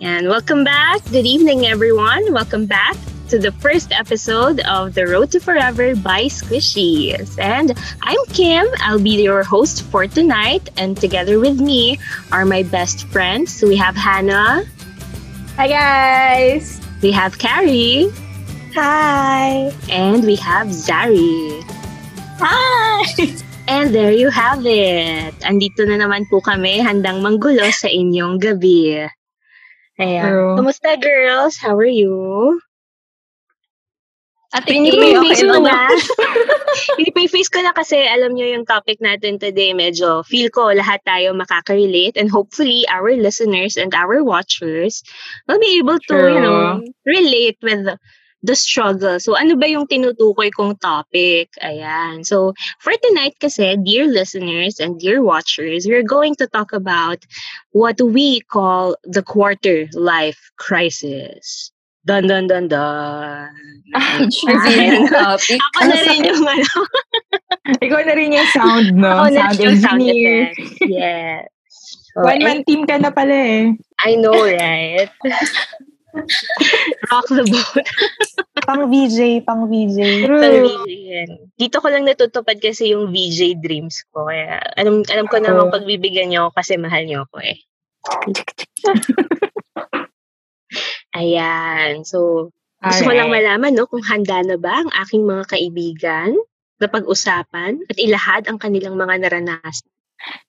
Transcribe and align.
And 0.00 0.28
welcome 0.28 0.62
back. 0.62 1.02
Good 1.10 1.26
evening, 1.26 1.66
everyone. 1.66 2.32
Welcome 2.32 2.66
back 2.66 2.94
to 3.30 3.38
the 3.38 3.50
first 3.58 3.90
episode 3.90 4.60
of 4.60 4.94
The 4.94 5.08
Road 5.10 5.32
to 5.34 5.40
Forever 5.40 5.96
by 5.96 6.30
Squishies. 6.30 7.34
And 7.34 7.74
I'm 8.02 8.22
Kim. 8.30 8.64
I'll 8.78 9.02
be 9.02 9.20
your 9.20 9.42
host 9.42 9.82
for 9.90 10.06
tonight. 10.06 10.70
And 10.78 10.96
together 10.96 11.40
with 11.40 11.58
me 11.58 11.98
are 12.30 12.46
my 12.46 12.62
best 12.62 13.10
friends. 13.10 13.50
So 13.50 13.66
we 13.66 13.74
have 13.74 13.96
Hannah. 13.96 14.62
Hi, 15.56 15.66
guys. 15.66 16.80
We 17.02 17.10
have 17.10 17.38
Carrie. 17.42 18.06
Hi. 18.78 19.74
And 19.90 20.22
we 20.22 20.36
have 20.36 20.68
Zari. 20.68 21.58
Hi. 22.38 23.02
And 23.66 23.92
there 23.92 24.12
you 24.12 24.30
have 24.30 24.62
it. 24.62 25.34
Andito 25.42 25.82
na 25.90 25.98
naman 25.98 26.30
po 26.30 26.38
kami, 26.38 26.78
handang 26.78 27.18
manggulo 27.18 27.66
sa 27.74 27.90
inyong 27.90 28.38
gabi. 28.38 29.10
Ayan. 29.98 30.22
True. 30.30 30.54
Kumusta, 30.54 30.94
girls? 31.00 31.58
How 31.58 31.74
are 31.74 31.84
you? 31.84 32.60
Ate 34.48 34.72
Hindi 34.72 34.96
ko 34.96 35.04
okay 35.04 35.20
face 35.28 35.44
ko 35.44 35.56
na. 35.60 35.92
Hindi 36.96 37.10
pa 37.12 37.20
face 37.28 37.50
ko 37.52 37.60
na 37.60 37.72
kasi 37.76 38.00
alam 38.00 38.32
nyo 38.32 38.48
yung 38.48 38.64
topic 38.64 38.96
natin 38.96 39.36
today. 39.36 39.76
Medyo 39.76 40.24
feel 40.24 40.48
ko 40.48 40.72
lahat 40.72 41.04
tayo 41.04 41.36
makaka-relate 41.36 42.16
and 42.16 42.32
hopefully 42.32 42.88
our 42.88 43.12
listeners 43.12 43.76
and 43.76 43.92
our 43.92 44.24
watchers 44.24 45.04
will 45.44 45.60
be 45.60 45.76
able 45.76 46.00
to, 46.08 46.16
True. 46.16 46.32
you 46.32 46.40
know, 46.40 46.80
relate 47.04 47.60
with 47.60 47.92
the, 48.42 48.54
struggle. 48.54 49.20
So 49.20 49.36
ano 49.36 49.56
ba 49.56 49.68
yung 49.68 49.86
tinutukoy 49.86 50.50
kong 50.52 50.78
topic? 50.78 51.50
Ayan. 51.62 52.24
So 52.26 52.54
for 52.80 52.92
tonight 53.02 53.36
kasi, 53.40 53.76
dear 53.82 54.06
listeners 54.06 54.80
and 54.80 54.98
dear 54.98 55.22
watchers, 55.22 55.86
we're 55.86 56.06
going 56.06 56.34
to 56.36 56.46
talk 56.46 56.72
about 56.72 57.24
what 57.72 58.00
we 58.00 58.40
call 58.46 58.96
the 59.04 59.22
quarter 59.22 59.86
life 59.94 60.50
crisis. 60.58 61.72
Dun 62.06 62.26
dun 62.26 62.46
dun 62.46 62.68
dun. 62.68 63.52
Ayan. 63.92 65.08
topic. 65.12 65.60
Ako 65.76 65.82
na 65.84 65.98
rin 66.08 66.24
yung 66.24 66.44
ano. 66.46 66.72
Ikaw 67.84 68.00
na 68.08 68.14
rin 68.16 68.32
yung 68.32 68.48
sound, 68.56 68.96
no? 68.96 69.12
Ako 69.12 69.28
na 69.28 69.40
sound 69.52 69.58
yung 69.60 69.76
sound 69.76 70.00
engineer. 70.00 70.48
effects. 70.48 70.78
Yes. 70.88 71.48
So, 72.18 72.24
One-man 72.28 72.64
team 72.64 72.88
ka 72.88 72.96
na 72.98 73.12
pala 73.12 73.36
eh. 73.36 73.62
I 74.02 74.16
know, 74.16 74.34
right? 74.34 75.10
Rock 77.10 77.26
the 77.30 77.44
boat. 77.46 77.86
Pang 78.68 78.84
VJ, 78.92 79.48
pang 79.48 79.64
VJ. 79.64 80.28
Pang 80.28 80.44
VJ 80.44 80.88
yan. 80.92 81.30
Dito 81.56 81.80
ko 81.80 81.88
lang 81.88 82.04
natutupad 82.04 82.60
kasi 82.60 82.92
yung 82.92 83.08
VJ 83.08 83.64
dreams 83.64 84.04
ko. 84.12 84.28
Kaya 84.28 84.60
alam, 84.76 85.00
alam 85.08 85.24
ko 85.24 85.40
naman 85.40 85.72
pagbibigyan 85.72 86.28
niyo 86.28 86.52
ako 86.52 86.60
kasi 86.60 86.76
mahal 86.76 87.00
niyo 87.08 87.24
ako 87.24 87.40
eh. 87.40 87.56
Ayan. 91.18 92.04
So, 92.04 92.52
gusto 92.84 93.02
ko 93.08 93.12
lang 93.16 93.32
Alright. 93.32 93.48
malaman 93.48 93.72
no, 93.72 93.88
kung 93.88 94.04
handa 94.04 94.44
na 94.44 94.60
ba 94.60 94.84
ang 94.84 94.92
aking 95.00 95.24
mga 95.24 95.48
kaibigan 95.48 96.36
na 96.78 96.86
pag-usapan 96.86 97.80
at 97.88 97.96
ilahad 97.96 98.46
ang 98.46 98.60
kanilang 98.60 99.00
mga 99.00 99.24
naranasan. 99.24 99.88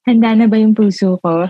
Handa 0.06 0.36
na 0.36 0.45
ba 0.45 0.59
yung 0.59 0.75
puso 0.75 1.17
ko? 1.23 1.47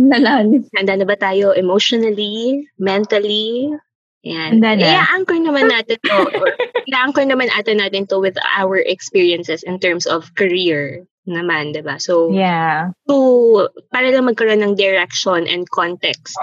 Nalalim. 0.00 0.64
Handa 0.72 0.96
na 0.96 1.04
ba 1.04 1.16
tayo 1.20 1.52
emotionally, 1.52 2.64
mentally? 2.80 3.68
Yan. 4.24 4.56
Handa 4.60 4.80
na. 4.80 4.84
I-anchor 5.04 5.36
naman 5.36 5.68
natin 5.68 6.00
to. 6.00 6.16
or 6.40 6.56
I-anchor 6.90 7.24
naman 7.28 7.52
atin 7.52 7.84
natin 7.84 8.08
to 8.08 8.18
with 8.20 8.36
our 8.56 8.76
experiences 8.80 9.62
in 9.62 9.76
terms 9.78 10.08
of 10.08 10.32
career 10.34 11.04
naman, 11.28 11.76
di 11.76 11.84
ba? 11.84 12.00
So, 12.00 12.32
Yeah. 12.32 12.96
to, 13.06 13.68
para 13.92 14.08
lang 14.10 14.26
magkaroon 14.26 14.64
ng 14.64 14.74
direction 14.74 15.44
and 15.46 15.68
context 15.68 16.34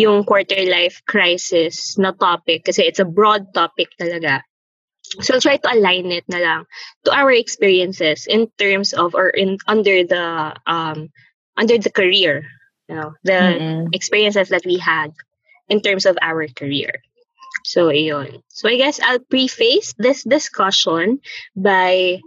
yung 0.00 0.24
quarter 0.24 0.58
life 0.66 1.04
crisis 1.04 1.94
na 2.00 2.16
topic 2.16 2.64
kasi 2.64 2.82
it's 2.88 2.98
a 2.98 3.06
broad 3.06 3.52
topic 3.52 3.92
talaga. 4.00 4.40
So 5.20 5.36
I'll 5.36 5.44
try 5.44 5.60
to 5.60 5.70
align 5.76 6.08
it 6.08 6.24
na 6.32 6.40
lang 6.40 6.60
to 7.04 7.12
our 7.12 7.28
experiences 7.28 8.24
in 8.24 8.48
terms 8.56 8.96
of 8.96 9.12
or 9.12 9.28
in 9.28 9.60
under 9.68 10.08
the 10.08 10.56
um 10.64 11.12
under 11.60 11.76
the 11.76 11.92
career, 11.92 12.48
you 12.88 12.94
know, 12.94 13.14
the 13.24 13.32
Mm-mm. 13.32 13.94
experiences 13.94 14.48
that 14.50 14.64
we 14.66 14.78
had 14.78 15.12
in 15.68 15.80
terms 15.80 16.06
of 16.06 16.18
our 16.20 16.46
career. 16.48 17.02
So, 17.64 17.88
ayun. 17.88 18.42
So, 18.48 18.68
I 18.68 18.76
guess 18.76 19.00
I'll 19.00 19.22
preface 19.22 19.94
this 19.98 20.24
discussion 20.24 21.20
by 21.54 22.20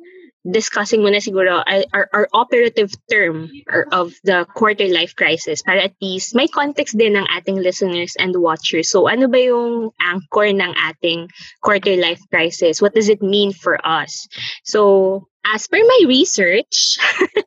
discussing 0.45 1.01
muna 1.01 1.17
siguro 1.17 1.65
our, 1.65 1.83
our, 1.91 2.09
our 2.13 2.27
operative 2.31 2.93
term 3.09 3.49
or 3.65 3.89
of 3.91 4.13
the 4.23 4.45
quarter 4.53 4.85
life 4.87 5.15
crisis 5.17 5.65
para 5.65 5.89
at 5.89 5.97
least 6.01 6.37
may 6.37 6.45
context 6.45 6.93
din 6.93 7.17
ng 7.17 7.25
ating 7.33 7.57
listeners 7.57 8.13
and 8.21 8.37
watchers. 8.37 8.89
So, 8.89 9.09
ano 9.09 9.25
ba 9.27 9.41
yung 9.41 9.89
anchor 9.97 10.53
ng 10.53 10.73
ating 10.77 11.33
quarter 11.65 11.97
life 11.97 12.21
crisis? 12.29 12.81
What 12.81 12.93
does 12.93 13.09
it 13.09 13.25
mean 13.25 13.51
for 13.51 13.81
us? 13.81 14.29
So, 14.63 15.27
as 15.45 15.67
per 15.67 15.81
my 15.81 16.01
research, 16.05 16.97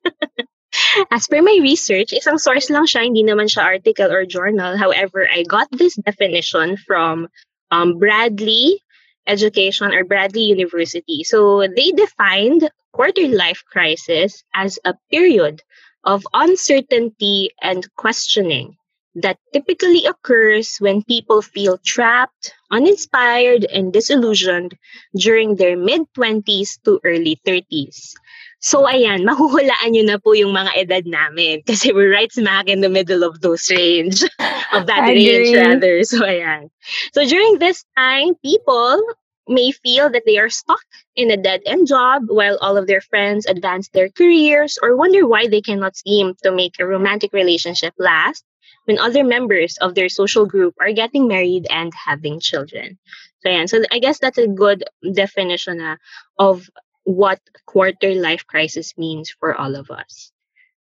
As 1.11 1.27
per 1.29 1.41
my 1.43 1.59
research, 1.63 2.13
isang 2.13 2.39
source 2.41 2.71
lang 2.71 2.85
siya, 2.85 3.05
hindi 3.05 3.25
naman 3.25 3.49
siya 3.49 3.79
article 3.79 4.11
or 4.13 4.25
journal. 4.25 4.77
However, 4.77 5.29
I 5.29 5.43
got 5.45 5.69
this 5.73 5.97
definition 5.97 6.77
from 6.77 7.29
um, 7.71 7.99
Bradley 7.99 8.81
Education 9.27 9.93
or 9.93 10.05
Bradley 10.05 10.49
University. 10.49 11.25
So 11.25 11.67
they 11.69 11.93
defined 11.93 12.69
quarter 12.93 13.29
life 13.29 13.65
crisis 13.69 14.45
as 14.55 14.79
a 14.85 14.95
period 15.11 15.63
of 16.05 16.27
uncertainty 16.33 17.51
and 17.61 17.85
questioning 17.97 18.77
that 19.15 19.39
typically 19.53 20.07
occurs 20.07 20.79
when 20.79 21.03
people 21.03 21.43
feel 21.43 21.77
trapped, 21.79 22.55
uninspired, 22.71 23.65
and 23.65 23.93
disillusioned 23.93 24.79
during 25.17 25.57
their 25.57 25.77
mid 25.77 26.03
20s 26.17 26.81
to 26.85 27.01
early 27.05 27.37
30s. 27.45 28.15
So 28.59 28.91
ayan, 28.91 29.23
mahuhulaan 29.23 29.95
nyo 29.95 30.03
na 30.03 30.19
po 30.19 30.35
yung 30.35 30.51
mga 30.51 30.75
edad 30.75 31.05
namin 31.07 31.63
kasi 31.69 31.95
we're 31.95 32.11
right 32.11 32.31
smack 32.35 32.67
in 32.67 32.83
the 32.83 32.91
middle 32.91 33.23
of 33.23 33.39
those 33.39 33.71
range, 33.71 34.27
of 34.75 34.91
that 34.91 35.07
range 35.07 35.55
rather. 35.55 36.03
So 36.03 36.27
ayan. 36.27 36.67
So 37.15 37.23
during 37.23 37.63
this 37.63 37.87
time, 37.95 38.35
people 38.43 38.99
may 39.47 39.71
feel 39.71 40.11
that 40.11 40.27
they 40.27 40.39
are 40.39 40.51
stuck 40.51 40.83
in 41.17 41.31
a 41.31 41.39
dead-end 41.39 41.87
job 41.87 42.27
while 42.29 42.59
all 42.61 42.77
of 42.77 42.87
their 42.87 43.01
friends 43.01 43.47
advance 43.47 43.89
their 43.95 44.11
careers 44.11 44.77
or 44.83 44.97
wonder 44.97 45.27
why 45.27 45.49
they 45.49 45.63
cannot 45.63 45.97
seem 45.97 46.35
to 46.43 46.53
make 46.53 46.77
a 46.79 46.87
romantic 46.87 47.33
relationship 47.33 47.95
last 47.97 48.45
when 48.85 48.99
other 48.99 49.23
members 49.23 49.79
of 49.81 49.95
their 49.95 50.09
social 50.09 50.47
group 50.47 50.75
are 50.81 50.93
getting 50.93 51.29
married 51.29 51.67
and 51.71 51.93
having 51.95 52.41
children. 52.41 52.99
So 53.41 53.51
ayan. 53.51 53.69
So 53.71 53.87
I 53.93 54.03
guess 54.03 54.19
that's 54.19 54.39
a 54.39 54.51
good 54.51 54.83
definition 55.15 55.79
na 55.79 55.97
of 56.43 56.67
what 57.09 57.41
quarter 57.65 58.13
life 58.13 58.45
crisis 58.45 58.93
means 59.01 59.33
for 59.33 59.57
all 59.57 59.81
of 59.81 59.89
us. 59.89 60.29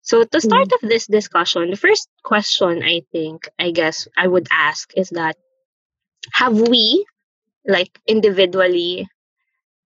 So 0.06 0.22
to 0.22 0.38
start 0.38 0.70
off 0.70 0.86
this 0.86 1.10
discussion, 1.10 1.74
the 1.74 1.82
first 1.82 2.06
question 2.22 2.86
I 2.86 3.02
think 3.10 3.50
I 3.58 3.74
guess 3.74 4.06
I 4.14 4.30
would 4.30 4.46
ask 4.54 4.94
is 4.94 5.10
that 5.18 5.34
have 6.38 6.54
we 6.54 7.06
like 7.66 7.90
individually 8.06 9.10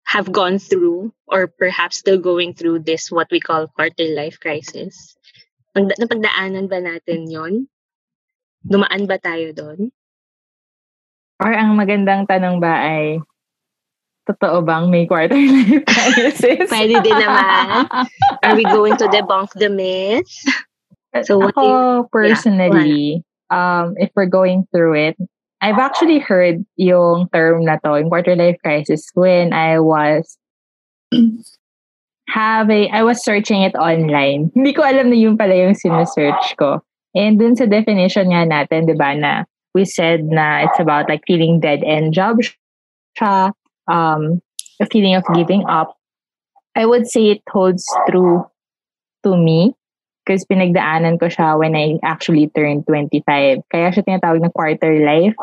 have 0.08 0.32
gone 0.32 0.56
through 0.56 1.12
or 1.28 1.44
perhaps 1.44 2.00
still 2.00 2.16
going 2.16 2.56
through 2.56 2.88
this 2.88 3.12
what 3.12 3.28
we 3.28 3.40
call 3.40 3.68
quarter 3.68 4.08
life 4.08 4.40
crisis? 4.40 5.16
Pag, 5.76 5.92
napagdaanan 6.00 6.72
ba 6.72 6.80
natin 6.80 7.28
yon? 7.28 7.68
Dumaan 8.64 9.04
ba 9.04 9.20
tayo 9.20 9.52
doon? 9.52 9.92
Or 11.36 11.52
ang 11.52 11.76
magandang 11.76 12.24
tanong 12.24 12.64
ba 12.64 12.80
ay, 12.80 13.20
totoo 14.28 14.64
bang 14.64 14.90
may 14.90 15.06
quarter 15.06 15.36
life 15.54 15.84
crisis? 15.84 16.68
Pwede 16.68 17.00
din 17.04 17.16
naman. 17.16 17.88
Are 18.42 18.56
we 18.56 18.64
going 18.64 18.96
to 18.96 19.06
debunk 19.08 19.52
the 19.56 19.68
myth? 19.68 20.28
So 21.22 21.38
what 21.38 21.54
Ako, 21.54 22.08
personally, 22.10 23.22
um, 23.50 23.94
if 23.96 24.10
we're 24.16 24.30
going 24.30 24.66
through 24.74 24.94
it, 24.94 25.16
I've 25.62 25.78
actually 25.78 26.18
heard 26.18 26.64
yung 26.76 27.28
term 27.32 27.64
na 27.64 27.78
to, 27.84 27.96
yung 27.96 28.10
quarter 28.10 28.34
life 28.34 28.58
crisis, 28.60 29.08
when 29.14 29.54
I 29.54 29.78
was 29.78 30.36
having, 32.28 32.90
I 32.92 33.02
was 33.06 33.22
searching 33.22 33.62
it 33.62 33.76
online. 33.76 34.50
Hindi 34.52 34.72
ko 34.74 34.82
alam 34.82 35.08
na 35.08 35.16
yun 35.16 35.38
pala 35.38 35.54
yung 35.54 35.78
sinesearch 35.78 36.58
ko. 36.58 36.82
And 37.14 37.38
dun 37.38 37.54
sa 37.54 37.70
definition 37.70 38.34
nga 38.34 38.42
natin, 38.42 38.90
di 38.90 38.98
ba, 38.98 39.14
na 39.14 39.46
we 39.72 39.86
said 39.86 40.26
na 40.26 40.66
it's 40.66 40.82
about 40.82 41.08
like 41.08 41.22
feeling 41.26 41.62
dead-end 41.62 42.12
job 42.12 42.42
siya, 43.18 43.54
um, 43.88 44.40
a 44.80 44.86
feeling 44.86 45.14
of 45.14 45.24
giving 45.34 45.64
up. 45.66 45.96
I 46.74 46.86
would 46.86 47.06
say 47.06 47.30
it 47.30 47.42
holds 47.48 47.84
true 48.08 48.46
to 49.22 49.36
me 49.36 49.74
because 50.24 50.44
pinagdaanan 50.44 51.20
ko 51.20 51.28
siya 51.28 51.58
when 51.58 51.76
I 51.76 52.00
actually 52.02 52.50
turned 52.50 52.86
25. 52.86 53.62
Kaya 53.70 53.88
siya 53.92 54.02
tinatawag 54.02 54.42
na 54.42 54.50
quarter 54.50 55.04
life 55.04 55.36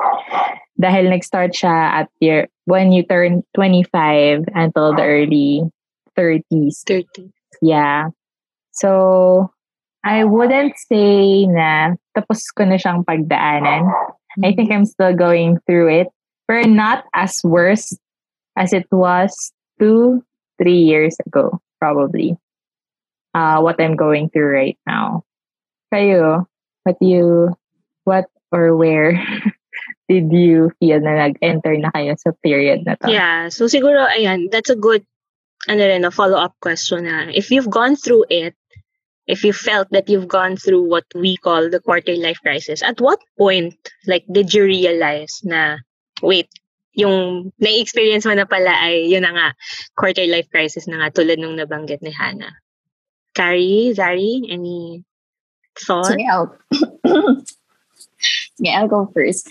dahil 0.81 1.13
nag-start 1.13 1.53
siya 1.53 2.03
at 2.03 2.07
year, 2.19 2.49
when 2.65 2.91
you 2.91 3.05
turn 3.05 3.45
25 3.53 4.49
until 4.57 4.97
the 4.97 5.05
early 5.05 5.61
30s. 6.17 6.81
30. 6.89 7.29
Yeah. 7.61 8.09
So, 8.73 9.53
I 10.01 10.25
wouldn't 10.25 10.73
say 10.89 11.45
na 11.45 11.94
tapos 12.17 12.49
ko 12.57 12.65
na 12.65 12.81
siyang 12.81 13.05
pagdaanan. 13.05 13.94
I 14.41 14.51
think 14.57 14.73
I'm 14.73 14.89
still 14.89 15.13
going 15.13 15.61
through 15.69 15.94
it. 15.94 16.07
But 16.49 16.67
not 16.67 17.05
as 17.13 17.37
worse 17.45 17.95
as 18.56 18.74
it 18.74 18.88
was 18.92 19.53
two, 19.80 20.24
three 20.62 20.80
years 20.80 21.15
ago, 21.25 21.59
probably. 21.80 22.38
Uh, 23.33 23.62
what 23.62 23.80
I'm 23.80 23.95
going 23.95 24.30
through 24.30 24.51
right 24.51 24.80
now. 24.86 25.24
Kayo, 25.94 26.45
what 26.83 26.98
you, 27.01 27.56
what 28.03 28.25
or 28.51 28.75
where 28.75 29.15
did 30.09 30.31
you 30.31 30.71
feel 30.80 31.00
na 31.00 31.27
nag-enter 31.27 31.77
na 31.80 31.92
kayo 31.95 32.15
sa 32.19 32.31
period 32.44 32.83
na 32.86 32.95
to? 33.00 33.07
Yeah, 33.07 33.48
so 33.48 33.65
siguro, 33.65 34.03
ayan, 34.12 34.51
that's 34.51 34.69
a 34.69 34.75
good, 34.75 35.06
ano 35.68 35.88
rin, 35.88 36.04
a 36.04 36.12
follow-up 36.12 36.56
question 36.59 37.07
na. 37.07 37.31
If 37.31 37.51
you've 37.51 37.71
gone 37.71 37.95
through 37.95 38.27
it, 38.30 38.56
if 39.27 39.44
you 39.47 39.54
felt 39.54 39.88
that 39.92 40.09
you've 40.09 40.27
gone 40.27 40.57
through 40.57 40.83
what 40.83 41.06
we 41.15 41.38
call 41.38 41.69
the 41.69 41.80
quarter 41.80 42.15
life 42.19 42.39
crisis, 42.44 42.83
at 42.83 43.00
what 43.00 43.19
point, 43.38 43.80
like, 44.07 44.25
did 44.31 44.54
you 44.54 44.68
realize 44.68 45.39
na, 45.44 45.77
wait, 46.21 46.51
yung 46.93 47.51
na-experience 47.59 48.27
mo 48.27 48.35
na 48.35 48.47
pala 48.47 48.71
ay, 48.83 49.07
yun 49.07 49.23
na 49.23 49.31
nga, 49.31 49.47
quarter 49.95 50.27
life 50.27 50.49
crisis 50.51 50.88
na 50.88 50.99
nga, 50.99 51.07
tulad 51.11 51.39
nung 51.39 51.55
nabanggit 51.55 52.03
ni 52.03 52.11
Hannah. 52.11 52.51
Carrie, 53.31 53.95
Zari, 53.95 54.43
any 54.51 55.03
thoughts? 55.79 56.11
Sige, 56.11 56.27
I'll, 56.27 56.51
Sige, 58.59 58.71
I'll 58.75 58.91
go 58.91 59.09
first. 59.15 59.49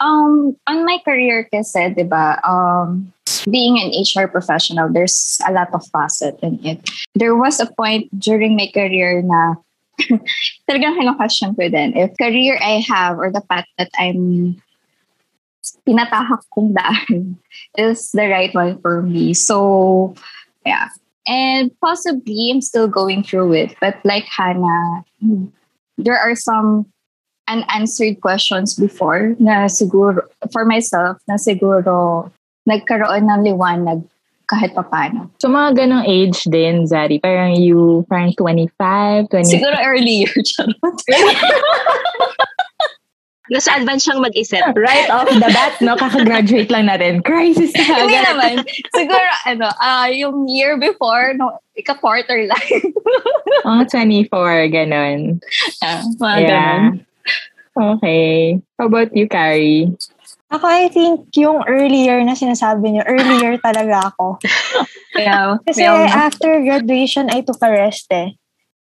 Um, 0.00 0.56
on 0.66 0.84
my 0.84 0.98
career 1.04 1.48
kasi, 1.52 1.94
di 1.94 2.04
ba, 2.04 2.40
um, 2.44 3.12
being 3.50 3.78
an 3.78 3.92
HR 3.94 4.28
professional, 4.28 4.92
there's 4.92 5.38
a 5.48 5.52
lot 5.52 5.72
of 5.72 5.86
facet 5.88 6.38
in 6.42 6.60
it. 6.64 6.80
There 7.14 7.36
was 7.36 7.60
a 7.60 7.70
point 7.78 8.10
during 8.18 8.56
my 8.56 8.68
career 8.74 9.22
na 9.22 9.54
talagang 10.68 10.98
kino-question 11.00 11.56
ko 11.56 11.68
din 11.72 11.96
if 11.96 12.12
career 12.20 12.60
I 12.60 12.84
have 12.84 13.16
or 13.16 13.32
the 13.32 13.40
path 13.48 13.64
that 13.80 13.88
I'm 13.96 14.56
pinatahak 15.86 16.42
kong 16.52 16.74
daan 16.74 17.38
is 17.78 18.10
the 18.12 18.28
right 18.28 18.54
one 18.54 18.78
for 18.80 19.02
me. 19.02 19.34
So, 19.34 20.14
yeah. 20.64 20.88
And 21.26 21.74
possibly 21.82 22.50
I'm 22.52 22.60
still 22.62 22.86
going 22.86 23.22
through 23.22 23.54
it. 23.54 23.74
But 23.80 23.98
like 24.04 24.26
Hannah, 24.30 25.04
there 25.98 26.18
are 26.18 26.36
some 26.36 26.86
unanswered 27.48 28.20
questions 28.20 28.74
before 28.74 29.34
na 29.38 29.66
siguro, 29.66 30.22
for 30.52 30.64
myself, 30.64 31.18
na 31.26 31.34
siguro 31.34 32.30
nagkaroon 32.66 33.26
ng 33.26 33.42
liwanag 33.42 34.02
kahit 34.46 34.78
papano. 34.78 35.26
So 35.42 35.50
mga 35.50 35.74
ganong 35.74 36.06
age 36.06 36.46
din, 36.46 36.86
Zari, 36.86 37.18
parang 37.18 37.58
you, 37.58 38.06
parang 38.06 38.30
25, 38.38 39.26
20. 39.30 39.42
Siguro 39.42 39.74
earlier, 39.82 40.30
charot. 40.30 40.78
Nasa 43.46 43.78
advance 43.78 44.02
siyang 44.02 44.18
mag-isip. 44.18 44.62
Right 44.74 45.06
off 45.06 45.30
the 45.30 45.50
bat, 45.50 45.78
no? 45.78 45.94
Kakagraduate 45.94 46.66
lang 46.66 46.90
natin. 46.90 47.22
Crisis 47.22 47.70
na 47.78 48.02
Hindi 48.02 48.18
agad. 48.18 48.26
naman. 48.34 48.54
Siguro, 48.90 49.30
ano, 49.46 49.66
ah 49.78 50.10
yung 50.10 50.50
year 50.50 50.74
before, 50.76 51.34
no, 51.34 51.54
ika-quarter 51.78 52.46
life. 52.50 52.84
Mga 53.68 53.82
24, 54.30 54.74
ganon. 54.74 55.38
Ah, 55.78 56.02
mga 56.18 56.36
Yeah. 56.42 56.48
ganun. 56.50 56.84
Okay. 57.76 58.58
How 58.80 58.86
about 58.88 59.12
you, 59.12 59.28
Carrie? 59.28 59.92
Ako, 60.48 60.64
I 60.64 60.88
think 60.88 61.26
yung 61.36 61.66
earlier 61.66 62.22
na 62.22 62.32
sinasabi 62.32 62.94
niyo, 62.94 63.02
earlier 63.06 63.58
talaga 63.58 64.10
ako. 64.14 64.38
Yeah, 65.16 65.56
Kasi 65.64 65.80
yeah. 65.80 66.12
after 66.12 66.60
graduation, 66.60 67.32
I 67.32 67.40
took 67.40 67.56
a 67.64 67.72
rest 67.72 68.04
eh. 68.12 68.36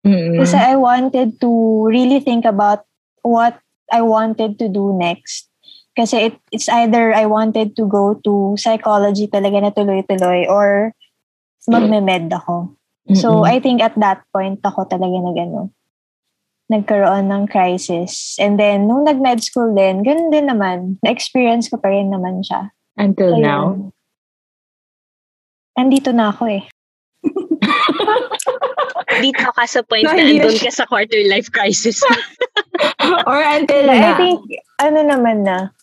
Mm-mm. 0.07 0.39
Kasi 0.39 0.55
I 0.55 0.79
wanted 0.79 1.43
to 1.43 1.51
really 1.91 2.23
think 2.23 2.47
about 2.47 2.87
what 3.27 3.59
I 3.91 4.03
wanted 4.03 4.59
to 4.59 4.71
do 4.71 4.95
next. 4.97 5.51
Kasi 5.99 6.31
it, 6.31 6.35
it's 6.55 6.71
either 6.71 7.13
I 7.13 7.27
wanted 7.27 7.75
to 7.77 7.85
go 7.85 8.15
to 8.23 8.55
psychology 8.57 9.27
talaga 9.27 9.59
na 9.59 9.71
tuloy-tuloy 9.75 10.47
or 10.47 10.95
magme-med 11.67 12.31
ako. 12.31 12.79
So. 13.11 13.43
I 13.43 13.59
think 13.59 13.83
at 13.83 13.99
that 13.99 14.23
point, 14.31 14.63
ako 14.63 14.87
talaga 14.87 15.19
nag, 15.19 15.35
ano, 15.35 15.75
nagkaroon 16.71 17.27
ng 17.27 17.51
crisis. 17.51 18.39
And 18.39 18.55
then, 18.55 18.87
nung 18.87 19.03
nag-med 19.03 19.43
school 19.43 19.75
din, 19.75 20.07
ganun 20.07 20.31
din 20.31 20.47
naman. 20.47 21.03
Na-experience 21.03 21.67
ko 21.67 21.83
pa 21.83 21.91
rin 21.91 22.15
naman 22.15 22.47
siya. 22.47 22.71
Until 22.95 23.35
Ayun. 23.35 23.43
now. 23.43 23.65
Andito 25.75 26.15
na 26.15 26.31
ako 26.31 26.47
eh. 26.47 26.70
Dito 29.19 29.51
ka 29.51 29.67
sa 29.67 29.83
point 29.83 30.07
No, 30.07 30.15
na 30.15 30.23
andun 30.23 30.55
ka 30.55 30.71
sa 30.71 30.87
quarter 30.87 31.19
life 31.27 31.51
crisis. 31.51 31.99
Or 33.31 33.43
until 33.43 33.91
I 33.91 33.99
na. 33.99 34.15
think, 34.15 34.39
ano 34.79 35.03
naman 35.03 35.43
na, 35.43 35.75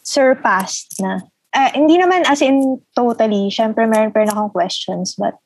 surpassed 0.00 0.96
na. 1.04 1.20
Ah, 1.52 1.72
hindi 1.76 2.00
naman 2.00 2.24
as 2.24 2.40
in 2.40 2.80
totally. 2.96 3.52
Siyempre, 3.52 3.84
meron 3.84 4.12
pa 4.12 4.24
rin 4.24 4.32
akong 4.32 4.52
questions. 4.52 5.12
But, 5.20 5.36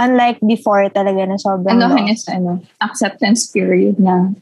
unlike 0.00 0.40
before 0.42 0.88
talaga 0.90 1.28
na 1.28 1.36
sobrang 1.38 1.78
ano, 1.78 1.96
sa 2.18 2.40
ano, 2.40 2.64
acceptance 2.80 3.46
period 3.52 4.00
na 4.00 4.34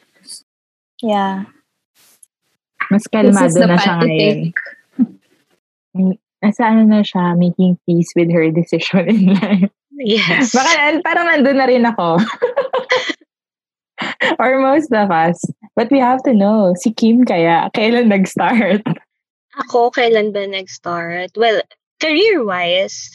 Yeah. 1.02 1.50
Mas 2.88 3.04
kalmado 3.10 3.58
na 3.66 3.76
siya 3.76 3.94
ngayon. 3.98 4.38
Nasa 6.38 6.70
ano 6.70 6.86
na 6.86 7.02
siya, 7.02 7.34
making 7.34 7.74
peace 7.84 8.14
with 8.14 8.30
her 8.30 8.54
decision 8.54 9.10
in 9.10 9.34
life. 9.34 9.74
Yes. 10.00 10.52
Baka 10.52 11.00
parang 11.04 11.26
nandun 11.28 11.58
na 11.58 11.66
rin 11.68 11.84
ako. 11.84 12.20
Or 14.42 14.58
most 14.58 14.90
of 14.90 15.10
us. 15.10 15.38
But 15.76 15.90
we 15.90 16.02
have 16.02 16.22
to 16.24 16.34
know, 16.34 16.74
si 16.76 16.92
Kim 16.92 17.24
kaya, 17.24 17.70
kailan 17.72 18.10
nag-start? 18.10 18.82
Ako, 19.62 19.94
kailan 19.94 20.34
ba 20.34 20.44
nag-start? 20.44 21.38
Well, 21.38 21.62
career-wise, 22.02 23.14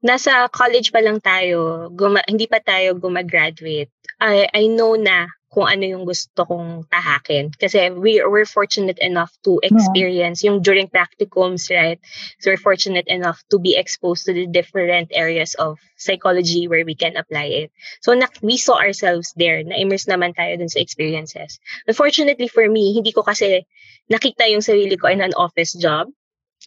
nasa 0.00 0.48
college 0.50 0.90
pa 0.90 1.04
lang 1.04 1.20
tayo, 1.20 1.92
guma- 1.92 2.24
hindi 2.26 2.48
pa 2.48 2.64
tayo 2.64 2.96
gumagraduate. 2.96 3.92
I, 4.18 4.48
I 4.56 4.72
know 4.72 4.96
na 4.96 5.28
kung 5.56 5.72
ano 5.72 5.88
yung 5.88 6.04
gusto 6.04 6.44
kong 6.44 6.84
tahakin. 6.92 7.48
Kasi 7.56 7.88
we, 7.88 8.20
we're 8.20 8.44
fortunate 8.44 9.00
enough 9.00 9.32
to 9.40 9.56
experience 9.64 10.44
yung 10.44 10.60
during 10.60 10.84
practicums, 10.84 11.72
right? 11.72 11.96
So 12.44 12.52
we're 12.52 12.60
fortunate 12.60 13.08
enough 13.08 13.40
to 13.48 13.56
be 13.56 13.72
exposed 13.72 14.28
to 14.28 14.36
the 14.36 14.44
different 14.44 15.16
areas 15.16 15.56
of 15.56 15.80
psychology 15.96 16.68
where 16.68 16.84
we 16.84 16.92
can 16.92 17.16
apply 17.16 17.64
it. 17.64 17.72
So 18.04 18.12
na, 18.12 18.28
we 18.44 18.60
saw 18.60 18.76
ourselves 18.76 19.32
there, 19.32 19.64
na-immerse 19.64 20.04
naman 20.04 20.36
tayo 20.36 20.60
dun 20.60 20.68
sa 20.68 20.76
experiences. 20.76 21.56
Unfortunately 21.88 22.52
for 22.52 22.68
me, 22.68 22.92
hindi 22.92 23.16
ko 23.16 23.24
kasi 23.24 23.64
nakita 24.12 24.52
yung 24.52 24.60
sarili 24.60 25.00
ko 25.00 25.08
in 25.08 25.24
an 25.24 25.32
office 25.40 25.72
job. 25.72 26.12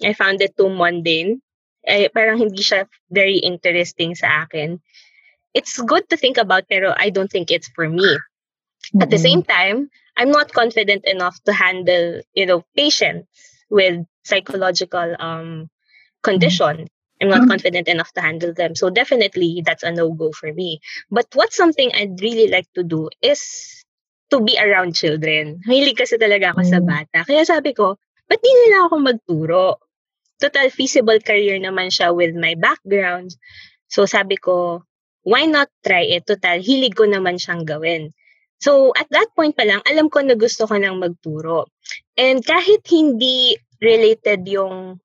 I 0.02 0.18
found 0.18 0.42
it 0.42 0.58
too 0.58 0.74
mundane. 0.74 1.46
Eh, 1.86 2.10
parang 2.10 2.42
hindi 2.42 2.66
siya 2.66 2.90
very 3.14 3.38
interesting 3.38 4.18
sa 4.18 4.50
akin. 4.50 4.82
It's 5.54 5.78
good 5.78 6.10
to 6.10 6.18
think 6.18 6.42
about 6.42 6.66
pero 6.66 6.90
I 6.98 7.14
don't 7.14 7.30
think 7.30 7.54
it's 7.54 7.70
for 7.78 7.86
me. 7.86 8.18
At 9.00 9.10
the 9.10 9.18
same 9.18 9.44
time, 9.44 9.90
I'm 10.18 10.32
not 10.32 10.52
confident 10.54 11.06
enough 11.06 11.38
to 11.46 11.54
handle, 11.54 12.22
you 12.34 12.46
know, 12.46 12.64
patients 12.76 13.28
with 13.70 14.06
psychological 14.26 15.16
um 15.20 15.70
condition. 16.24 16.88
I'm 17.22 17.30
not 17.30 17.46
Mhm. 17.46 17.48
confident 17.48 17.88
enough 17.88 18.12
to 18.14 18.22
handle 18.22 18.54
them. 18.54 18.76
So 18.76 18.90
definitely 18.90 19.62
that's 19.66 19.84
a 19.84 19.92
no-go 19.92 20.32
for 20.32 20.52
me. 20.54 20.80
But 21.12 21.28
what's 21.36 21.56
something 21.58 21.92
I'd 21.94 22.20
really 22.22 22.48
like 22.48 22.68
to 22.76 22.84
do 22.84 23.10
is 23.22 23.84
to 24.32 24.40
be 24.42 24.58
around 24.60 24.96
children. 24.96 25.62
Hilig 25.68 25.98
kasi 25.98 26.18
talaga 26.18 26.54
ako 26.56 26.62
sa 26.64 26.80
Mm. 26.82 26.88
bata. 26.88 27.20
Kaya 27.28 27.44
sabi 27.46 27.74
ko, 27.76 27.98
ba't 28.30 28.42
di 28.42 28.52
nila 28.66 28.88
ako 28.88 28.96
magturo? 29.02 29.66
Total 30.40 30.68
feasible 30.72 31.20
career 31.22 31.60
naman 31.60 31.90
siya 31.92 32.12
with 32.16 32.34
my 32.36 32.56
background. 32.56 33.36
So 33.92 34.06
sabi 34.08 34.38
ko, 34.40 34.84
why 35.24 35.46
not 35.46 35.70
try 35.84 36.06
it? 36.08 36.26
Total, 36.28 36.60
hilig 36.62 36.96
ko 36.96 37.06
naman 37.10 37.38
siyang 37.42 37.64
gawin. 37.68 38.12
So 38.60 38.92
at 38.96 39.08
that 39.16 39.32
point 39.36 39.56
pa 39.56 39.64
lang, 39.64 39.80
alam 39.88 40.12
ko 40.12 40.20
na 40.20 40.36
gusto 40.36 40.68
ko 40.68 40.76
nang 40.76 41.00
magturo. 41.00 41.72
And 42.20 42.44
kahit 42.44 42.84
hindi 42.92 43.56
related 43.80 44.44
yung 44.48 45.00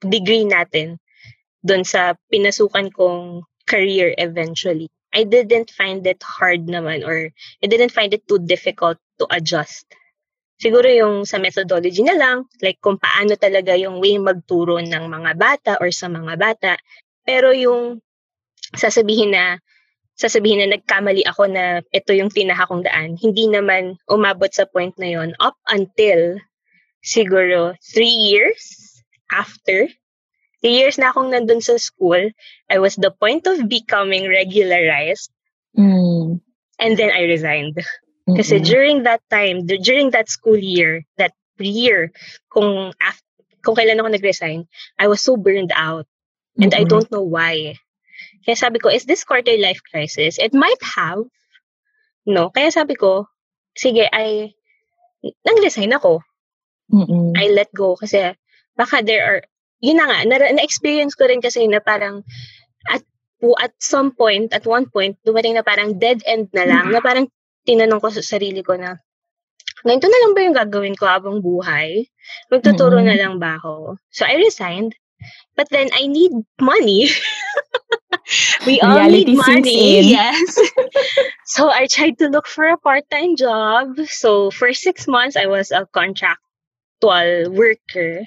degree 0.00 0.48
natin 0.48 0.96
doon 1.64 1.84
sa 1.84 2.16
pinasukan 2.32 2.88
kong 2.92 3.44
career 3.68 4.16
eventually, 4.16 4.88
I 5.14 5.28
didn't 5.28 5.70
find 5.70 6.02
it 6.08 6.20
hard 6.24 6.66
naman 6.66 7.04
or 7.04 7.30
I 7.62 7.66
didn't 7.68 7.92
find 7.92 8.10
it 8.16 8.24
too 8.26 8.40
difficult 8.40 8.98
to 9.20 9.28
adjust. 9.30 9.86
Siguro 10.58 10.88
yung 10.88 11.28
sa 11.28 11.36
methodology 11.36 12.00
na 12.02 12.16
lang, 12.16 12.48
like 12.64 12.80
kung 12.80 12.96
paano 12.96 13.36
talaga 13.36 13.76
yung 13.76 14.00
way 14.00 14.16
magturo 14.16 14.80
ng 14.80 15.04
mga 15.12 15.32
bata 15.36 15.72
or 15.78 15.92
sa 15.92 16.08
mga 16.08 16.34
bata. 16.40 16.72
Pero 17.22 17.52
yung 17.52 18.00
sasabihin 18.72 19.34
na 19.34 19.60
sasabihin 20.14 20.62
na 20.62 20.78
nagkamali 20.78 21.26
ako 21.26 21.50
na 21.50 21.82
ito 21.90 22.14
yung 22.14 22.30
tinaha 22.30 22.66
kong 22.66 22.86
daan, 22.86 23.18
hindi 23.18 23.50
naman 23.50 23.98
umabot 24.06 24.50
sa 24.50 24.66
point 24.66 24.94
na 24.98 25.10
yon 25.10 25.34
up 25.42 25.58
until 25.68 26.38
siguro 27.02 27.74
three 27.82 28.14
years 28.32 29.02
after. 29.30 29.90
Three 30.64 30.80
years 30.80 30.96
na 30.96 31.12
akong 31.12 31.28
nandun 31.28 31.60
sa 31.60 31.76
school, 31.76 32.32
I 32.72 32.80
was 32.80 32.96
the 32.96 33.12
point 33.12 33.44
of 33.44 33.68
becoming 33.68 34.24
regularized 34.26 35.28
Mm. 35.74 36.38
and 36.78 36.92
then 36.96 37.10
I 37.10 37.26
resigned. 37.26 37.76
Kasi 38.30 38.62
Mm-mm. 38.62 38.64
during 38.64 38.96
that 39.04 39.20
time, 39.28 39.66
during 39.66 40.14
that 40.14 40.30
school 40.30 40.56
year, 40.56 41.02
that 41.18 41.34
year, 41.58 42.14
kung, 42.48 42.94
af- 42.96 43.26
kung 43.60 43.74
kailan 43.74 43.98
ako 44.00 44.08
nag-resign, 44.14 44.64
I 44.96 45.10
was 45.10 45.20
so 45.20 45.36
burned 45.36 45.74
out. 45.74 46.06
And 46.62 46.72
I 46.72 46.86
Mm-mm. 46.86 46.88
don't 46.88 47.10
know 47.10 47.26
why. 47.26 47.76
Kaya 48.44 48.56
sabi 48.56 48.78
ko, 48.78 48.92
is 48.92 49.08
this 49.08 49.24
quarter 49.24 49.56
life 49.56 49.80
crisis? 49.84 50.36
It 50.36 50.52
might 50.52 50.80
have. 50.84 51.24
No. 52.28 52.52
Kaya 52.52 52.68
sabi 52.70 52.94
ko, 52.94 53.28
sige, 53.72 54.04
I, 54.08 54.52
nag-resign 55.24 55.96
ako. 55.96 56.20
Mm-mm. 56.92 57.32
I 57.32 57.48
let 57.48 57.72
go 57.72 57.96
kasi 57.96 58.36
baka 58.76 59.00
there 59.00 59.24
are, 59.24 59.40
yun 59.80 59.96
na 59.96 60.06
nga, 60.08 60.18
na, 60.28 60.36
na-experience 60.60 61.16
ko 61.16 61.24
rin 61.24 61.40
kasi 61.40 61.64
na 61.64 61.80
parang 61.80 62.22
at 62.88 63.00
at 63.60 63.76
some 63.76 64.12
point, 64.16 64.52
at 64.56 64.64
one 64.64 64.88
point, 64.88 65.20
dumating 65.20 65.56
na 65.56 65.64
parang 65.64 66.00
dead 66.00 66.24
end 66.24 66.48
na 66.56 66.64
lang, 66.64 66.88
na 66.88 67.04
parang 67.04 67.28
tinanong 67.68 68.00
ko 68.00 68.08
sa 68.08 68.24
sarili 68.24 68.64
ko 68.64 68.76
na, 68.76 68.96
ganito 69.84 70.08
na 70.08 70.20
lang 70.24 70.32
ba 70.32 70.40
yung 70.40 70.56
gagawin 70.56 70.96
ko 70.96 71.04
habang 71.04 71.44
buhay? 71.44 72.08
Magtuturo 72.48 73.00
Mm-mm. 73.00 73.08
na 73.08 73.16
lang 73.20 73.36
ba 73.36 73.60
ako? 73.60 74.00
So 74.08 74.24
I 74.24 74.40
resigned. 74.40 74.96
But 75.56 75.68
then 75.72 75.88
I 75.92 76.08
need 76.08 76.32
money. 76.60 77.08
we 78.66 78.80
all 78.80 78.96
Reality 78.96 79.24
need 79.24 79.36
money. 79.36 79.98
in. 79.98 80.04
Yes. 80.08 80.58
so 81.46 81.70
I 81.70 81.86
tried 81.86 82.18
to 82.18 82.28
look 82.28 82.46
for 82.46 82.66
a 82.66 82.76
part-time 82.76 83.36
job. 83.36 83.98
So 84.06 84.50
for 84.50 84.72
six 84.72 85.06
months, 85.06 85.36
I 85.36 85.46
was 85.46 85.70
a 85.70 85.86
contractual 85.92 87.50
worker. 87.52 88.26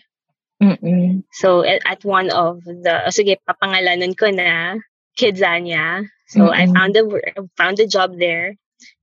Mm-mm. 0.62 1.24
So 1.32 1.64
at, 1.64 2.04
one 2.04 2.30
of 2.32 2.64
the, 2.64 3.04
oh, 3.06 3.10
sige, 3.10 3.38
papangalanan 3.48 4.18
ko 4.18 4.30
na, 4.32 4.78
Kidzania. 5.18 6.08
So 6.28 6.52
I 6.52 6.66
Mm-mm. 6.66 6.74
found 6.74 6.98
a 6.98 7.04
found 7.56 7.80
a 7.80 7.88
job 7.88 8.18
there 8.18 8.56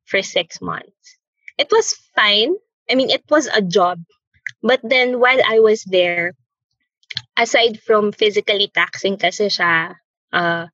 for 0.05 0.23
six 0.23 0.61
months. 0.61 1.17
It 1.59 1.69
was 1.71 1.95
fine. 2.15 2.55
I 2.91 2.95
mean, 2.95 3.11
it 3.11 3.25
was 3.31 3.47
a 3.47 3.63
job. 3.63 4.03
But 4.63 4.81
then 4.83 5.21
while 5.21 5.41
I 5.47 5.61
was 5.61 5.85
there, 5.85 6.35
aside 7.37 7.81
from 7.81 8.13
physically 8.13 8.71
taxing 8.75 9.17
kasi 9.17 9.47
siya, 9.47 9.97
uh, 10.35 10.67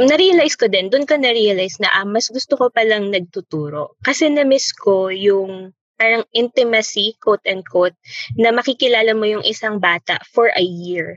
na-realize 0.00 0.56
ko 0.56 0.68
din, 0.68 0.92
doon 0.92 1.08
ko 1.08 1.16
na-realize 1.16 1.80
na 1.80 1.88
ah, 1.92 2.08
mas 2.08 2.28
gusto 2.28 2.56
ko 2.56 2.68
palang 2.68 3.08
nagtuturo. 3.12 3.96
Kasi 4.04 4.28
na-miss 4.28 4.72
ko 4.76 5.08
yung 5.08 5.72
parang 5.96 6.24
intimacy, 6.36 7.16
quote-unquote, 7.20 7.96
na 8.36 8.52
makikilala 8.52 9.16
mo 9.16 9.24
yung 9.24 9.44
isang 9.44 9.80
bata 9.80 10.20
for 10.28 10.52
a 10.52 10.60
year. 10.60 11.16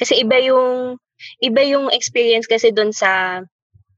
Kasi 0.00 0.24
iba 0.24 0.40
yung 0.40 0.96
iba 1.40 1.60
yung 1.64 1.92
experience 1.92 2.48
kasi 2.48 2.72
doon 2.72 2.92
sa 2.92 3.40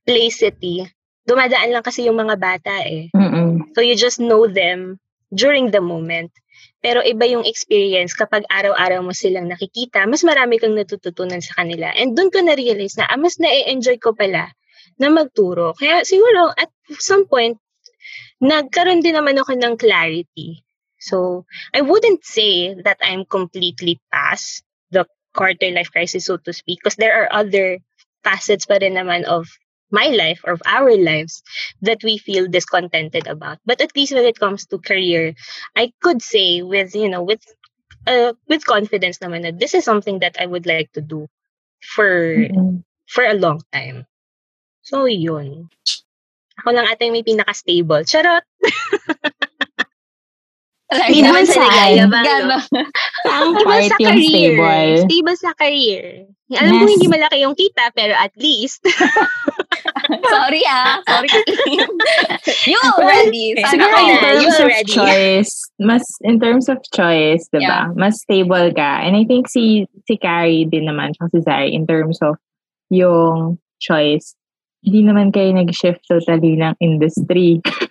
Play 0.06 0.30
City. 0.30 0.86
Dumadaan 1.26 1.70
lang 1.70 1.86
kasi 1.86 2.06
yung 2.06 2.18
mga 2.18 2.38
bata 2.38 2.74
eh. 2.82 3.10
Mm-mm. 3.14 3.74
So 3.74 3.82
you 3.82 3.94
just 3.94 4.18
know 4.18 4.50
them 4.50 4.98
during 5.30 5.70
the 5.70 5.82
moment. 5.82 6.32
Pero 6.78 7.02
iba 7.02 7.26
yung 7.26 7.42
experience 7.42 8.14
kapag 8.14 8.46
araw-araw 8.46 9.02
mo 9.02 9.10
silang 9.10 9.50
nakikita, 9.50 10.06
mas 10.06 10.22
marami 10.22 10.62
kang 10.62 10.78
natututunan 10.78 11.42
sa 11.42 11.58
kanila. 11.58 11.90
And 11.90 12.14
doon 12.14 12.30
ko 12.30 12.38
na-realize 12.38 12.94
na 12.98 13.10
ah, 13.10 13.18
mas 13.18 13.42
na-enjoy 13.42 13.98
ko 13.98 14.14
pala 14.14 14.54
na 14.98 15.08
magturo. 15.10 15.74
Kaya 15.74 16.06
siguro 16.06 16.54
at 16.54 16.70
some 17.02 17.26
point, 17.26 17.58
nagkaroon 18.38 19.02
din 19.02 19.18
naman 19.18 19.38
ako 19.42 19.58
ng 19.58 19.74
clarity. 19.74 20.62
So, 20.98 21.46
I 21.74 21.82
wouldn't 21.82 22.26
say 22.26 22.74
that 22.82 22.98
I'm 23.02 23.22
completely 23.26 24.02
past 24.10 24.66
the 24.90 25.06
quarter 25.34 25.70
life 25.70 25.94
crisis, 25.94 26.26
so 26.26 26.38
to 26.42 26.50
speak, 26.50 26.82
because 26.82 26.98
there 26.98 27.14
are 27.14 27.30
other 27.30 27.78
facets 28.26 28.66
pa 28.66 28.82
rin 28.82 28.98
naman 28.98 29.22
of 29.26 29.46
my 29.90 30.08
life 30.08 30.40
or 30.44 30.52
of 30.54 30.62
our 30.66 30.96
lives 30.96 31.42
that 31.82 32.02
we 32.04 32.18
feel 32.18 32.46
discontented 32.48 33.26
about. 33.26 33.58
But 33.66 33.80
at 33.80 33.94
least 33.96 34.12
when 34.12 34.24
it 34.24 34.38
comes 34.38 34.66
to 34.66 34.78
career, 34.78 35.34
I 35.76 35.92
could 36.00 36.22
say 36.22 36.62
with, 36.62 36.94
you 36.94 37.08
know, 37.08 37.22
with 37.22 37.42
uh, 38.06 38.32
with 38.48 38.64
confidence 38.66 39.18
naman 39.18 39.44
na 39.44 39.52
this 39.54 39.74
is 39.74 39.84
something 39.84 40.20
that 40.20 40.36
I 40.40 40.46
would 40.46 40.66
like 40.66 40.92
to 40.94 41.00
do 41.02 41.28
for 41.80 42.08
Mm-mm. 42.36 42.84
for 43.08 43.24
a 43.24 43.34
long 43.38 43.62
time. 43.72 44.06
So, 44.82 45.06
yun. 45.06 45.68
Ako 46.60 46.70
lang 46.74 46.88
ata 46.90 47.06
yung 47.06 47.16
may 47.16 47.26
pinaka-stable. 47.26 48.04
Charot! 48.04 48.44
Hindi 50.88 51.20
naman 51.20 51.44
sa 51.44 51.60
ligaya 51.60 52.04
ba. 52.08 52.20
Ang 53.28 53.52
Stable 53.52 53.64
part 53.64 53.84
sa 53.84 53.96
career. 54.00 54.24
stable. 54.24 54.92
Stable 55.04 55.36
sa 55.36 55.50
career. 55.52 56.04
Alam 56.48 56.72
ko 56.72 56.84
Yes. 56.88 56.92
hindi 56.96 57.08
malaki 57.12 57.36
yung 57.44 57.52
kita, 57.52 57.84
pero 57.92 58.16
at 58.16 58.32
least. 58.40 58.80
Sorry 60.32 60.64
ah. 60.64 60.96
Sorry. 61.04 61.28
you 62.72 62.78
already. 62.96 63.52
Siguro 63.68 63.96
in 64.00 64.16
terms 64.16 64.48
of 64.48 64.64
already. 64.64 64.88
choice, 64.88 65.52
mas 65.76 66.04
in 66.24 66.40
terms 66.40 66.72
of 66.72 66.80
choice, 66.96 67.44
'di 67.52 67.60
ba? 67.68 67.92
Mas 67.92 68.24
stable 68.24 68.72
ka. 68.72 69.04
And 69.04 69.12
I 69.12 69.28
think 69.28 69.52
si 69.52 69.84
si 70.08 70.16
Carrie 70.16 70.64
din 70.64 70.88
naman, 70.88 71.12
si 71.12 71.38
Zari, 71.44 71.76
in 71.76 71.84
terms 71.84 72.16
of 72.24 72.40
yung 72.88 73.60
choice, 73.76 74.32
hindi 74.80 75.04
naman 75.04 75.28
kayo 75.36 75.52
nag-shift 75.52 76.00
totally 76.08 76.56
ng 76.56 76.72
industry. 76.80 77.60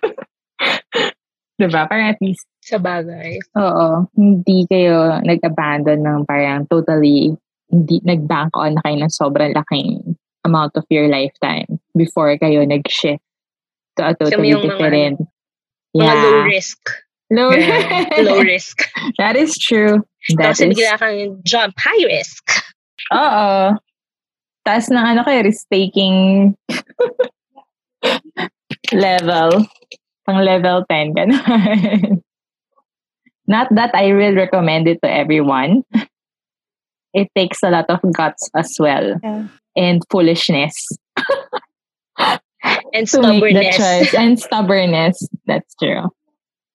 'Di 1.58 1.66
ba? 1.68 1.90
Parang 1.90 2.14
at 2.14 2.20
least, 2.22 2.46
sa 2.62 2.78
bagay. 2.78 3.36
oo, 3.58 4.06
hindi 4.14 4.62
kayo 4.70 5.18
nag-abandon 5.26 6.00
ng 6.00 6.18
parang 6.24 6.64
totally, 6.70 7.34
hindi, 7.68 7.98
nag-bank 8.06 8.54
on 8.54 8.78
na 8.78 8.82
kayo 8.86 8.96
ng 9.02 9.12
sobrang 9.12 9.52
laking 9.52 10.14
amount 10.46 10.72
of 10.78 10.86
your 10.88 11.10
lifetime 11.10 11.66
before 11.98 12.30
kayo 12.38 12.62
nag-shift 12.62 13.20
to 13.98 14.02
a 14.06 14.14
totally 14.14 14.54
yung 14.54 14.62
mga 14.62 14.66
different. 14.70 15.18
Mga 15.96 16.14
low 16.14 16.38
risk. 16.46 16.80
Low, 17.28 17.50
Yeah, 17.52 18.22
low 18.24 18.40
risk. 18.40 18.88
That 19.18 19.36
is 19.36 19.58
true. 19.58 20.00
That 20.38 20.56
Tapos 20.56 20.60
is, 20.64 20.72
bigla 20.78 20.96
kang 20.96 21.42
jump, 21.44 21.74
high 21.76 22.04
risk. 22.06 22.44
oo. 23.12 23.76
Taas 24.64 24.88
ng 24.92 25.00
ano 25.00 25.24
kayo, 25.24 25.44
risk-taking 25.44 26.52
level. 28.92 29.64
Pang 30.28 30.44
level 30.44 30.84
10, 30.84 31.16
ganun. 31.16 31.40
Not 33.48 33.72
that 33.72 33.96
I 33.96 34.12
will 34.12 34.36
recommend 34.36 34.84
it 34.84 35.00
to 35.00 35.08
everyone. 35.08 35.88
It 37.16 37.32
takes 37.32 37.64
a 37.64 37.72
lot 37.72 37.88
of 37.88 38.04
guts 38.12 38.52
as 38.52 38.76
well. 38.76 39.16
Yeah. 39.24 39.48
And 39.72 40.04
foolishness 40.12 40.76
And 42.92 43.08
to 43.08 43.20
make 43.22 43.54
the 43.54 43.72
stubbornness. 43.72 44.14
And 44.14 44.40
stubbornness. 44.40 45.16
That's 45.46 45.74
true. 45.76 46.08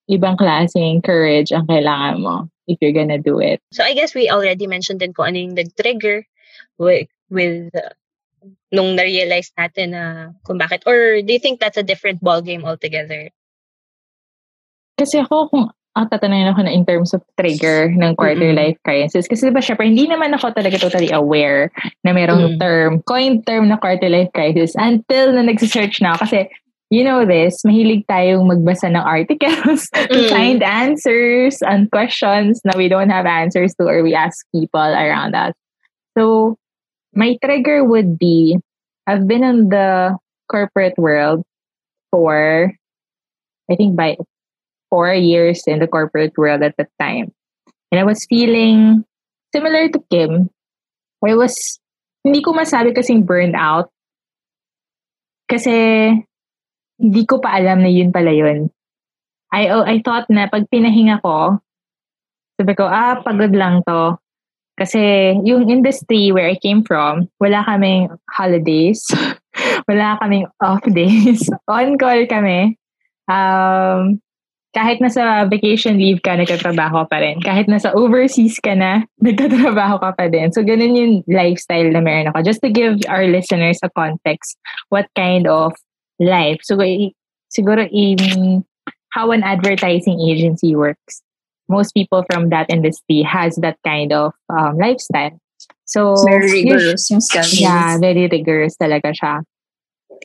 Ibang 0.10 0.36
klaseng 0.36 1.04
courage 1.04 1.52
ang 1.52 1.68
kailangan 1.68 2.20
mo 2.20 2.50
if 2.68 2.78
you're 2.82 2.96
gonna 2.96 3.20
do 3.20 3.40
it. 3.40 3.62
So 3.72 3.84
I 3.84 3.94
guess 3.94 4.14
we 4.14 4.30
already 4.30 4.68
mentioned 4.68 5.00
din 5.00 5.14
kung 5.14 5.32
ano 5.32 5.38
yung 5.40 5.56
nag-trigger 5.56 6.28
with, 6.78 7.08
with 7.30 7.72
uh, 7.76 7.96
nung 8.72 8.96
na-realize 8.96 9.52
natin 9.56 9.96
na 9.96 10.04
kung 10.44 10.60
bakit. 10.60 10.84
Or 10.88 11.24
do 11.24 11.32
you 11.32 11.40
think 11.40 11.60
that's 11.60 11.80
a 11.80 11.88
different 11.88 12.24
ballgame 12.24 12.64
altogether? 12.64 13.32
Kasi 15.04 15.20
ako, 15.20 15.52
kung 15.52 15.66
ah, 15.94 16.08
tatanungin 16.10 16.50
ako 16.50 16.66
na 16.66 16.72
in 16.74 16.88
terms 16.88 17.14
of 17.14 17.22
trigger 17.38 17.92
ng 17.94 18.16
quarter 18.18 18.50
life 18.56 18.80
crisis. 18.82 19.30
Kasi 19.30 19.52
diba, 19.52 19.62
syempre, 19.62 19.86
hindi 19.86 20.10
naman 20.10 20.34
ako 20.34 20.56
talaga 20.56 20.80
totally 20.82 21.14
aware 21.14 21.70
na 22.02 22.16
merong 22.16 22.56
Mm. 22.56 22.58
term, 22.58 22.92
coin 23.06 23.44
term 23.46 23.70
na 23.70 23.78
quarter 23.78 24.10
life 24.10 24.32
crisis 24.34 24.74
until 24.80 25.30
na 25.36 25.46
nagsisearch 25.46 26.02
na 26.02 26.18
ako. 26.18 26.26
Kasi, 26.26 26.40
you 26.90 27.06
know 27.06 27.26
this, 27.30 27.62
mahilig 27.62 28.06
tayong 28.10 28.50
magbasa 28.50 28.90
ng 28.90 29.06
articles 29.06 29.86
to 30.10 30.18
Mm. 30.26 30.30
find 30.34 30.60
answers 30.66 31.62
and 31.62 31.94
questions 31.94 32.58
na 32.66 32.74
we 32.74 32.90
don't 32.90 33.14
have 33.14 33.30
answers 33.30 33.78
to 33.78 33.86
or 33.86 34.02
we 34.02 34.18
ask 34.18 34.46
people 34.50 34.82
around 34.82 35.38
us. 35.38 35.54
So, 36.18 36.58
my 37.14 37.38
trigger 37.38 37.86
would 37.86 38.18
be, 38.18 38.58
I've 39.06 39.30
been 39.30 39.46
in 39.46 39.70
the 39.70 40.18
corporate 40.50 40.98
world 40.98 41.46
for, 42.10 42.74
I 43.70 43.74
think 43.78 43.94
by 43.94 44.18
four 44.94 45.10
years 45.10 45.66
in 45.66 45.82
the 45.82 45.90
corporate 45.90 46.38
world 46.38 46.62
at 46.62 46.78
that 46.78 46.94
time. 47.02 47.34
And 47.90 47.98
I 47.98 48.06
was 48.06 48.30
feeling 48.30 49.02
similar 49.50 49.90
to 49.90 49.98
Kim. 50.14 50.54
I 51.26 51.34
was, 51.34 51.82
hindi 52.22 52.46
ko 52.46 52.54
masabi 52.54 52.94
kasing 52.94 53.26
burned 53.26 53.58
out. 53.58 53.90
Kasi, 55.50 55.74
hindi 57.02 57.24
ko 57.26 57.42
pa 57.42 57.58
alam 57.58 57.82
na 57.82 57.90
yun 57.90 58.14
pala 58.14 58.30
yun. 58.30 58.70
I, 59.50 59.74
oh, 59.74 59.82
I 59.82 60.02
thought 60.06 60.30
na 60.30 60.46
pag 60.46 60.70
pinahinga 60.70 61.26
ko, 61.26 61.58
sabi 62.62 62.74
ko, 62.78 62.86
ah, 62.86 63.18
pagod 63.26 63.54
lang 63.54 63.82
to. 63.90 64.18
Kasi 64.78 65.34
yung 65.46 65.70
industry 65.70 66.34
where 66.34 66.50
I 66.50 66.58
came 66.58 66.82
from, 66.82 67.30
wala 67.38 67.66
kaming 67.66 68.14
holidays. 68.30 69.06
wala 69.90 70.18
kaming 70.22 70.50
off 70.62 70.82
days. 70.90 71.50
On 71.70 71.98
call 71.98 72.26
kami. 72.26 72.78
Um, 73.30 74.23
kahit 74.74 74.98
nasa 74.98 75.46
vacation 75.50 76.02
leave 76.02 76.26
ka, 76.26 76.34
nagtatrabaho 76.34 77.06
pa 77.06 77.22
rin. 77.22 77.38
Kahit 77.46 77.70
nasa 77.70 77.94
overseas 77.94 78.58
ka 78.58 78.74
na, 78.74 79.06
nagtatrabaho 79.26 80.02
ka 80.02 80.12
pa 80.18 80.26
din. 80.28 80.50
So, 80.50 80.66
ganun 80.66 80.98
yung 80.98 81.14
lifestyle 81.30 81.94
na 81.94 82.02
meron 82.02 82.34
ako. 82.34 82.42
Just 82.42 82.62
to 82.66 82.74
give 82.74 82.98
our 83.08 83.30
listeners 83.30 83.78
a 83.86 83.90
context, 83.94 84.58
what 84.90 85.06
kind 85.14 85.46
of 85.46 85.78
life. 86.18 86.58
So, 86.66 86.82
siguro 87.54 87.86
in 87.94 88.66
how 89.14 89.30
an 89.30 89.46
advertising 89.46 90.20
agency 90.20 90.76
works. 90.76 91.22
Most 91.70 91.94
people 91.94 92.26
from 92.30 92.50
that 92.50 92.66
industry 92.70 93.22
has 93.22 93.56
that 93.62 93.78
kind 93.86 94.12
of 94.12 94.34
um, 94.50 94.78
lifestyle. 94.78 95.38
So, 95.86 96.18
Very 96.26 96.66
rigorous 96.66 97.10
yung 97.14 97.22
schedules. 97.22 97.62
Yeah, 97.62 97.98
very 98.02 98.28
rigorous 98.28 98.76
talaga 98.82 99.14
siya. 99.14 99.46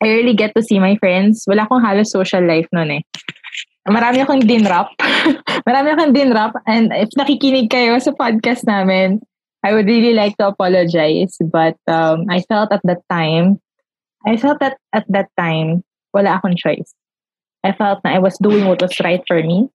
I 0.03 0.09
really 0.09 0.35
get 0.35 0.55
to 0.57 0.63
see 0.63 0.79
my 0.81 0.97
friends. 0.97 1.45
Wala 1.47 1.69
akong 1.69 1.85
halos 1.85 2.11
social 2.11 2.43
life 2.43 2.67
noon 2.73 2.91
eh. 2.91 3.03
Marami 3.89 4.21
akong 4.21 4.45
dinrap. 4.45 4.93
Marami 5.69 5.89
akong 5.97 6.13
dinrap. 6.13 6.53
And 6.69 6.93
if 6.93 7.09
nakikinig 7.17 7.73
kayo 7.73 7.97
sa 7.99 8.13
podcast 8.13 8.69
namin, 8.69 9.25
I 9.65 9.73
would 9.75 9.89
really 9.89 10.15
like 10.15 10.37
to 10.39 10.53
apologize. 10.53 11.35
But 11.41 11.81
um, 11.89 12.29
I 12.29 12.45
felt 12.47 12.71
at 12.71 12.85
that 12.85 13.03
time, 13.11 13.59
I 14.29 14.37
felt 14.37 14.61
that 14.61 14.77
at 14.93 15.09
that 15.09 15.33
time, 15.41 15.83
wala 16.13 16.39
akong 16.39 16.57
choice. 16.61 16.93
I 17.65 17.73
felt 17.73 18.05
na 18.05 18.15
I 18.15 18.21
was 18.23 18.39
doing 18.39 18.69
what 18.69 18.81
was 18.81 18.95
right 19.01 19.25
for 19.27 19.43
me. 19.43 19.69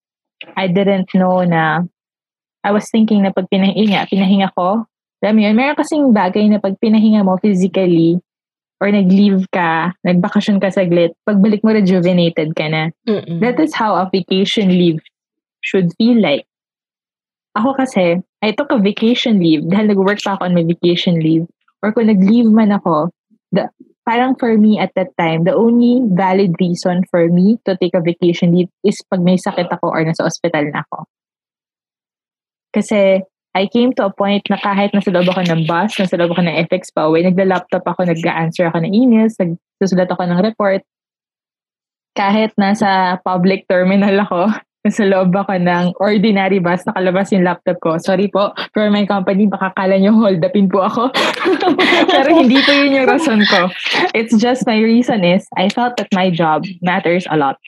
I 0.55 0.67
didn't 0.67 1.11
know 1.13 1.43
na 1.43 1.83
I 2.63 2.71
was 2.71 2.87
thinking 2.87 3.23
na 3.23 3.35
pag 3.35 3.51
pinahinga, 3.51 4.07
pinahinga 4.07 4.55
ko, 4.55 4.87
alam 5.23 5.35
mo 5.35 5.41
yun, 5.43 5.55
meron 5.55 5.75
kasing 5.75 6.15
bagay 6.15 6.47
na 6.47 6.63
pag 6.63 6.79
pinahinga 6.79 7.23
mo 7.27 7.35
physically, 7.39 8.19
or 8.81 8.89
nag-leave 8.91 9.45
ka, 9.53 9.93
nagbakasyon 10.03 10.59
ka 10.59 10.73
saglit, 10.73 11.13
pagbalik 11.23 11.63
mo 11.63 11.71
rejuvenated 11.71 12.55
ka 12.57 12.67
na. 12.67 12.89
Mm-mm. 13.07 13.39
That 13.39 13.59
is 13.59 13.73
how 13.73 13.95
a 13.95 14.09
vacation 14.09 14.69
leave 14.69 14.99
should 15.61 15.93
feel 15.97 16.19
like. 16.19 16.45
Ako 17.53 17.77
kasi, 17.77 18.19
I 18.41 18.49
took 18.51 18.73
a 18.73 18.81
vacation 18.81 19.37
leave 19.39 19.69
dahil 19.69 19.93
nag-work 19.93 20.19
pa 20.19 20.35
ako 20.35 20.49
on 20.49 20.57
my 20.57 20.65
vacation 20.65 21.21
leave. 21.21 21.45
Or 21.85 21.93
kung 21.93 22.09
nag-leave 22.09 22.49
man 22.49 22.73
ako, 22.73 23.13
the, 23.53 23.69
parang 24.03 24.35
for 24.35 24.57
me 24.57 24.79
at 24.79 24.91
that 24.95 25.15
time, 25.15 25.45
the 25.45 25.55
only 25.55 26.03
valid 26.11 26.57
reason 26.59 27.05
for 27.07 27.29
me 27.29 27.61
to 27.63 27.77
take 27.77 27.93
a 27.95 28.03
vacation 28.03 28.51
leave 28.51 28.71
is 28.83 28.99
pag 29.07 29.23
may 29.23 29.39
sakit 29.39 29.69
ako 29.71 29.93
or 29.95 30.03
nasa 30.03 30.27
ospital 30.27 30.65
na 30.67 30.83
ako. 30.89 31.07
Kasi 32.73 33.21
I 33.53 33.69
came 33.69 33.93
to 34.01 34.09
a 34.09 34.13
point 34.13 34.41
na 34.49 34.57
kahit 34.57 34.97
nasa 34.97 35.13
loob 35.13 35.29
ako 35.29 35.45
ng 35.45 35.69
bus, 35.69 35.93
nasa 36.01 36.17
loob 36.17 36.33
ako 36.33 36.41
ng 36.41 36.57
FX 36.65 36.89
pa 36.89 37.05
uwi, 37.05 37.21
nagla-laptop 37.21 37.85
ako, 37.85 38.09
nag-answer 38.09 38.65
ako 38.65 38.81
ng 38.81 38.93
emails, 38.93 39.37
nagsusulat 39.37 40.09
ako 40.09 40.25
ng 40.25 40.41
report. 40.41 40.81
Kahit 42.17 42.49
nasa 42.57 43.21
public 43.21 43.69
terminal 43.69 44.25
ako, 44.25 44.49
nasa 44.89 45.05
loob 45.05 45.29
ako 45.37 45.53
ng 45.61 45.93
ordinary 46.01 46.57
bus, 46.57 46.81
nakalabas 46.89 47.29
yung 47.29 47.45
laptop 47.45 47.77
ko. 47.85 48.01
Sorry 48.01 48.25
po, 48.25 48.57
for 48.73 48.89
my 48.89 49.05
company, 49.05 49.45
baka 49.45 49.69
kala 49.77 50.01
nyo 50.01 50.17
hold 50.17 50.41
upin 50.41 50.65
po 50.65 50.89
ako. 50.89 51.13
Pero 52.13 52.29
hindi 52.33 52.57
po 52.65 52.73
yun 52.73 52.97
yung 52.97 53.07
rason 53.07 53.45
ko. 53.45 53.69
It's 54.17 54.33
just 54.33 54.65
my 54.65 54.81
reason 54.81 55.21
is, 55.21 55.45
I 55.61 55.69
felt 55.69 56.01
that 56.01 56.09
my 56.09 56.33
job 56.33 56.65
matters 56.81 57.29
a 57.29 57.37
lot. 57.37 57.61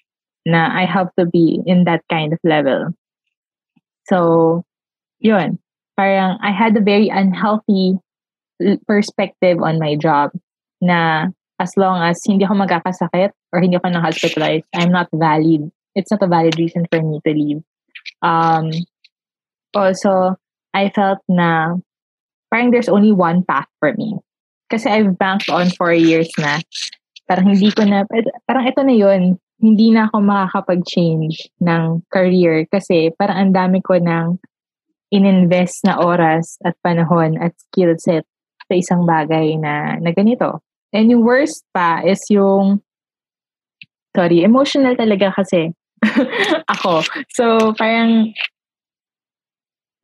Na 0.50 0.74
I 0.74 0.90
have 0.90 1.14
to 1.22 1.30
be 1.30 1.62
in 1.70 1.86
that 1.86 2.02
kind 2.10 2.34
of 2.34 2.42
level. 2.42 2.90
So, 4.10 4.66
yun 5.22 5.62
parang 5.96 6.38
I 6.44 6.52
had 6.52 6.76
a 6.78 6.84
very 6.84 7.10
unhealthy 7.10 8.00
perspective 8.88 9.60
on 9.60 9.80
my 9.80 9.96
job 9.96 10.32
na 10.80 11.32
as 11.60 11.72
long 11.80 12.04
as 12.04 12.20
hindi 12.28 12.44
ako 12.44 12.68
magkakasakit 12.68 13.32
or 13.52 13.64
hindi 13.64 13.80
ako 13.80 13.90
na-hospitalized, 13.96 14.68
I'm 14.76 14.92
not 14.92 15.08
valid. 15.16 15.72
It's 15.96 16.12
not 16.12 16.24
a 16.24 16.28
valid 16.28 16.60
reason 16.60 16.84
for 16.92 17.00
me 17.00 17.24
to 17.24 17.32
leave. 17.32 17.64
Um, 18.20 18.72
also, 19.72 20.36
I 20.76 20.92
felt 20.92 21.24
na 21.32 21.80
parang 22.52 22.72
there's 22.72 22.92
only 22.92 23.16
one 23.16 23.44
path 23.48 23.68
for 23.80 23.96
me. 23.96 24.20
Kasi 24.68 24.92
I've 24.92 25.16
banked 25.16 25.48
on 25.48 25.72
four 25.80 25.96
years 25.96 26.28
na. 26.36 26.60
Parang 27.28 27.48
hindi 27.48 27.72
ko 27.72 27.88
na, 27.88 28.04
parang 28.46 28.68
ito 28.68 28.84
na 28.84 28.96
yun. 28.96 29.40
Hindi 29.56 29.96
na 29.96 30.12
ako 30.12 30.20
makakapag-change 30.20 31.48
ng 31.64 32.04
career 32.12 32.68
kasi 32.68 33.16
parang 33.16 33.40
ang 33.40 33.52
dami 33.56 33.80
ko 33.80 33.96
ng 33.96 34.36
ininvest 35.14 35.86
na 35.86 36.02
oras 36.02 36.58
at 36.66 36.74
panahon 36.82 37.38
at 37.38 37.54
skill 37.70 37.94
set 37.98 38.26
sa 38.66 38.74
isang 38.74 39.06
bagay 39.06 39.58
na, 39.62 40.02
na 40.02 40.10
ganito. 40.10 40.66
And 40.96 41.12
yung 41.12 41.28
worst 41.28 41.68
pa 41.76 42.02
is 42.02 42.24
yung, 42.32 42.82
sorry, 44.16 44.42
emotional 44.42 44.98
talaga 44.98 45.36
kasi 45.36 45.76
ako. 46.74 47.06
So, 47.34 47.76
parang, 47.78 48.34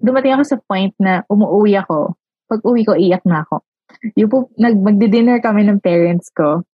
dumating 0.01 0.35
ako 0.37 0.43
sa 0.45 0.57
point 0.65 0.93
na 0.97 1.25
umuwi 1.29 1.77
ako. 1.77 2.17
Pag 2.49 2.61
uwi 2.65 2.83
ko, 2.83 2.93
iyak 2.97 3.23
na 3.23 3.45
ako. 3.45 3.63
Yung 4.17 4.29
po, 4.29 4.37
nag, 4.57 4.75
magdi-dinner 4.77 5.39
kami 5.39 5.63
ng 5.65 5.79
parents 5.79 6.29
ko. 6.33 6.65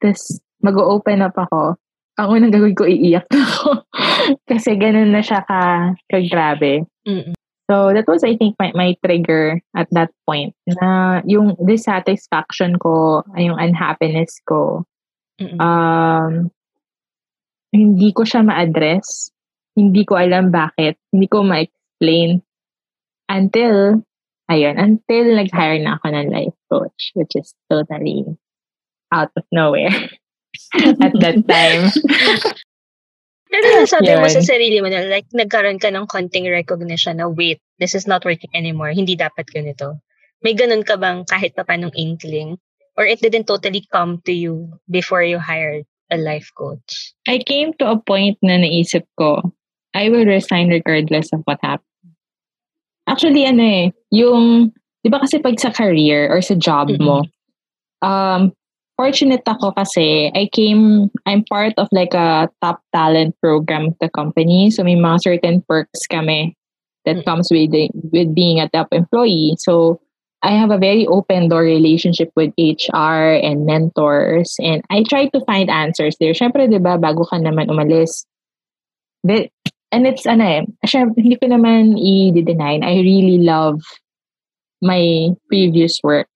Tapos, 0.00 0.40
mag-open 0.64 1.24
up 1.24 1.36
ako. 1.36 1.76
Ang 2.20 2.28
unang 2.36 2.52
gagawin 2.52 2.76
ko, 2.76 2.84
iiyak 2.84 3.26
na 3.32 3.40
ako. 3.46 3.70
Kasi 4.50 4.76
ganun 4.76 5.12
na 5.12 5.22
siya 5.24 5.40
ka, 5.46 5.94
ka-grabe. 6.10 6.84
Mm-mm. 7.08 7.39
So 7.70 7.94
that 7.94 8.10
was 8.10 8.26
I 8.26 8.34
think 8.34 8.58
my, 8.58 8.74
my 8.74 8.98
trigger 8.98 9.62
at 9.78 9.86
that 9.94 10.10
point 10.26 10.58
na 10.66 11.22
yung 11.22 11.54
dissatisfaction 11.62 12.82
ko, 12.82 13.22
yung 13.38 13.62
unhappiness 13.62 14.42
ko. 14.42 14.82
Mm-mm. 15.38 15.54
Um 15.62 16.50
hindi 17.70 18.10
ko 18.10 18.26
siya 18.26 18.42
ma-address. 18.42 19.30
Hindi 19.78 20.02
ko 20.02 20.18
alam 20.18 20.50
bakit. 20.50 20.98
Hindi 21.14 21.30
ko 21.30 21.46
ma-explain 21.46 22.42
until 23.30 24.02
ayun, 24.50 24.74
until 24.74 25.38
nag-hire 25.38 25.78
na 25.78 26.02
ako 26.02 26.10
ng 26.10 26.26
life 26.26 26.58
coach 26.66 27.14
which 27.14 27.38
is 27.38 27.54
totally 27.70 28.26
out 29.14 29.30
of 29.38 29.46
nowhere 29.54 29.94
at 31.06 31.14
that 31.22 31.38
time. 31.46 31.86
Pero 33.50 33.66
nasabi 33.82 34.14
mo 34.14 34.30
sa 34.30 34.46
sarili 34.46 34.78
mo 34.78 34.86
na 34.86 35.10
like 35.10 35.26
nagkaroon 35.34 35.82
ka 35.82 35.90
ng 35.90 36.06
konting 36.06 36.46
recognition 36.46 37.18
na 37.18 37.26
wait, 37.26 37.58
this 37.82 37.98
is 37.98 38.06
not 38.06 38.22
working 38.22 38.50
anymore. 38.54 38.94
Hindi 38.94 39.18
dapat 39.18 39.50
ganito. 39.50 39.98
May 40.40 40.54
ganun 40.54 40.86
ka 40.86 40.94
bang 40.96 41.26
kahit 41.26 41.58
pa 41.58 41.66
panong 41.66 41.92
inkling? 41.98 42.56
Or 42.94 43.04
it 43.04 43.18
didn't 43.18 43.50
totally 43.50 43.86
come 43.90 44.22
to 44.24 44.32
you 44.32 44.76
before 44.86 45.22
you 45.22 45.38
hired 45.38 45.84
a 46.10 46.18
life 46.18 46.50
coach? 46.54 47.14
I 47.26 47.42
came 47.42 47.72
to 47.78 47.90
a 47.90 47.98
point 47.98 48.38
na 48.42 48.60
naisip 48.60 49.06
ko, 49.18 49.40
I 49.94 50.10
will 50.10 50.26
resign 50.26 50.68
regardless 50.68 51.32
of 51.32 51.42
what 51.44 51.58
happens. 51.62 51.86
Actually, 53.08 53.46
ano 53.46 53.62
eh, 53.62 53.86
yung, 54.14 54.70
di 55.02 55.08
ba 55.08 55.18
kasi 55.22 55.42
pag 55.42 55.58
sa 55.58 55.74
career 55.74 56.28
or 56.30 56.42
sa 56.42 56.54
job 56.54 56.92
mo, 57.00 57.24
um, 58.02 58.52
fortunate 59.00 59.40
ako 59.48 59.72
kasi 59.72 60.28
I 60.36 60.52
came, 60.52 61.08
I'm 61.24 61.40
part 61.48 61.72
of 61.80 61.88
like 61.88 62.12
a 62.12 62.52
top 62.60 62.84
talent 62.92 63.32
program 63.40 63.88
of 63.88 63.96
the 63.96 64.12
company. 64.12 64.68
So 64.68 64.84
may 64.84 64.92
mga 64.92 65.24
certain 65.24 65.64
perks 65.64 66.04
kami 66.04 66.52
that 67.08 67.24
Mm. 67.24 67.24
comes 67.24 67.48
with, 67.48 67.72
the, 67.72 67.88
with 68.12 68.36
being 68.36 68.60
a 68.60 68.68
top 68.68 68.92
employee. 68.92 69.56
So 69.56 70.04
I 70.44 70.52
have 70.52 70.68
a 70.68 70.76
very 70.76 71.08
open 71.08 71.48
door 71.48 71.64
relationship 71.64 72.28
with 72.36 72.52
HR 72.60 73.40
and 73.40 73.64
mentors 73.64 74.52
and 74.60 74.84
I 74.92 75.08
try 75.08 75.32
to 75.32 75.40
find 75.48 75.72
answers 75.72 76.20
there. 76.20 76.36
Syempre, 76.36 76.68
di 76.68 76.76
ba, 76.76 77.00
bago 77.00 77.24
ka 77.24 77.40
naman 77.40 77.72
umalis. 77.72 78.28
But, 79.24 79.48
and 79.92 80.04
it's, 80.04 80.28
ano 80.28 80.44
eh, 80.44 80.62
syempre, 80.84 81.24
hindi 81.24 81.40
ko 81.40 81.48
naman 81.48 81.96
i-deny. 81.96 82.84
I 82.84 83.00
really 83.00 83.40
love 83.40 83.80
my 84.84 85.32
previous 85.48 85.96
work. 86.04 86.28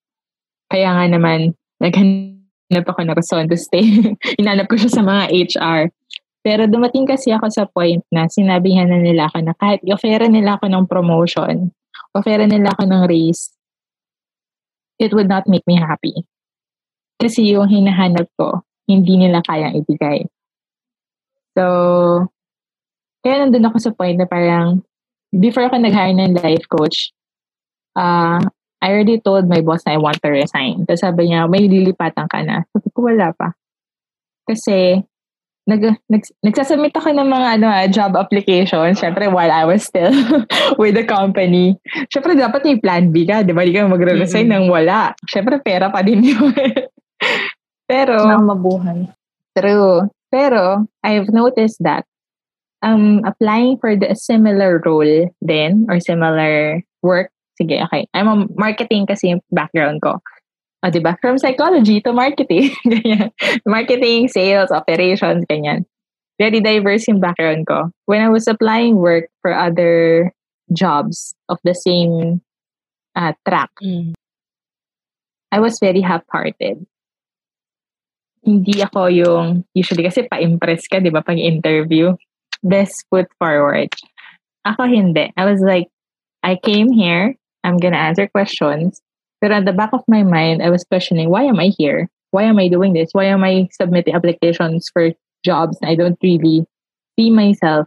Kaya 0.72 0.96
nga 0.96 1.04
naman, 1.12 1.52
naghanap 1.80 2.32
ako 2.72 3.00
ng 3.04 3.16
reason 3.16 3.44
to 3.50 3.58
stay. 3.58 3.84
Inanap 4.40 4.70
ko 4.70 4.80
siya 4.80 4.90
sa 4.90 5.02
mga 5.04 5.28
HR. 5.30 5.92
Pero 6.44 6.68
dumating 6.68 7.08
kasi 7.08 7.32
ako 7.32 7.48
sa 7.48 7.64
point 7.64 8.04
na 8.12 8.28
sinabihan 8.28 8.88
na 8.88 9.00
nila 9.00 9.32
ako 9.32 9.38
na 9.40 9.56
kahit 9.56 9.80
i-offera 9.80 10.28
nila 10.28 10.60
ako 10.60 10.68
ng 10.68 10.84
promotion, 10.84 11.72
offera 12.12 12.44
nila 12.44 12.76
ako 12.76 12.84
ng 12.84 13.02
raise, 13.08 13.48
it 15.00 15.12
would 15.16 15.28
not 15.28 15.48
make 15.48 15.64
me 15.64 15.80
happy. 15.80 16.12
Kasi 17.16 17.56
yung 17.56 17.72
hinahanap 17.72 18.28
ko, 18.36 18.60
hindi 18.84 19.16
nila 19.16 19.40
kayang 19.40 19.80
ibigay. 19.80 20.28
So, 21.56 21.64
kaya 23.24 23.48
nandun 23.48 23.64
ako 23.64 23.78
sa 23.80 23.94
point 23.96 24.20
na 24.20 24.28
parang, 24.28 24.84
before 25.32 25.64
ako 25.64 25.80
nag-hire 25.80 26.12
ng 26.12 26.36
life 26.36 26.68
coach, 26.68 27.16
uh, 27.96 28.42
I 28.84 28.92
already 28.92 29.16
told 29.16 29.48
my 29.48 29.64
boss 29.64 29.80
na 29.88 29.96
I 29.96 30.00
want 30.00 30.20
to 30.20 30.28
resign. 30.28 30.84
Tapos 30.84 31.00
sabi 31.00 31.32
niya, 31.32 31.48
may 31.48 31.64
lilipatan 31.64 32.28
ka 32.28 32.44
na. 32.44 32.68
Sabi 32.68 32.88
ko, 32.92 33.08
wala 33.08 33.32
pa. 33.32 33.56
Kasi, 34.44 35.00
nag, 35.64 36.04
nag, 36.04 36.22
nagsasubmit 36.44 36.92
ako 36.92 37.16
ng 37.16 37.24
mga 37.24 37.48
ano, 37.56 37.66
ah, 37.72 37.88
job 37.88 38.12
application, 38.20 38.92
syempre 38.92 39.32
while 39.32 39.48
I 39.48 39.64
was 39.64 39.88
still 39.88 40.12
with 40.80 41.00
the 41.00 41.08
company. 41.08 41.80
Syempre 42.12 42.36
dapat 42.36 42.68
may 42.68 42.76
plan 42.76 43.08
B 43.08 43.24
ka, 43.24 43.40
di 43.40 43.56
ba? 43.56 43.64
Di 43.64 43.72
ka 43.72 43.88
magre-resign 43.88 44.52
Mm-mm. 44.52 44.68
ng 44.68 44.72
wala. 44.72 45.16
Syempre 45.24 45.64
pera 45.64 45.88
pa 45.88 46.04
din 46.04 46.20
yun. 46.36 46.52
Pero, 47.88 48.20
Kailangan 48.20 48.52
mabuhay. 48.52 49.00
True. 49.56 50.12
Pero, 50.28 50.84
I've 51.00 51.32
noticed 51.32 51.80
that 51.80 52.04
um, 52.84 53.24
applying 53.24 53.80
for 53.80 53.96
the 53.96 54.12
similar 54.12 54.76
role 54.84 55.32
then 55.40 55.88
or 55.88 55.98
similar 56.00 56.84
work, 57.00 57.32
sige, 57.58 57.82
okay. 57.88 58.06
I'm 58.14 58.28
a 58.28 58.46
marketing 58.54 59.06
kasi 59.06 59.34
yung 59.34 59.42
background 59.50 60.02
ko. 60.02 60.18
O, 60.84 60.90
diba? 60.92 61.16
From 61.20 61.38
psychology 61.38 62.00
to 62.04 62.12
marketing. 62.12 62.74
ganyan. 62.86 63.32
Marketing, 63.64 64.28
sales, 64.28 64.68
operations, 64.70 65.44
ganyan. 65.48 65.88
very 66.38 66.60
diverse 66.60 67.06
yung 67.06 67.20
background 67.20 67.66
ko. 67.66 67.90
When 68.06 68.20
I 68.20 68.28
was 68.28 68.48
applying 68.48 68.96
work 68.96 69.30
for 69.42 69.54
other 69.54 70.32
jobs 70.72 71.34
of 71.48 71.58
the 71.64 71.74
same 71.74 72.42
uh, 73.14 73.32
track, 73.46 73.70
Mm. 73.82 74.14
I 75.54 75.62
was 75.62 75.78
very 75.78 76.02
half-hearted. 76.02 76.82
Hindi 78.42 78.82
ako 78.82 79.06
yung, 79.06 79.62
usually 79.70 80.02
kasi 80.02 80.26
pa-impress 80.26 80.90
ka, 80.90 80.98
di 80.98 81.14
ba, 81.14 81.22
pag 81.22 81.38
interview. 81.38 82.10
Best 82.66 83.06
foot 83.06 83.30
forward. 83.38 83.86
Ako 84.66 84.90
hindi. 84.90 85.30
I 85.38 85.44
was 85.46 85.62
like, 85.62 85.94
I 86.42 86.58
came 86.58 86.90
here, 86.90 87.38
I'm 87.64 87.78
gonna 87.78 87.96
answer 87.96 88.28
questions. 88.28 89.00
But 89.40 89.52
at 89.52 89.64
the 89.64 89.72
back 89.72 89.90
of 89.92 90.04
my 90.06 90.22
mind, 90.22 90.62
I 90.62 90.70
was 90.70 90.84
questioning, 90.84 91.28
why 91.28 91.44
am 91.44 91.58
I 91.58 91.72
here? 91.76 92.08
Why 92.30 92.44
am 92.44 92.58
I 92.58 92.68
doing 92.68 92.92
this? 92.92 93.10
Why 93.12 93.24
am 93.24 93.44
I 93.44 93.68
submitting 93.72 94.14
applications 94.14 94.88
for 94.92 95.12
jobs 95.44 95.78
I 95.82 95.94
don't 95.94 96.18
really 96.22 96.64
see 97.18 97.30
myself, 97.30 97.86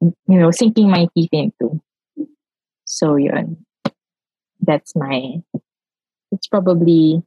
you 0.00 0.38
know, 0.38 0.50
sinking 0.50 0.90
my 0.90 1.08
teeth 1.14 1.30
into? 1.32 1.80
So 2.84 3.16
yun. 3.16 3.56
That's 4.60 4.94
my, 4.94 5.42
it's 6.32 6.48
probably 6.48 7.22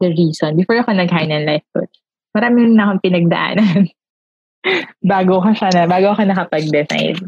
the 0.00 0.08
reason. 0.08 0.56
Before 0.56 0.76
ako 0.76 0.92
nag-hire 0.92 1.28
ng 1.28 1.46
life 1.46 1.66
coach, 1.76 1.94
marami 2.36 2.68
na 2.72 2.90
akong 2.90 3.02
pinagdaanan. 3.02 3.88
bago 5.02 5.42
ka 5.42 5.52
siya 5.54 5.70
na, 5.74 5.82
bago 5.90 6.14
ka 6.14 6.22
nakapag-decide. 6.22 7.26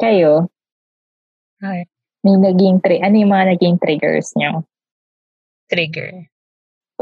Kayo, 0.00 0.48
Okay. 1.62 1.86
May 2.22 2.38
naging, 2.38 2.78
tri- 2.82 3.02
ano 3.02 3.14
yung 3.18 3.30
mga 3.30 3.46
naging 3.58 3.76
triggers 3.82 4.32
nyo? 4.38 4.62
Trigger. 5.70 6.26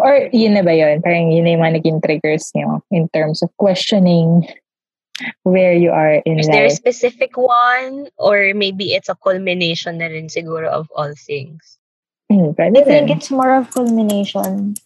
Or 0.00 0.28
yun 0.32 0.56
na 0.56 0.62
ba 0.64 0.72
yun? 0.72 1.02
Parang 1.04 1.28
yun 1.28 1.44
na 1.44 1.52
yung 1.52 1.62
mga 1.64 1.76
naging 1.82 1.98
triggers 2.00 2.48
nyo 2.56 2.80
in 2.88 3.08
terms 3.12 3.42
of 3.44 3.52
questioning 3.60 4.48
where 5.44 5.76
you 5.76 5.92
are 5.92 6.24
in 6.24 6.40
Is 6.40 6.48
there 6.48 6.64
a 6.64 6.72
life. 6.72 6.80
specific 6.80 7.36
one? 7.36 8.08
Or 8.16 8.56
maybe 8.56 8.96
it's 8.96 9.12
a 9.12 9.18
culmination 9.18 10.00
na 10.00 10.08
rin 10.08 10.32
siguro 10.32 10.68
of 10.72 10.88
all 10.96 11.12
things 11.12 11.76
Hmm, 12.30 12.54
pwede 12.54 12.78
I 12.78 12.86
think 12.86 13.10
it's 13.10 13.28
more 13.28 13.58
of 13.58 13.74
culmination. 13.74 14.78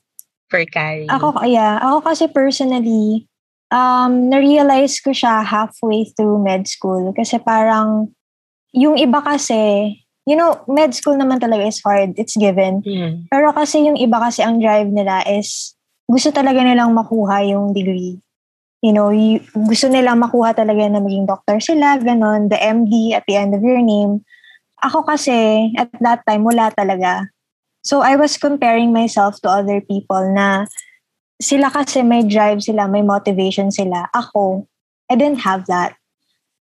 for 0.48 0.64
Carrie? 0.64 1.04
Ako, 1.12 1.44
yeah. 1.44 1.76
Ako 1.84 2.00
kasi 2.00 2.24
personally, 2.32 3.28
um, 3.68 4.32
na-realize 4.32 4.96
ko 5.04 5.12
siya 5.12 5.44
halfway 5.44 6.08
through 6.16 6.40
med 6.40 6.64
school. 6.64 7.12
Kasi 7.12 7.36
parang, 7.36 8.16
yung 8.72 8.96
iba 8.96 9.20
kasi, 9.20 9.92
you 10.24 10.36
know, 10.36 10.64
med 10.68 10.96
school 10.96 11.16
naman 11.16 11.40
talaga 11.40 11.68
is 11.68 11.80
hard. 11.84 12.16
It's 12.16 12.36
given. 12.36 12.80
Mm. 12.84 13.28
Pero 13.28 13.52
kasi 13.52 13.84
yung 13.84 14.00
iba 14.00 14.16
kasi 14.20 14.40
ang 14.40 14.56
drive 14.60 14.88
nila 14.88 15.20
is, 15.28 15.76
gusto 16.08 16.32
talaga 16.32 16.64
nilang 16.64 16.96
makuha 16.96 17.44
yung 17.44 17.76
degree. 17.76 18.20
You 18.84 18.92
know, 18.92 19.08
y- 19.12 19.40
gusto 19.52 19.88
nilang 19.88 20.20
makuha 20.20 20.52
talaga 20.52 20.84
na 20.88 21.00
maging 21.00 21.28
doctor 21.28 21.60
sila, 21.60 21.96
ganon, 22.00 22.52
the 22.52 22.60
MD 22.60 23.16
at 23.16 23.24
the 23.24 23.36
end 23.36 23.56
of 23.56 23.64
your 23.64 23.80
name. 23.80 24.24
Ako 24.84 25.04
kasi, 25.08 25.72
at 25.80 25.88
that 26.04 26.20
time, 26.28 26.44
wala 26.44 26.68
talaga. 26.72 27.32
So, 27.80 28.04
I 28.04 28.16
was 28.16 28.36
comparing 28.36 28.92
myself 28.92 29.40
to 29.44 29.48
other 29.48 29.80
people 29.80 30.20
na 30.32 30.68
sila 31.40 31.72
kasi 31.72 32.04
may 32.04 32.24
drive 32.24 32.60
sila, 32.60 32.88
may 32.88 33.00
motivation 33.00 33.72
sila. 33.72 34.08
Ako, 34.12 34.68
I 35.08 35.16
didn't 35.16 35.44
have 35.44 35.64
that. 35.72 35.96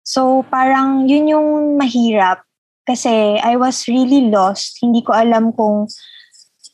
So, 0.03 0.43
parang 0.51 1.07
yun 1.07 1.31
yung 1.31 1.79
mahirap. 1.79 2.43
Kasi 2.85 3.37
I 3.37 3.55
was 3.55 3.85
really 3.85 4.29
lost. 4.29 4.81
Hindi 4.81 5.05
ko 5.05 5.13
alam 5.13 5.53
kung 5.53 5.85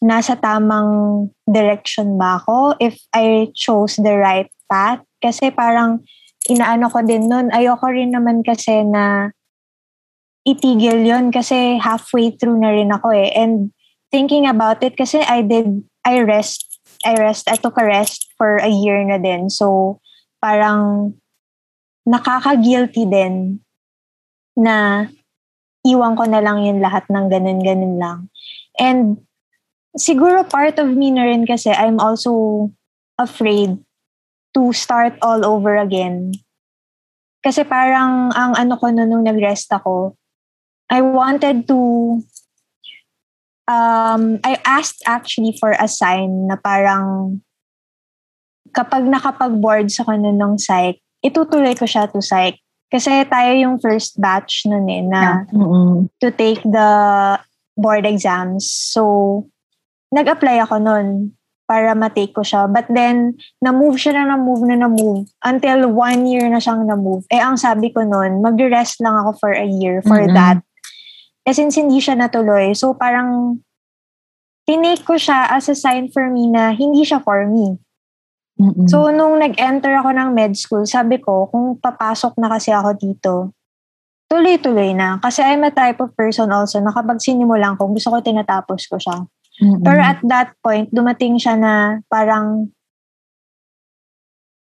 nasa 0.01 0.37
tamang 0.37 1.29
direction 1.49 2.15
ba 2.21 2.37
ako, 2.37 2.77
if 2.77 2.95
I 3.13 3.49
chose 3.57 3.97
the 3.97 4.13
right 4.15 4.49
path. 4.69 5.01
Kasi 5.17 5.49
parang 5.49 6.05
inaano 6.47 6.87
ko 6.93 7.01
din 7.01 7.27
nun, 7.27 7.49
ayoko 7.49 7.89
rin 7.89 8.13
naman 8.13 8.45
kasi 8.45 8.85
na 8.85 9.33
itigil 10.47 11.03
yon 11.03 11.27
kasi 11.33 11.75
halfway 11.81 12.31
through 12.31 12.55
na 12.55 12.71
rin 12.71 12.93
ako 12.93 13.11
eh. 13.11 13.33
And 13.35 13.75
thinking 14.13 14.47
about 14.47 14.79
it, 14.79 14.95
kasi 14.95 15.19
I 15.19 15.43
did, 15.43 15.83
I 16.07 16.23
rest, 16.23 16.63
I 17.03 17.19
rest, 17.19 17.51
I 17.51 17.59
took 17.59 17.75
a 17.75 17.83
rest 17.83 18.31
for 18.39 18.55
a 18.63 18.71
year 18.71 19.03
na 19.03 19.19
din. 19.19 19.51
So, 19.51 19.99
parang 20.39 21.13
nakaka-guilty 22.07 23.03
din 23.11 23.59
na 24.55 25.09
iwan 25.87 26.19
ko 26.19 26.27
na 26.27 26.43
lang 26.43 26.63
yung 26.67 26.83
lahat 26.83 27.07
ng 27.07 27.31
ganun-ganun 27.31 27.95
lang. 27.95 28.19
And 28.75 29.23
siguro 29.95 30.43
part 30.43 30.77
of 30.77 30.91
me 30.93 31.09
na 31.15 31.25
rin 31.25 31.47
kasi 31.47 31.71
I'm 31.71 31.97
also 31.97 32.67
afraid 33.17 33.79
to 34.53 34.73
start 34.75 35.17
all 35.23 35.47
over 35.47 35.79
again. 35.79 36.35
Kasi 37.41 37.63
parang 37.63 38.35
ang 38.35 38.53
ano 38.59 38.75
ko 38.75 38.91
nun 38.91 39.09
nung 39.09 39.25
nag-rest 39.25 39.71
ako, 39.71 40.17
I 40.91 40.99
wanted 40.99 41.67
to 41.71 41.79
um 43.67 44.39
I 44.43 44.59
asked 44.63 45.03
actually 45.03 45.55
for 45.59 45.75
a 45.75 45.87
sign 45.87 46.47
na 46.47 46.55
parang 46.55 47.39
kapag 48.71 49.07
nakapag-boards 49.07 49.97
ako 49.99 50.15
nun 50.15 50.37
ng 50.37 50.55
psych, 50.59 51.01
itutuloy 51.23 51.73
ko 51.73 51.89
siya 51.89 52.11
to 52.11 52.21
psych. 52.21 52.59
Kasi 52.87 53.27
tayo 53.27 53.51
yung 53.51 53.75
first 53.83 54.15
batch 54.15 54.63
nun 54.63 54.87
eh, 54.87 55.03
na 55.03 55.43
Mm-mm. 55.51 56.07
to 56.23 56.31
take 56.31 56.63
the 56.63 56.89
board 57.75 58.07
exams. 58.07 58.65
So, 58.71 59.43
nag-apply 60.15 60.63
ako 60.63 60.79
nun 60.79 61.35
para 61.67 61.91
matake 61.91 62.31
ko 62.31 62.47
siya. 62.47 62.71
But 62.71 62.87
then, 62.87 63.35
na-move 63.59 63.99
siya 63.99 64.15
na 64.15 64.33
na-move 64.35 64.63
na 64.63 64.79
na-move 64.79 65.27
until 65.43 65.91
one 65.91 66.23
year 66.23 66.47
na 66.47 66.63
siyang 66.63 66.87
na-move. 66.87 67.27
Eh, 67.27 67.43
ang 67.43 67.59
sabi 67.59 67.91
ko 67.91 68.07
nun, 68.07 68.39
mag-rest 68.39 69.03
lang 69.03 69.19
ako 69.19 69.35
for 69.35 69.51
a 69.51 69.67
year 69.67 69.99
for 70.07 70.23
Mm-mm. 70.23 70.31
that. 70.31 70.63
Eh, 71.43 71.51
since 71.51 71.75
hindi 71.75 71.99
siya 71.99 72.15
natuloy, 72.15 72.71
so 72.71 72.95
parang 72.95 73.59
tinake 74.63 75.03
ko 75.03 75.19
siya 75.19 75.51
as 75.51 75.67
a 75.67 75.75
sign 75.75 76.07
for 76.07 76.27
me 76.31 76.47
na 76.47 76.71
hindi 76.71 77.03
siya 77.03 77.19
for 77.19 77.43
me. 77.47 77.75
Mm-mm. 78.57 78.89
So, 78.89 79.13
nung 79.13 79.37
nag-enter 79.37 79.93
ako 80.01 80.17
ng 80.17 80.29
med 80.33 80.57
school, 80.57 80.83
sabi 80.89 81.21
ko, 81.21 81.45
kung 81.53 81.77
papasok 81.77 82.41
na 82.41 82.49
kasi 82.49 82.73
ako 82.73 82.89
dito, 82.97 83.33
tuloy-tuloy 84.27 84.97
na. 84.97 85.21
Kasi 85.21 85.45
I'm 85.45 85.63
a 85.63 85.71
type 85.71 86.01
of 86.01 86.11
person 86.17 86.49
also 86.49 86.81
na 86.81 86.89
kapag 86.89 87.21
sinimulan 87.21 87.77
ko, 87.77 87.87
gusto 87.93 88.09
ko 88.11 88.17
tinatapos 88.19 88.89
ko 88.89 88.97
siya. 88.97 89.23
Mm-mm. 89.61 89.85
Pero 89.85 90.01
at 90.01 90.19
that 90.25 90.57
point, 90.65 90.89
dumating 90.89 91.37
siya 91.37 91.53
na 91.53 91.73
parang 92.09 92.73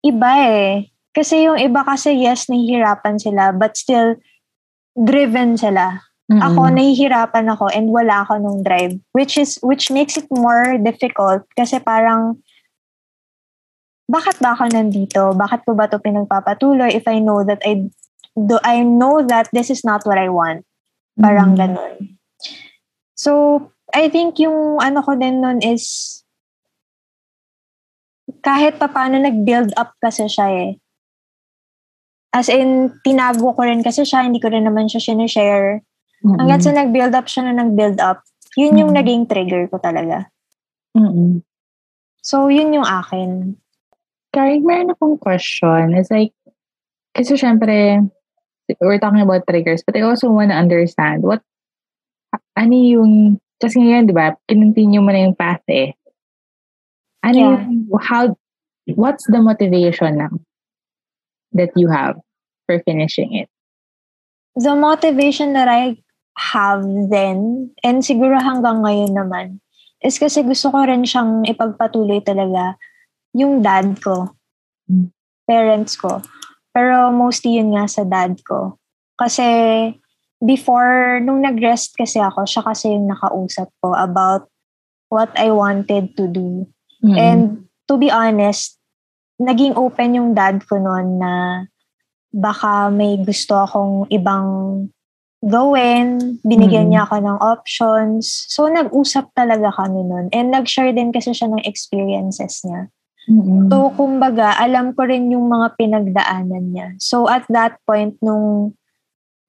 iba 0.04 0.32
eh. 0.44 0.92
Kasi 1.10 1.48
yung 1.48 1.58
iba 1.58 1.80
kasi, 1.82 2.20
yes, 2.20 2.46
nahihirapan 2.52 3.16
sila, 3.16 3.50
but 3.56 3.74
still, 3.80 4.14
driven 4.92 5.56
sila. 5.56 6.04
Mm-mm. 6.30 6.38
Ako, 6.38 6.70
nahihirapan 6.70 7.48
ako 7.50 7.72
and 7.72 7.90
wala 7.90 8.22
ako 8.22 8.38
nung 8.38 8.60
drive. 8.62 8.94
Which 9.16 9.40
is, 9.40 9.58
which 9.64 9.90
makes 9.90 10.20
it 10.20 10.28
more 10.30 10.78
difficult 10.78 11.48
kasi 11.56 11.80
parang, 11.80 12.38
bakit 14.10 14.42
ba 14.42 14.58
ako 14.58 14.66
nandito? 14.74 15.32
Bakit 15.38 15.62
ko 15.62 15.78
ba 15.78 15.86
to 15.86 16.02
pinagpapatuloy 16.02 16.90
if 16.90 17.06
I 17.06 17.22
know 17.22 17.46
that 17.46 17.62
I, 17.62 17.86
do, 18.34 18.58
I 18.66 18.82
know 18.82 19.22
that 19.22 19.46
this 19.54 19.70
is 19.70 19.86
not 19.86 20.02
what 20.02 20.18
I 20.18 20.26
want? 20.28 20.66
Parang 21.14 21.54
Mm. 21.54 21.58
ganun. 21.58 21.94
So, 23.14 23.30
I 23.94 24.10
think 24.10 24.40
yung 24.42 24.80
ano 24.80 25.04
ko 25.04 25.14
din 25.14 25.38
nun 25.44 25.60
is, 25.62 26.16
kahit 28.40 28.78
pa 28.78 28.88
paano 28.88 29.20
nag-build 29.20 29.74
up 29.76 29.94
kasi 30.00 30.26
siya 30.26 30.48
eh. 30.48 30.70
As 32.30 32.46
in, 32.46 32.94
tinago 33.02 33.52
ko 33.52 33.62
rin 33.66 33.82
kasi 33.82 34.06
siya, 34.06 34.22
hindi 34.22 34.38
ko 34.38 34.48
rin 34.48 34.64
naman 34.64 34.86
siya 34.86 35.02
sinishare. 35.02 35.82
Mm-mm. 36.22 36.38
Hanggang 36.38 36.62
sa 36.62 36.72
nag-build 36.72 37.12
up 37.12 37.26
siya 37.26 37.50
na 37.50 37.66
nag-build 37.66 37.98
up, 37.98 38.22
yun 38.56 38.78
yung 38.78 38.94
Mm. 38.94 38.98
naging 39.02 39.22
trigger 39.26 39.66
ko 39.68 39.82
talaga. 39.82 40.30
Mm-mm. 40.96 41.42
So, 42.22 42.48
yun 42.48 42.72
yung 42.72 42.86
akin. 42.86 43.59
Karen, 44.30 44.62
meron 44.62 44.94
akong 44.94 45.18
question. 45.18 45.98
It's 45.98 46.10
like, 46.10 46.30
kasi 47.14 47.34
syempre, 47.34 47.98
we're 48.78 49.02
talking 49.02 49.22
about 49.26 49.42
triggers, 49.50 49.82
but 49.82 49.98
I 49.98 50.06
also 50.06 50.30
want 50.30 50.54
to 50.54 50.56
understand 50.56 51.26
what, 51.26 51.42
ano 52.54 52.74
yung, 52.74 53.42
kasi 53.58 53.82
ngayon, 53.82 54.06
di 54.06 54.14
ba, 54.14 54.38
kinontinue 54.46 55.02
mo 55.02 55.10
na 55.10 55.26
yung 55.26 55.34
path 55.34 55.66
eh. 55.66 55.98
Ano 57.26 57.34
Yeah. 57.34 57.46
yung, 57.66 57.90
how, 57.98 58.38
what's 58.94 59.26
the 59.26 59.42
motivation 59.42 60.22
now 60.22 60.32
that 61.52 61.74
you 61.74 61.90
have 61.90 62.14
for 62.70 62.78
finishing 62.86 63.34
it? 63.34 63.50
The 64.54 64.78
motivation 64.78 65.52
that 65.58 65.66
I 65.66 65.98
have 66.38 66.86
then, 67.10 67.70
and 67.82 68.06
siguro 68.06 68.38
hanggang 68.38 68.86
ngayon 68.86 69.12
naman, 69.14 69.58
is 70.00 70.22
kasi 70.22 70.46
gusto 70.46 70.70
ko 70.70 70.86
rin 70.86 71.02
siyang 71.02 71.44
ipagpatuloy 71.44 72.22
talaga 72.22 72.78
yung 73.32 73.62
dad 73.62 73.98
ko, 74.00 74.34
Mm. 74.90 75.10
parents 75.46 75.94
ko. 75.94 76.18
Pero 76.70 77.10
mostly 77.10 77.58
yun 77.58 77.74
nga 77.74 77.86
sa 77.86 78.02
dad 78.02 78.38
ko. 78.42 78.78
Kasi 79.14 79.46
before, 80.38 81.20
nung 81.20 81.42
nag-rest 81.42 81.94
kasi 81.94 82.18
ako, 82.18 82.46
siya 82.46 82.62
kasi 82.64 82.90
yung 82.90 83.06
nakausap 83.06 83.68
ko 83.78 83.94
about 83.94 84.48
what 85.10 85.30
I 85.34 85.50
wanted 85.50 86.14
to 86.16 86.26
do. 86.26 86.66
Mm-mm. 87.02 87.18
And 87.18 87.42
to 87.90 87.98
be 87.98 88.10
honest, 88.10 88.78
naging 89.38 89.74
open 89.74 90.14
yung 90.14 90.30
dad 90.34 90.62
ko 90.66 90.78
noon 90.78 91.18
na 91.18 91.64
baka 92.30 92.88
may 92.88 93.18
gusto 93.18 93.58
akong 93.58 94.06
ibang 94.08 94.86
gawin. 95.40 96.38
Binigyan 96.46 96.86
Mm. 96.86 96.90
niya 96.94 97.02
ako 97.08 97.16
ng 97.18 97.38
options. 97.40 98.46
So, 98.52 98.68
nag-usap 98.68 99.32
talaga 99.34 99.72
kami 99.74 100.04
noon. 100.04 100.28
And 100.30 100.52
nag-share 100.52 100.92
din 100.92 101.10
kasi 101.10 101.32
siya 101.32 101.50
ng 101.50 101.64
experiences 101.66 102.62
niya. 102.62 102.92
Mm-mm. 103.30 103.70
So, 103.70 103.94
kumbaga, 103.94 104.58
alam 104.58 104.90
ko 104.92 105.06
rin 105.06 105.30
yung 105.30 105.46
mga 105.46 105.78
pinagdaanan 105.78 106.74
niya. 106.74 106.88
So, 106.98 107.30
at 107.30 107.46
that 107.46 107.78
point, 107.86 108.18
nung 108.18 108.74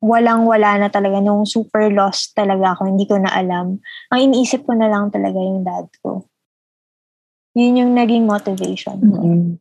walang-wala 0.02 0.78
na 0.78 0.90
talaga, 0.94 1.18
nung 1.18 1.50
super 1.50 1.90
lost 1.90 2.38
talaga 2.38 2.78
ako, 2.78 2.86
hindi 2.86 3.10
ko 3.10 3.18
na 3.18 3.34
alam, 3.34 3.82
ang 4.14 4.20
iniisip 4.22 4.70
ko 4.70 4.78
na 4.78 4.86
lang 4.86 5.10
talaga 5.10 5.38
yung 5.38 5.66
dad 5.66 5.90
ko. 6.06 6.30
Yun 7.58 7.82
yung 7.82 7.94
naging 7.98 8.30
motivation 8.30 9.02
ko. 9.02 9.18
Mm-mm. 9.18 9.58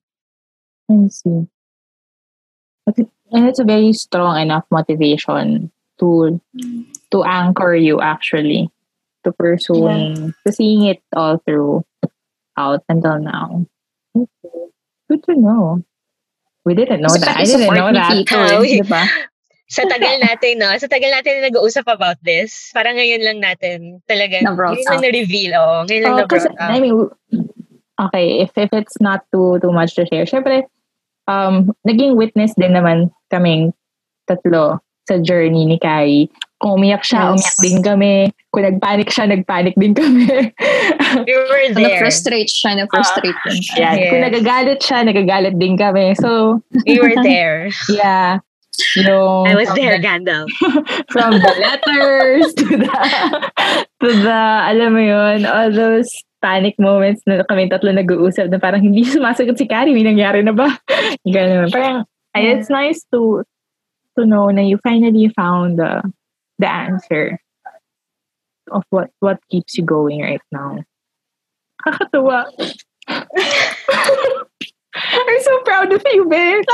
I 0.93 1.09
see. 1.09 1.49
But 2.85 2.99
it- 3.01 3.15
And 3.31 3.47
it's 3.47 3.63
a 3.63 3.65
very 3.65 3.95
strong 3.95 4.43
enough 4.43 4.67
motivation 4.75 5.71
to 6.03 6.41
to 7.15 7.23
anchor 7.23 7.79
you 7.79 8.03
actually 8.03 8.67
to 9.23 9.31
pursuing 9.31 10.35
to 10.43 10.51
seeing 10.51 10.83
it 10.91 10.99
all 11.15 11.39
through 11.47 11.87
out 12.59 12.83
until 12.91 13.23
now. 13.23 13.63
Okay. 14.17 14.61
Good 15.09 15.23
to 15.27 15.35
know. 15.35 15.83
We 16.65 16.75
didn't 16.75 17.01
know 17.01 17.11
Gusto 17.11 17.27
that. 17.27 17.37
I 17.39 17.45
didn't 17.45 17.73
know 17.73 17.93
that. 17.93 18.13
Eh. 18.13 18.83
Diba? 18.83 19.03
Sa 19.71 19.87
tagal 19.87 20.19
natin, 20.19 20.59
no? 20.59 20.75
Sa 20.83 20.91
tagal 20.91 21.15
natin 21.15 21.39
na 21.39 21.47
nag-uusap 21.47 21.87
about 21.87 22.19
this, 22.27 22.75
parang 22.75 22.99
ngayon 22.99 23.23
lang 23.23 23.39
natin 23.39 24.03
talaga, 24.11 24.43
Na-brought 24.43 24.75
ngayon 24.75 24.91
lang 24.91 25.03
na-reveal, 25.07 25.53
oh. 25.55 25.87
Ngayon 25.87 26.03
lang 26.03 26.15
Oh, 26.15 26.19
na-brought 26.27 26.51
up. 26.59 26.59
I 26.59 26.83
mean, 26.83 27.07
okay, 28.11 28.43
if 28.43 28.51
if 28.59 28.71
it's 28.75 28.99
not 28.99 29.23
too 29.31 29.63
too 29.63 29.71
much 29.71 29.95
to 29.95 30.03
share, 30.11 30.27
syempre, 30.27 30.67
um, 31.31 31.71
naging 31.87 32.19
witness 32.19 32.51
din 32.59 32.75
naman 32.75 33.15
kaming 33.31 33.71
tatlo 34.27 34.83
sa 35.07 35.23
journey 35.23 35.63
ni 35.71 35.79
Kai. 35.79 36.27
Kung 36.59 36.83
umiyak 36.83 37.07
siya, 37.07 37.31
Yes. 37.31 37.39
umiyak 37.39 37.57
din 37.63 37.79
kami. 37.87 38.15
Kung 38.51 38.67
nagpanic 38.67 39.09
siya, 39.15 39.31
nagpanic 39.31 39.79
din 39.79 39.95
kami. 39.95 40.27
We 41.27 41.35
were 41.39 41.71
there. 41.71 42.03
Na-frustrate 42.03 42.51
siya, 42.51 42.83
na-frustrate 42.83 43.39
din 43.47 43.59
siya. 43.63 43.77
yeah. 43.79 43.93
Yes. 43.95 44.11
Kung 44.11 44.23
nagagalit 44.27 44.79
siya, 44.83 44.99
nagagalit 45.07 45.55
din 45.55 45.79
kami. 45.79 46.19
So, 46.19 46.59
We 46.83 46.99
were 46.99 47.15
there. 47.23 47.71
yeah. 47.87 48.43
Yung, 48.97 49.47
I 49.47 49.55
was 49.55 49.71
there, 49.79 49.99
the- 49.99 50.03
Gandalf. 50.03 50.51
from 51.15 51.37
the 51.39 51.53
letters 51.63 52.49
to 52.59 52.65
the 52.81 52.91
to 54.01 54.09
the 54.25 54.41
alam 54.65 54.95
mo 54.97 55.03
yun 55.05 55.45
all 55.45 55.69
those 55.69 56.09
panic 56.41 56.79
moments 56.81 57.21
na 57.29 57.45
kami 57.45 57.69
tatlo 57.69 57.93
nag-uusap 57.93 58.49
na 58.49 58.57
parang 58.57 58.81
hindi 58.81 59.05
sumasagot 59.05 59.59
si 59.61 59.69
Carrie 59.69 59.93
may 59.93 60.07
nangyari 60.07 60.41
na 60.41 60.57
ba 60.57 60.71
ganun 61.29 61.69
parang 61.69 62.09
ay, 62.33 62.41
Yeah. 62.47 62.57
it's 62.57 62.71
nice 62.73 63.05
to 63.13 63.45
to 64.17 64.25
know 64.25 64.49
na 64.49 64.65
you 64.65 64.81
finally 64.81 65.29
found 65.37 65.77
the 65.77 66.01
the 66.57 66.71
answer 66.71 67.37
of 68.71 68.83
what 68.91 69.11
what 69.21 69.39
keeps 69.51 69.77
you 69.77 69.85
going 69.85 70.23
right 70.23 70.43
now 70.53 70.79
kakatuwa 71.85 72.47
I'm 74.95 75.41
so 75.43 75.55
proud 75.63 75.93
of 75.93 76.03
you, 76.13 76.27
babe. 76.27 76.65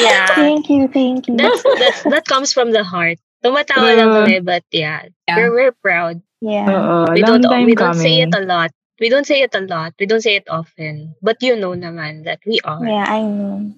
Yeah. 0.00 0.26
Thank 0.34 0.70
you, 0.70 0.88
thank 0.88 1.28
you. 1.28 1.36
That's, 1.36 1.62
that's, 1.62 2.02
that 2.04 2.24
comes 2.26 2.52
from 2.52 2.70
the 2.72 2.82
heart. 2.84 3.18
Tumatawa 3.44 3.94
lang 3.96 4.08
Uh, 4.10 4.14
kami, 4.24 4.40
but 4.40 4.64
yeah. 4.70 5.06
Yeah. 5.28 5.36
We're, 5.36 5.52
we're 5.54 5.76
proud. 5.82 6.22
yeah. 6.40 6.66
Oo, 6.70 7.12
We 7.12 7.22
long 7.22 7.40
don't, 7.42 7.66
we 7.66 7.74
don't 7.74 7.94
say 7.94 8.22
coming. 8.22 8.30
it 8.30 8.34
a 8.34 8.42
lot. 8.46 8.70
We 8.98 9.08
don't 9.10 9.26
say 9.26 9.42
it 9.42 9.54
a 9.54 9.60
lot. 9.62 9.94
We 10.00 10.06
don't 10.06 10.22
say 10.22 10.34
it 10.34 10.46
often. 10.50 11.14
But 11.22 11.38
you 11.42 11.54
know 11.54 11.74
naman 11.74 12.24
that 12.26 12.38
we 12.46 12.58
are. 12.66 12.82
Yeah, 12.82 13.06
I 13.06 13.22
know. 13.22 13.70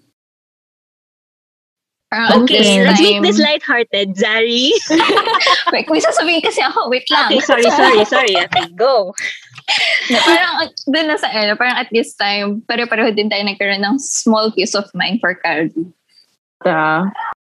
Parang 2.10 2.42
Okay, 2.42 2.58
this 2.58 2.68
let's 2.82 3.00
make 3.00 3.22
this 3.22 3.38
lighthearted, 3.38 4.18
Zari. 4.18 4.74
Wait, 5.72 5.86
may 5.86 6.02
sasabihin 6.02 6.42
kasi 6.42 6.58
ako. 6.58 6.90
Wait 6.90 7.06
lang. 7.06 7.30
Okay, 7.30 7.38
sorry, 7.38 7.62
sorry, 7.70 8.02
sorry. 8.02 8.34
Okay, 8.34 8.66
go. 8.74 9.14
na 10.10 10.18
parang 10.26 10.54
doon 10.90 11.06
na 11.06 11.14
sa 11.14 11.30
ano, 11.30 11.54
parang 11.54 11.78
at 11.78 11.86
this 11.94 12.18
time, 12.18 12.66
pare-pareho 12.66 13.14
din 13.14 13.30
tayo 13.30 13.46
nagkaroon 13.46 13.86
ng 13.86 14.02
small 14.02 14.50
peace 14.50 14.74
of 14.74 14.90
mind 14.90 15.22
for 15.22 15.38
Cardi. 15.38 15.86
Uh, 16.66 17.06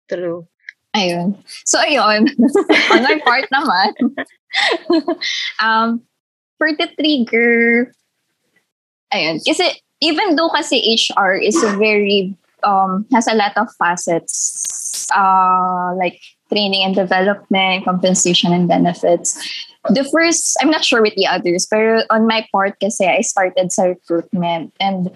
True. 0.08 0.48
Ayun. 0.96 1.36
So, 1.68 1.76
ayun. 1.76 2.24
On 2.96 3.02
my 3.04 3.20
part 3.20 3.44
naman. 3.52 3.92
um, 5.62 6.00
for 6.56 6.72
the 6.72 6.88
trigger, 6.96 7.92
ayun. 9.12 9.36
Kasi, 9.44 9.76
even 10.00 10.40
though 10.40 10.48
kasi 10.48 10.80
HR 10.80 11.36
is 11.36 11.60
a 11.60 11.76
very, 11.76 12.32
um, 12.62 13.06
has 13.12 13.26
a 13.26 13.34
lot 13.34 13.56
of 13.56 13.68
facets, 13.78 15.08
uh, 15.14 15.94
like 15.96 16.20
training 16.48 16.84
and 16.84 16.94
development, 16.94 17.84
compensation 17.84 18.52
and 18.52 18.68
benefits. 18.68 19.36
The 19.88 20.04
first, 20.04 20.56
I'm 20.60 20.70
not 20.70 20.84
sure 20.84 21.02
with 21.02 21.14
the 21.14 21.26
others, 21.26 21.66
but 21.70 22.06
on 22.10 22.26
my 22.26 22.46
part 22.50 22.78
kasi, 22.80 23.06
I 23.06 23.20
started 23.20 23.70
sa 23.72 23.94
recruitment. 23.94 24.74
And 24.80 25.10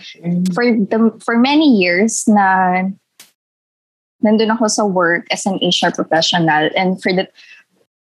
for 0.54 0.64
the 0.64 1.10
for 1.24 1.38
many 1.38 1.66
years 1.66 2.24
na 2.28 2.86
nandun 4.22 4.54
ako 4.54 4.68
sa 4.68 4.84
work 4.84 5.26
as 5.32 5.46
an 5.46 5.58
HR 5.58 5.90
professional 5.90 6.70
and 6.76 7.02
for 7.02 7.12
the 7.12 7.26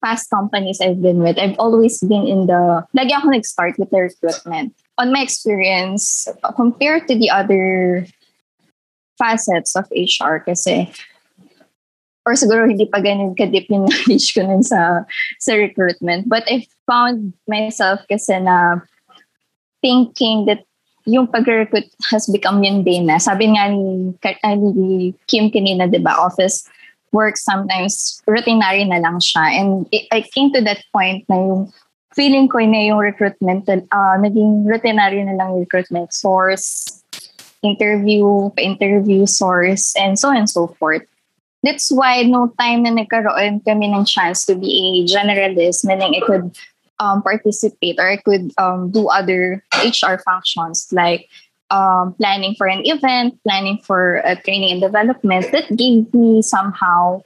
past 0.05 0.29
companies 0.29 0.79
I've 0.81 1.01
been 1.01 1.19
with, 1.19 1.37
I've 1.37 1.57
always 1.57 1.99
been 1.99 2.27
in 2.27 2.45
the, 2.45 2.85
lagi 2.95 3.11
ako 3.17 3.29
nag-start 3.29 3.77
with 3.77 3.89
the 3.89 4.05
recruitment. 4.05 4.77
On 4.97 5.11
my 5.11 5.21
experience, 5.21 6.27
compared 6.55 7.07
to 7.09 7.17
the 7.17 7.29
other 7.29 8.05
facets 9.17 9.75
of 9.75 9.87
HR 9.91 10.43
kasi, 10.43 10.91
or 12.25 12.33
siguro 12.33 12.67
hindi 12.67 12.85
pa 12.89 12.99
ganun 12.99 13.37
ka-deep 13.37 13.69
yung 13.69 13.85
knowledge 13.89 14.33
ko 14.33 14.43
nun 14.43 14.63
sa, 14.63 15.05
sa 15.39 15.53
recruitment. 15.53 16.27
But 16.27 16.43
I 16.49 16.67
found 16.89 17.33
myself 17.47 18.01
kasi 18.09 18.39
na 18.41 18.81
thinking 19.81 20.45
that 20.49 20.65
yung 21.05 21.29
pag-recruit 21.29 21.85
has 22.09 22.25
become 22.25 22.61
mundane 22.61 23.05
na. 23.05 23.21
Sabi 23.21 23.53
nga 23.53 23.69
ni, 23.69 24.09
ah, 24.25 24.57
ni 24.57 25.13
Kim 25.29 25.53
kanina, 25.53 25.85
di 25.85 26.01
ba, 26.01 26.17
office 26.17 26.65
work 27.13 27.37
sometimes 27.37 28.19
routinary 28.27 28.83
na 28.83 28.97
lang 28.97 29.21
siya. 29.21 29.45
And 29.55 29.87
I 30.11 30.25
came 30.33 30.51
to 30.57 30.61
that 30.65 30.81
point 30.91 31.23
na 31.29 31.37
yung 31.37 31.71
feeling 32.17 32.49
ko 32.49 32.59
na 32.59 32.89
yung 32.91 32.99
recruitment, 32.99 33.69
uh, 33.69 34.15
naging 34.17 34.65
routinary 34.65 35.21
na 35.23 35.37
lang 35.37 35.55
recruitment 35.55 36.11
source, 36.11 37.04
interview, 37.65 38.49
pa-interview 38.53 39.25
source, 39.25 39.95
and 39.97 40.19
so 40.19 40.29
on 40.29 40.37
and 40.37 40.49
so 40.49 40.67
forth. 40.79 41.03
That's 41.63 41.89
why 41.89 42.21
no 42.23 42.53
time 42.61 42.83
na 42.85 42.93
nagkaroon 42.93 43.65
kami 43.65 43.89
ng 43.89 44.05
chance 44.05 44.45
to 44.45 44.53
be 44.53 44.69
a 44.69 45.09
generalist, 45.09 45.81
meaning 45.83 46.13
I 46.13 46.21
could 46.21 46.53
um, 46.99 47.23
participate 47.23 47.97
or 47.97 48.07
I 48.07 48.17
could 48.17 48.53
um, 48.57 48.91
do 48.91 49.07
other 49.09 49.63
HR 49.73 50.21
functions 50.21 50.87
like 50.91 51.27
um, 51.71 52.13
planning 52.13 52.55
for 52.55 52.67
an 52.67 52.85
event, 52.85 53.41
planning 53.43 53.81
for 53.81 54.21
a 54.23 54.35
training 54.35 54.77
and 54.77 54.81
development. 54.81 55.51
That 55.51 55.75
gave 55.75 56.13
me 56.13 56.41
somehow 56.41 57.23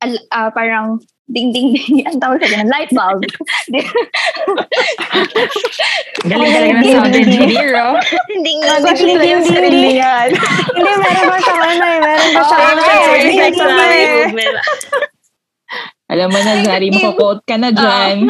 uh, 0.00 0.50
parang 0.50 1.04
ding 1.32 1.48
ding 1.50 1.72
ding 1.72 2.04
ang 2.04 2.20
tawag 2.20 2.44
sa 2.44 2.48
ganun, 2.52 2.68
light 2.68 2.92
bulb. 2.92 3.24
galing 6.28 6.52
talaga 6.52 6.72
ng 6.76 6.86
sound 6.92 7.14
engineer, 7.16 7.72
oh. 7.80 7.96
Hindi 8.28 8.52
Actually, 8.68 9.16
Galing 9.16 9.40
hindi, 9.40 9.48
sa 9.48 9.56
sarili 9.56 9.96
hindi. 9.96 9.98
meron 10.76 11.26
ba 11.26 11.38
sa 11.40 11.52
ano 11.56 11.84
eh. 11.88 12.00
Meron 12.04 12.30
ba 12.36 12.42
sa 12.44 12.54
Oh, 12.54 12.68
ano 12.68 12.82
eh. 13.88 14.28
Alam 16.12 16.28
mo 16.28 16.38
na, 16.44 16.60
Zari, 16.60 16.92
mako-quote 16.92 17.42
ka 17.48 17.56
na 17.56 17.72
dyan. 17.72 18.28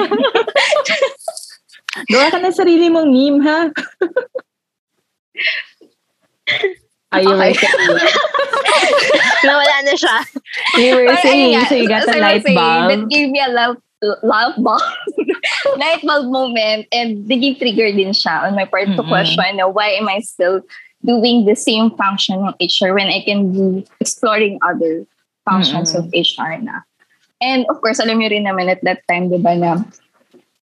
Gawa 2.07 2.31
ka 2.31 2.39
ng 2.39 2.55
sarili 2.55 2.87
mong 2.87 3.11
meme, 3.11 3.41
ha? 3.43 3.61
Are 7.13 7.21
you 7.23 7.33
Okay. 7.33 7.55
Nawala 9.47 9.77
na 9.85 9.95
siya. 9.95 10.17
You 10.79 10.97
were 10.97 11.17
saying, 11.21 11.59
so 11.67 11.75
you 11.75 11.89
got 11.89 12.09
as 12.09 12.15
a 12.15 12.17
I 12.17 12.17
was 12.17 12.23
light 12.23 12.43
saying, 12.47 12.57
bulb. 12.57 12.89
That 12.89 13.03
gave 13.11 13.29
me 13.31 13.41
a 13.43 13.51
love 13.51 13.77
light 14.23 14.57
bulb. 14.59 14.83
light 15.83 16.03
bulb 16.03 16.27
moment 16.31 16.87
and 16.91 17.27
naging 17.27 17.59
trigger 17.59 17.91
din 17.93 18.15
siya 18.15 18.49
on 18.49 18.55
my 18.55 18.65
part 18.65 18.87
to 18.95 19.03
Mm-mm. 19.03 19.09
question 19.09 19.59
na 19.59 19.69
why 19.69 19.95
am 19.95 20.09
I 20.09 20.21
still 20.23 20.63
doing 21.05 21.45
the 21.45 21.59
same 21.59 21.91
function 21.99 22.39
of 22.47 22.55
HR 22.63 22.95
when 22.95 23.11
I 23.11 23.23
can 23.27 23.51
be 23.51 23.87
exploring 24.01 24.59
other 24.63 25.05
functions 25.45 25.93
Mm-mm. 25.93 26.07
of 26.07 26.15
HR 26.15 26.63
na. 26.63 26.87
And 27.43 27.67
of 27.67 27.83
course, 27.83 27.99
alam 27.99 28.23
niyo 28.23 28.31
rin 28.31 28.47
naman 28.47 28.71
at 28.71 28.79
that 28.87 29.03
time, 29.11 29.27
di 29.27 29.39
ba, 29.43 29.59
na 29.59 29.83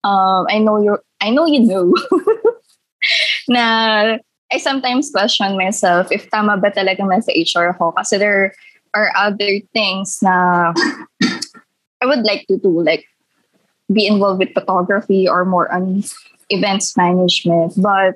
um, 0.05 0.45
I 0.53 0.61
know 0.61 0.77
you 0.79 1.01
I 1.25 1.33
know 1.33 1.49
you 1.49 1.65
know 1.65 1.89
na 3.49 3.65
I 4.53 4.59
sometimes 4.59 5.11
question 5.11 5.57
myself 5.57 6.11
if 6.11 6.31
tama 6.31 6.57
ba 6.57 6.71
talaga 6.71 7.03
man 7.03 7.23
sa 7.23 7.35
HR 7.35 7.75
ako 7.75 7.93
kasi 7.99 8.19
there 8.19 8.55
are 8.95 9.11
other 9.19 9.59
things 9.75 10.23
na 10.23 10.71
I 11.99 12.05
would 12.07 12.23
like 12.23 12.47
to 12.47 12.57
do 12.57 12.71
like 12.71 13.05
be 13.91 14.07
involved 14.07 14.39
with 14.39 14.55
photography 14.55 15.27
or 15.27 15.45
more 15.45 15.71
on 15.73 16.03
events 16.51 16.95
management 16.97 17.75
but 17.79 18.15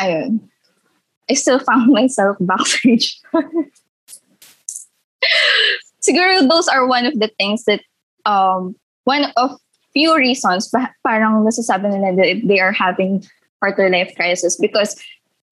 ayun 0.00 0.40
I 1.30 1.34
still 1.34 1.60
found 1.60 1.92
myself 1.98 2.36
backstage. 2.40 3.20
Siguro 6.02 6.48
those 6.48 6.68
are 6.68 6.86
one 6.86 7.06
of 7.06 7.14
the 7.18 7.30
things 7.38 7.64
that 7.64 7.80
um 8.26 8.74
one 9.04 9.32
of 9.36 9.56
few 9.92 10.16
reasons 10.16 10.68
pa- 10.68 10.92
parang 11.04 11.44
nasasabi 11.44 11.92
nila 11.92 12.16
that 12.16 12.48
they 12.48 12.58
are 12.58 12.72
having 12.72 13.22
quarter 13.62 13.86
life 13.86 14.10
crisis 14.18 14.58
because 14.58 14.98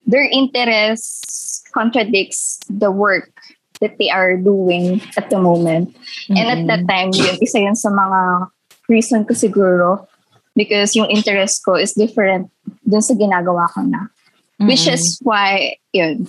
their 0.03 0.27
interest 0.27 1.63
contradicts 1.71 2.59
the 2.67 2.91
work 2.91 3.31
that 3.79 3.95
they 4.03 4.11
are 4.11 4.35
doing 4.37 4.99
at 5.17 5.31
the 5.31 5.39
moment. 5.39 5.95
Mm-hmm. 6.27 6.37
And 6.37 6.47
at 6.51 6.63
that 6.67 6.83
time, 6.91 7.15
yun, 7.15 7.39
isa 7.39 7.63
yun 7.63 7.79
sa 7.79 7.95
mga 7.95 8.51
reason 8.91 9.23
ko 9.23 9.33
siguro 9.39 10.11
because 10.59 10.99
yung 10.99 11.07
interest 11.07 11.63
ko 11.63 11.79
is 11.79 11.95
different 11.95 12.51
dun 12.83 13.01
sa 13.01 13.15
ginagawa 13.15 13.71
ko 13.71 13.87
na. 13.87 14.11
Mm-hmm. 14.59 14.67
Which 14.67 14.91
is 14.91 15.23
why, 15.23 15.79
yun, 15.95 16.27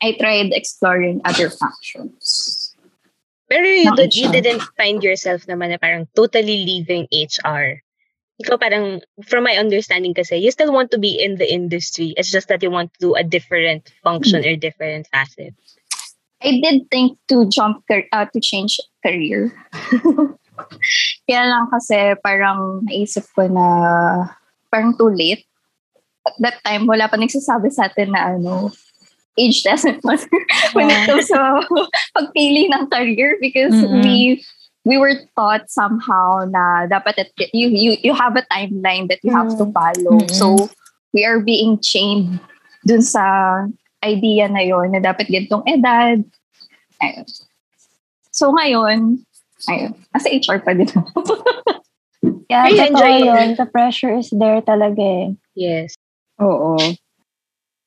I 0.00 0.14
tried 0.14 0.54
exploring 0.54 1.20
other 1.26 1.50
functions. 1.50 2.62
Pero 3.50 3.66
you, 3.66 3.94
did, 3.94 4.14
you 4.14 4.30
didn't 4.30 4.62
find 4.78 5.02
yourself 5.02 5.46
naman 5.46 5.70
na 5.70 5.78
parang 5.78 6.08
totally 6.14 6.66
leaving 6.66 7.06
HR. 7.10 7.82
Ikaw 8.36 8.60
parang, 8.60 9.00
from 9.24 9.44
my 9.44 9.56
understanding 9.56 10.12
kasi, 10.12 10.36
you 10.36 10.52
still 10.52 10.72
want 10.72 10.90
to 10.92 10.98
be 11.00 11.16
in 11.16 11.36
the 11.40 11.48
industry. 11.48 12.12
It's 12.16 12.30
just 12.30 12.48
that 12.48 12.62
you 12.62 12.70
want 12.70 12.92
to 12.94 13.00
do 13.00 13.10
a 13.16 13.24
different 13.24 13.88
function 14.04 14.44
or 14.44 14.56
different 14.56 15.08
facet. 15.08 15.56
I 16.44 16.60
did 16.60 16.90
think 16.92 17.16
to 17.28 17.48
jump, 17.48 17.82
uh, 17.88 18.26
to 18.28 18.40
change 18.40 18.76
career. 19.00 19.56
Kaya 21.26 21.42
lang 21.48 21.68
kasi 21.72 22.12
parang 22.20 22.84
naisip 22.84 23.24
ko 23.32 23.48
na 23.48 23.66
parang 24.68 24.92
too 24.96 25.08
late. 25.08 25.48
At 26.28 26.36
that 26.40 26.56
time, 26.60 26.84
wala 26.84 27.08
pa 27.08 27.16
nagsasabi 27.16 27.72
sa 27.72 27.88
atin 27.88 28.12
na 28.12 28.36
ano, 28.36 28.68
age 29.38 29.62
doesn't 29.62 30.04
matter 30.04 30.28
when 30.72 30.90
it 30.90 31.06
comes 31.06 31.28
to 31.28 31.40
pagpili 32.16 32.68
ng 32.72 32.88
career 32.88 33.36
because 33.40 33.72
mm-hmm. 33.72 34.00
we 34.00 34.44
we 34.86 34.96
were 34.96 35.18
taught 35.34 35.66
somehow 35.66 36.46
na 36.46 36.86
dapat 36.86 37.26
at, 37.26 37.28
you 37.50 37.66
you 37.66 37.98
you 38.06 38.14
have 38.14 38.38
a 38.38 38.46
timeline 38.54 39.10
that 39.10 39.18
you 39.26 39.34
have 39.34 39.50
to 39.58 39.66
mm. 39.66 39.74
follow. 39.74 40.22
Mm-hmm. 40.22 40.32
So 40.38 40.70
we 41.10 41.26
are 41.26 41.42
being 41.42 41.82
chained 41.82 42.38
dun 42.86 43.02
sa 43.02 43.66
idea 44.06 44.46
na 44.46 44.62
yon 44.62 44.94
na 44.94 45.02
dapat 45.02 45.26
gantong 45.26 45.66
edad. 45.66 46.22
Ayun. 47.02 47.26
So 48.30 48.54
ngayon, 48.54 49.26
ayun, 49.66 49.92
as 50.14 50.24
a 50.24 50.30
HR 50.30 50.62
pa 50.62 50.78
din. 50.78 50.88
yeah, 52.52 52.70
I 52.70 52.86
enjoy 52.86 53.26
yun. 53.26 53.58
The 53.58 53.66
pressure 53.66 54.14
is 54.14 54.30
there 54.30 54.62
talaga 54.62 55.02
eh. 55.02 55.26
Yes. 55.58 55.98
Oo. 56.38 56.78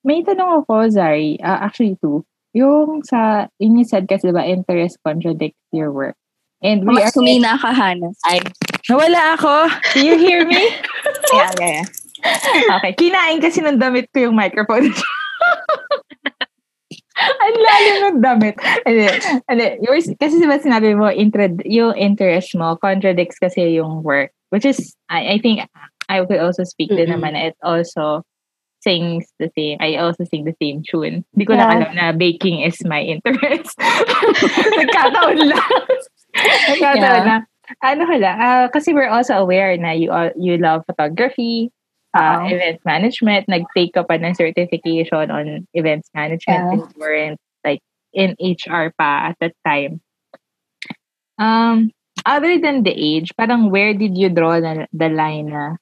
May 0.04 0.26
tanong 0.26 0.66
ako, 0.66 0.92
Zari. 0.92 1.40
Uh, 1.40 1.60
actually, 1.64 1.96
two. 2.02 2.26
Yung 2.58 3.06
sa, 3.06 3.46
yun 3.62 3.78
you 3.78 3.86
said 3.86 4.10
kasi 4.10 4.34
ba, 4.34 4.42
interest 4.42 4.98
contradicts 5.06 5.62
your 5.70 5.94
work. 5.94 6.18
And 6.62 6.84
we 6.84 6.96
Mas 6.96 7.12
are... 7.12 7.14
Sumina 7.16 7.56
ka, 7.56 7.72
Hannah. 7.72 8.12
Ay, 8.28 8.44
nawala 8.92 9.40
ako. 9.40 9.72
Do 9.96 10.00
you 10.04 10.20
hear 10.20 10.44
me? 10.44 10.60
yeah, 11.34 11.52
yeah, 11.60 11.84
yeah. 11.84 12.76
Okay. 12.80 12.92
Kinain 13.00 13.40
kasi 13.40 13.64
ng 13.64 13.80
damit 13.80 14.12
ko 14.12 14.28
yung 14.28 14.36
microphone. 14.36 14.92
Ang 17.20 17.56
lalim 17.56 17.96
ng 18.00 18.20
damit. 18.24 18.56
Ano, 18.88 19.04
ano, 19.52 19.64
yours, 19.84 20.08
kasi 20.20 20.40
diba 20.40 20.60
sinabi 20.60 20.96
mo, 20.96 21.12
inter, 21.12 21.52
yung 21.68 21.96
interest 21.96 22.56
mo 22.56 22.80
contradicts 22.80 23.40
kasi 23.40 23.76
yung 23.76 24.04
work. 24.04 24.32
Which 24.50 24.64
is, 24.64 24.96
I, 25.12 25.36
I 25.36 25.38
think, 25.40 25.68
I 26.08 26.24
could 26.26 26.40
also 26.40 26.64
speak 26.64 26.90
mm-hmm. 26.90 27.12
din 27.12 27.20
naman, 27.20 27.36
it 27.36 27.56
also 27.62 28.24
sings 28.80 29.28
the 29.38 29.52
same, 29.56 29.78
I 29.80 30.00
also 30.00 30.24
sing 30.24 30.48
the 30.48 30.56
same 30.64 30.82
tune. 30.88 31.28
Hindi 31.36 31.46
ko 31.46 31.54
yeah. 31.54 31.68
lang 31.68 31.70
alam 31.76 31.92
na 31.96 32.06
baking 32.16 32.64
is 32.64 32.80
my 32.88 33.04
interest. 33.04 33.76
Nagkataon 34.80 35.40
lang. 35.44 35.84
Yeah. 36.80 37.24
lang. 37.26 37.46
Ano 37.86 38.06
hala, 38.10 38.32
uh, 38.34 38.66
kasi 38.74 38.94
we're 38.98 39.12
also 39.12 39.38
aware 39.38 39.78
na 39.78 39.94
you 39.94 40.10
uh, 40.10 40.34
you 40.34 40.58
love 40.58 40.82
photography, 40.90 41.70
uh, 42.18 42.42
wow. 42.42 42.48
event 42.50 42.82
management, 42.86 43.46
nag-take 43.46 43.94
ka 43.94 44.02
pa 44.02 44.18
ng 44.18 44.34
certification 44.34 45.30
on 45.30 45.68
events 45.78 46.10
management 46.18 46.66
yeah. 46.66 46.72
and 46.74 46.82
weren't 46.98 47.40
like 47.62 47.82
in 48.14 48.34
HR 48.42 48.90
pa 48.98 49.30
at 49.30 49.36
that 49.38 49.54
time. 49.62 50.02
Um, 51.38 51.94
other 52.26 52.60
than 52.60 52.84
the 52.84 52.94
age, 52.94 53.32
parang 53.38 53.70
where 53.70 53.94
did 53.94 54.18
you 54.18 54.30
draw 54.30 54.60
the, 54.60 54.88
the 54.92 55.10
line 55.10 55.54
na, 55.54 55.78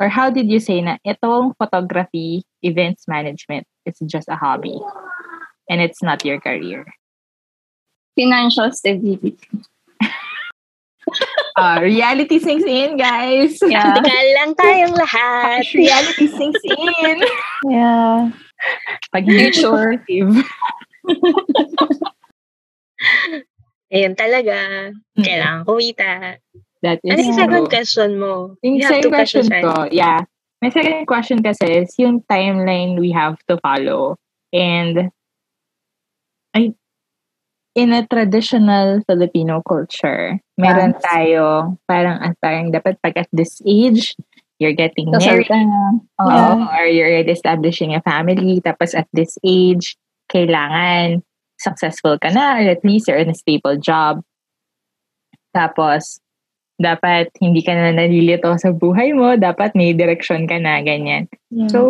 or 0.00 0.08
how 0.08 0.30
did 0.30 0.48
you 0.48 0.60
say 0.60 0.80
na 0.80 0.96
itong 1.06 1.54
photography, 1.58 2.42
events 2.62 3.06
management, 3.06 3.66
it's 3.86 4.00
just 4.08 4.28
a 4.28 4.36
hobby 4.36 4.80
and 5.68 5.80
it's 5.80 6.02
not 6.02 6.24
your 6.24 6.40
career? 6.40 6.86
Financial 8.18 8.72
stability. 8.72 9.38
Uh, 11.58 11.82
reality 11.82 12.38
sinks 12.38 12.64
in, 12.64 12.96
guys. 12.96 13.58
Yeah. 13.58 13.98
Tingnan 13.98 14.26
lang 14.38 14.54
tayong 14.54 14.94
lahat. 14.94 15.66
reality 15.74 16.30
sinks 16.30 16.62
in. 16.62 17.18
Yeah. 17.66 18.30
Pag 19.10 19.26
future. 19.26 19.98
Ayun 23.88 24.14
talaga. 24.14 24.92
Kailangan 25.18 25.64
kumita. 25.66 26.38
That 26.82 27.02
is 27.02 27.10
ano 27.10 27.22
yung 27.26 27.34
second 27.34 27.66
question 27.66 28.10
mo? 28.22 28.54
Yung 28.62 28.78
second 28.82 29.10
question 29.10 29.50
ko, 29.50 29.90
yeah. 29.90 30.22
My 30.62 30.70
second 30.70 31.06
question 31.06 31.42
kasi 31.42 31.86
is 31.86 31.94
yung 31.98 32.22
timeline 32.30 32.98
we 32.98 33.10
have 33.10 33.38
to 33.50 33.58
follow. 33.62 34.18
And 34.54 35.10
in 37.78 37.94
a 37.94 38.02
traditional 38.02 38.98
Filipino 39.06 39.62
culture, 39.62 40.42
meron 40.58 40.98
tayo 40.98 41.78
parang 41.86 42.18
at 42.18 42.34
parang 42.42 42.74
dapat 42.74 42.98
pag 42.98 43.14
at 43.14 43.30
this 43.30 43.62
age, 43.62 44.18
you're 44.58 44.74
getting 44.74 45.14
married. 45.14 45.46
Uh, 46.18 46.26
yeah. 46.26 46.66
or 46.74 46.84
you're 46.90 47.06
already 47.06 47.30
establishing 47.30 47.94
a 47.94 48.02
family. 48.02 48.58
Tapos 48.58 48.98
at 48.98 49.06
this 49.14 49.38
age, 49.46 49.94
kailangan 50.26 51.22
successful 51.62 52.18
ka 52.18 52.34
na 52.34 52.58
or 52.58 52.66
at 52.74 52.82
least 52.82 53.06
you're 53.06 53.22
in 53.22 53.30
a 53.30 53.38
stable 53.38 53.78
job. 53.78 54.26
Tapos, 55.54 56.18
dapat 56.78 57.30
hindi 57.42 57.62
ka 57.62 57.74
na 57.74 57.90
nalilito 57.94 58.50
sa 58.58 58.70
buhay 58.70 59.10
mo. 59.14 59.34
Dapat 59.34 59.74
may 59.74 59.94
direction 59.94 60.46
ka 60.46 60.58
na, 60.58 60.78
ganyan. 60.82 61.26
Yeah. 61.50 61.70
So, 61.70 61.80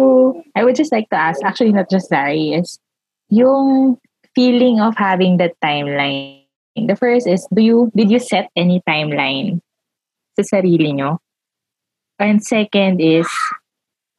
I 0.56 0.64
would 0.64 0.76
just 0.76 0.92
like 0.92 1.10
to 1.10 1.18
ask, 1.18 1.44
actually 1.44 1.72
not 1.72 1.92
just 1.92 2.08
Larry, 2.08 2.56
is 2.56 2.80
yung 3.28 3.98
feeling 4.34 4.80
of 4.80 4.96
having 4.96 5.36
that 5.38 5.54
timeline. 5.62 6.44
The 6.76 6.96
first 6.96 7.26
is, 7.26 7.46
do 7.52 7.62
you 7.62 7.90
did 7.94 8.10
you 8.10 8.18
set 8.18 8.50
any 8.54 8.82
timeline 8.86 9.60
sa 10.38 10.46
sarili 10.46 10.94
nyo? 10.94 11.18
And 12.18 12.42
second 12.42 12.98
is, 12.98 13.26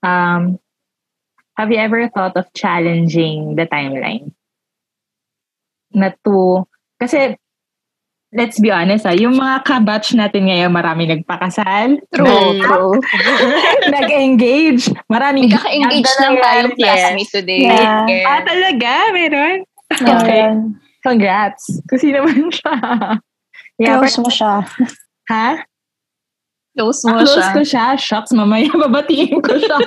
um, 0.04 0.60
have 1.60 1.72
you 1.72 1.80
ever 1.80 2.08
thought 2.08 2.36
of 2.36 2.48
challenging 2.56 3.56
the 3.56 3.67
timeline? 3.67 4.32
Na 5.91 6.15
to, 6.24 6.63
kasi 7.00 7.36
let's 8.32 8.62
be 8.62 8.69
honest 8.69 9.10
ah, 9.10 9.15
yung 9.17 9.36
mga 9.36 9.65
kabatch 9.65 10.13
natin 10.13 10.48
ngayon, 10.48 10.72
marami 10.72 11.12
nagpakasal. 11.12 12.00
True, 12.13 12.60
true. 12.63 12.95
Nag-engage. 13.89 14.93
Maraming 15.10 15.50
Nagka-engage 15.52 16.13
lang 16.24 16.36
tayong 16.39 16.74
classmate 16.78 17.32
today. 17.34 17.67
Yeah. 17.67 18.06
yeah. 18.08 18.24
Ah, 18.28 18.41
talaga? 18.45 19.12
Meron? 19.12 19.65
Okay. 19.93 20.54
Congrats. 21.02 21.82
Kasi 21.89 22.13
naman 22.13 22.52
siya. 22.54 22.73
Yeah, 23.80 24.04
Close 24.04 24.19
mo 24.19 24.30
siya. 24.30 24.67
Ha? 25.32 25.63
Close 26.78 27.02
mo 27.08 27.17
Close 27.19 27.36
siya. 27.36 27.52
ko 27.52 27.62
siya. 27.65 27.86
Shucks, 27.97 28.32
mamaya 28.32 28.69
babatiin 28.71 29.41
ko 29.41 29.56
siya. 29.58 29.80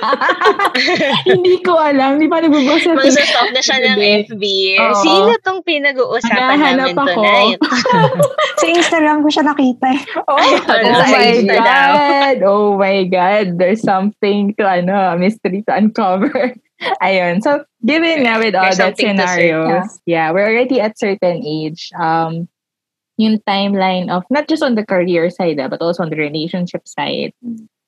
Hindi 1.29 1.61
ko 1.63 1.77
alam. 1.79 2.17
Hindi 2.17 2.27
pa 2.27 2.43
nagbabasa. 2.43 2.93
Mag-stop 2.93 3.49
na 3.49 3.61
siya 3.63 3.77
ng 3.81 3.99
FB. 4.29 4.43
Oo. 4.77 5.01
Sino 5.01 5.31
tong 5.41 5.61
pinag-uusapan 5.65 6.59
namin 6.59 6.93
ako. 6.93 7.01
tonight? 7.07 7.59
Sa 8.61 8.65
Instagram 8.67 9.25
ko 9.25 9.29
siya 9.31 9.45
nakita. 9.47 9.87
Eh. 9.89 10.01
Oh, 10.27 10.37
oh 10.37 11.05
my 11.07 11.33
God. 11.47 12.37
Oh 12.45 12.67
my 12.77 12.99
God. 13.09 13.57
There's 13.57 13.81
something 13.81 14.53
to, 14.59 14.63
ano, 14.67 15.17
mystery 15.17 15.63
to 15.65 15.73
uncover. 15.73 16.53
Ayun. 17.01 17.41
So, 17.43 17.65
given 17.85 18.23
na 18.23 18.39
with 18.39 18.55
all 18.55 18.63
There's 18.63 18.77
that 18.77 18.97
scenarios, 18.97 19.99
yeah. 20.05 20.29
yeah, 20.29 20.31
we're 20.31 20.47
already 20.47 20.79
at 20.79 20.97
certain 20.97 21.43
age. 21.45 21.89
Um, 21.99 22.47
yung 23.17 23.39
timeline 23.45 24.09
of 24.09 24.23
not 24.29 24.47
just 24.47 24.63
on 24.63 24.75
the 24.75 24.85
career 24.85 25.29
side, 25.29 25.59
ah, 25.59 25.67
but 25.67 25.81
also 25.81 26.03
on 26.03 26.09
the 26.09 26.17
relationship 26.17 26.87
side. 26.87 27.33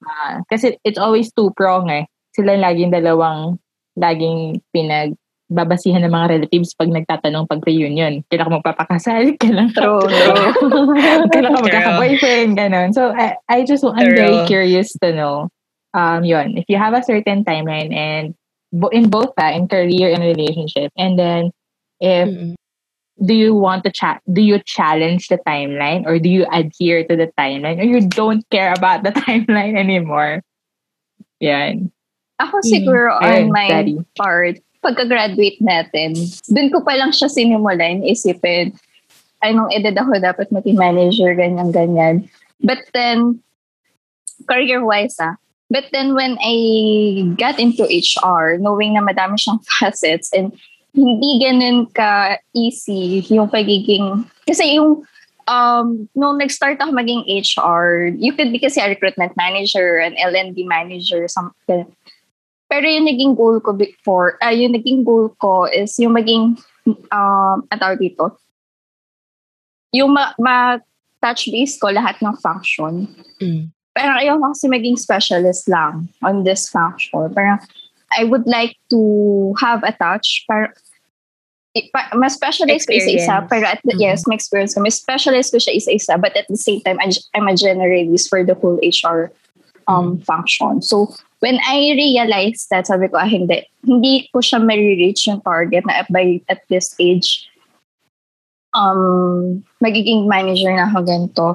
Uh, 0.05 0.45
kasi 0.51 0.77
it's 0.85 1.01
always 1.01 1.33
two-prong 1.33 1.89
eh. 1.89 2.05
Sila 2.37 2.53
laging 2.59 2.93
dalawang, 2.93 3.57
laging 3.97 4.61
pinag 4.75 5.17
babasihan 5.45 6.01
ng 6.01 6.13
mga 6.13 6.27
relatives 6.29 6.73
pag 6.73 6.89
nagtatanong 6.89 7.45
pag 7.45 7.61
reunion. 7.65 8.25
Kailan 8.29 8.49
ka 8.49 8.53
magpapakasal? 8.61 9.23
Kailan 9.41 9.69
ka, 9.73 9.81
true, 9.81 10.01
true. 10.01 10.89
kailan 11.33 11.53
ka 11.53 11.61
magkaka-boyfriend? 11.61 12.57
Ganon. 12.57 12.89
So, 12.93 13.13
I, 13.13 13.37
I 13.49 13.61
just, 13.61 13.85
I'm 13.85 14.13
very 14.13 14.45
curious 14.49 14.93
to 15.01 15.13
know, 15.13 15.49
um, 15.93 16.25
yon 16.25 16.57
if 16.57 16.65
you 16.67 16.77
have 16.77 16.93
a 16.93 17.05
certain 17.05 17.45
timeline 17.45 17.93
and 17.93 18.35
in 18.91 19.09
both 19.09 19.33
that, 19.37 19.55
in 19.55 19.67
career 19.67 20.11
and 20.11 20.23
relationship. 20.23 20.91
And 20.97 21.17
then 21.17 21.51
if 21.99 22.27
Mm-mm. 22.27 22.55
do 23.23 23.33
you 23.33 23.55
want 23.55 23.83
to 23.87 23.91
chat 23.91 24.19
do 24.27 24.41
you 24.41 24.59
challenge 24.59 25.27
the 25.31 25.39
timeline 25.47 26.03
or 26.05 26.19
do 26.19 26.27
you 26.27 26.45
adhere 26.51 27.07
to 27.07 27.15
the 27.15 27.31
timeline 27.39 27.79
or 27.79 27.87
you 27.87 28.03
don't 28.09 28.43
care 28.49 28.73
about 28.73 29.03
the 29.03 29.11
timeline 29.23 29.77
anymore? 29.77 30.43
Yan. 31.39 31.91
Ako 32.35 32.59
siguro 32.67 33.15
Ayun, 33.23 33.47
on 33.47 33.55
my 33.55 33.67
Daddy. 33.71 33.95
part, 34.19 34.59
pagka-graduate 34.83 35.59
natin, 35.63 36.19
dun 36.51 36.67
ko 36.67 36.83
pa 36.83 36.99
lang 36.99 37.15
siya 37.15 37.31
sinimulan, 37.31 38.03
isipin, 38.03 38.75
anong 39.39 39.71
edad 39.71 39.95
ako 39.95 40.19
dapat 40.19 40.51
maging 40.51 40.75
manager, 40.75 41.31
ganyan-ganyan. 41.31 42.27
But 42.59 42.83
then, 42.91 43.39
career-wise 44.51 45.15
ah, 45.23 45.39
but 45.69 45.85
then 45.91 46.13
when 46.13 46.37
I 46.41 47.33
got 47.37 47.59
into 47.59 47.83
HR, 47.85 48.57
knowing 48.57 48.93
na 48.93 49.01
madami 49.01 49.37
siyang 49.37 49.61
facets 49.79 50.29
and 50.33 50.53
hindi 50.95 51.43
ganun 51.43 51.91
ka 51.91 52.39
easy 52.55 53.19
yung 53.27 53.51
pagiging, 53.51 54.23
kasi 54.47 54.79
yung 54.79 55.03
um, 55.47 56.09
nung 56.15 56.37
nag-start 56.37 56.79
ako 56.81 56.91
maging 56.91 57.25
HR, 57.27 58.13
you 58.17 58.33
could 58.33 58.51
be 58.51 58.59
kasi 58.59 58.81
a 58.81 58.89
recruitment 58.89 59.33
manager, 59.37 59.97
an 59.97 60.15
L&D 60.17 60.65
manager, 60.65 61.27
something. 61.27 61.85
Pero 62.69 62.85
yung 62.89 63.05
naging 63.05 63.37
goal 63.37 63.61
ko 63.61 63.73
before, 63.73 64.41
ah 64.41 64.53
yung 64.53 64.73
naging 64.73 65.05
goal 65.05 65.29
ko 65.37 65.69
is 65.69 65.93
yung 66.01 66.17
maging, 66.17 66.57
um, 67.13 67.57
ang 67.69 67.79
tawag 67.79 68.01
dito, 68.01 68.33
yung 69.93 70.11
ma- 70.11 70.35
ma-touch 70.41 71.51
base 71.53 71.77
ko 71.77 71.93
lahat 71.93 72.19
ng 72.19 72.35
function. 72.41 73.05
Mm. 73.39 73.74
Parang 73.95 74.19
ayaw 74.19 74.35
ko 74.43 74.51
kasi 74.51 74.67
maging 74.67 74.99
specialist 74.99 75.71
lang 75.71 76.11
on 76.19 76.43
this 76.43 76.67
function. 76.67 77.31
Parang 77.31 77.63
I 78.11 78.27
would 78.27 78.45
like 78.45 78.75
to 78.91 79.55
have 79.57 79.81
a 79.87 79.95
touch. 79.95 80.43
Parang, 80.45 80.75
mas 82.15 82.35
specialize 82.35 82.87
ko 82.87 82.95
isa-isa. 82.95 83.43
Pero 83.51 83.67
at 83.67 83.83
the, 83.83 83.95
Mhm. 83.95 84.03
yes, 84.03 84.23
may 84.27 84.35
experience 84.35 84.75
ko. 84.75 84.83
Mas 84.83 84.95
specialize 84.95 85.51
ko 85.51 85.59
siya 85.59 85.75
isa-isa. 85.75 86.15
But 86.15 86.35
at 86.35 86.47
the 86.47 86.59
same 86.59 86.79
time, 86.83 86.99
I'm 86.99 87.47
a 87.47 87.55
generalist 87.55 88.31
for 88.31 88.43
the 88.43 88.55
whole 88.55 88.79
HR 88.79 89.31
um, 89.87 90.17
function. 90.25 90.81
So, 90.81 91.13
when 91.45 91.59
I 91.61 91.93
realized 91.93 92.73
that, 92.73 92.87
sabi 92.87 93.05
ko, 93.07 93.21
ah, 93.21 93.29
hindi. 93.29 93.67
Hindi 93.85 94.25
ko 94.33 94.41
siya 94.41 94.57
ma-reach 94.57 95.27
yung 95.29 95.45
target 95.45 95.85
na 95.85 96.01
by 96.09 96.41
at 96.49 96.65
this 96.73 96.95
age, 96.97 97.45
um, 98.73 99.61
magiging 99.83 100.25
manager 100.25 100.73
na 100.73 100.89
ako 100.89 101.05
ganito. 101.05 101.45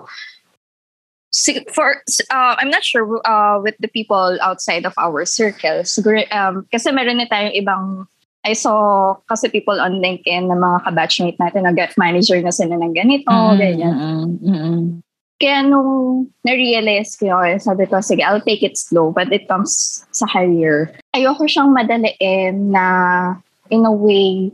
For 1.70 2.02
uh, 2.30 2.54
I'm 2.58 2.70
not 2.70 2.82
sure 2.82 3.06
uh, 3.22 3.62
with 3.62 3.78
the 3.78 3.86
people 3.88 4.38
outside 4.42 4.84
of 4.84 4.94
our 4.98 5.24
circle. 5.24 5.86
Siguro, 5.86 6.26
um, 6.34 6.66
kasi 6.74 6.90
meron 6.90 7.22
na 7.22 7.30
tayong 7.30 7.54
ibang 7.54 8.10
I 8.40 8.56
saw 8.56 9.14
kasi 9.28 9.52
people 9.52 9.76
on 9.78 10.00
LinkedIn 10.00 10.48
na 10.48 10.56
mga 10.56 10.88
kabatchmate 10.88 11.36
natin 11.36 11.68
na 11.68 11.76
get 11.76 11.92
manager 12.00 12.40
na 12.40 12.48
sila 12.48 12.72
ng 12.80 12.96
ganito, 12.96 13.28
Mm, 13.28 13.58
ganyan. 13.60 13.94
mm, 13.94 14.26
mm. 14.40 14.82
Kaya 15.40 15.64
nung 15.64 16.28
na-realize 16.44 17.16
ko 17.16 17.32
yun, 17.32 17.56
sabi 17.60 17.88
ko, 17.88 18.00
sige, 18.00 18.20
I'll 18.24 18.44
take 18.44 18.60
it 18.64 18.76
slow, 18.76 19.12
but 19.12 19.32
it 19.32 19.48
comes 19.48 20.04
sa 20.12 20.28
career. 20.28 20.92
Ayoko 21.16 21.48
siyang 21.48 21.72
madaliin 21.72 22.72
na 22.72 22.84
in 23.72 23.84
a 23.84 23.92
way 23.92 24.52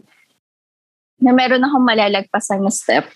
na 1.23 1.31
meron 1.35 1.63
akong 1.67 1.87
malalagpasan 1.87 2.63
na 2.63 2.71
step 2.71 3.07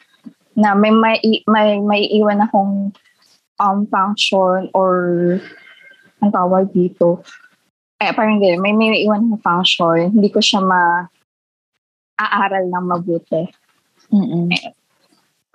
na 0.55 0.75
may 0.75 0.91
may, 0.91 1.19
may, 1.47 1.79
may 1.79 2.03
iwan 2.15 2.43
akong 2.43 2.95
um, 3.61 3.85
function 3.93 4.73
or 4.73 5.37
ang 6.25 6.33
tawag 6.33 6.73
dito. 6.73 7.21
Kaya 8.01 8.17
parang 8.17 8.41
ganyan, 8.41 8.65
may 8.65 8.73
may 8.73 9.05
iwan 9.05 9.29
akong 9.29 9.45
function, 9.45 10.17
hindi 10.17 10.33
ko 10.33 10.41
siya 10.41 10.65
ma 10.65 11.05
aaral 12.17 12.69
ng 12.69 12.87
mabuti. 12.89 13.45
Mm-mm. 14.09 14.49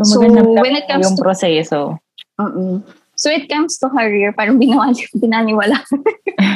So, 0.02 0.22
maganda 0.22 0.62
when 0.62 0.78
it 0.78 0.86
comes 0.86 1.10
yung 1.10 1.18
to- 1.18 1.26
proseso. 1.26 1.98
Mm-mm. 2.38 2.86
So 3.16 3.32
it 3.32 3.48
comes 3.48 3.80
to 3.80 3.88
career, 3.88 4.36
parang 4.36 4.60
binawali, 4.60 5.08
binaniwala 5.24 5.80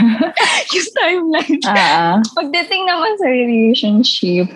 yung 0.75 0.89
timeline. 0.91 1.59
Ah. 1.63 2.19
Pagdating 2.35 2.83
naman 2.83 3.15
sa 3.15 3.27
relationship, 3.31 4.51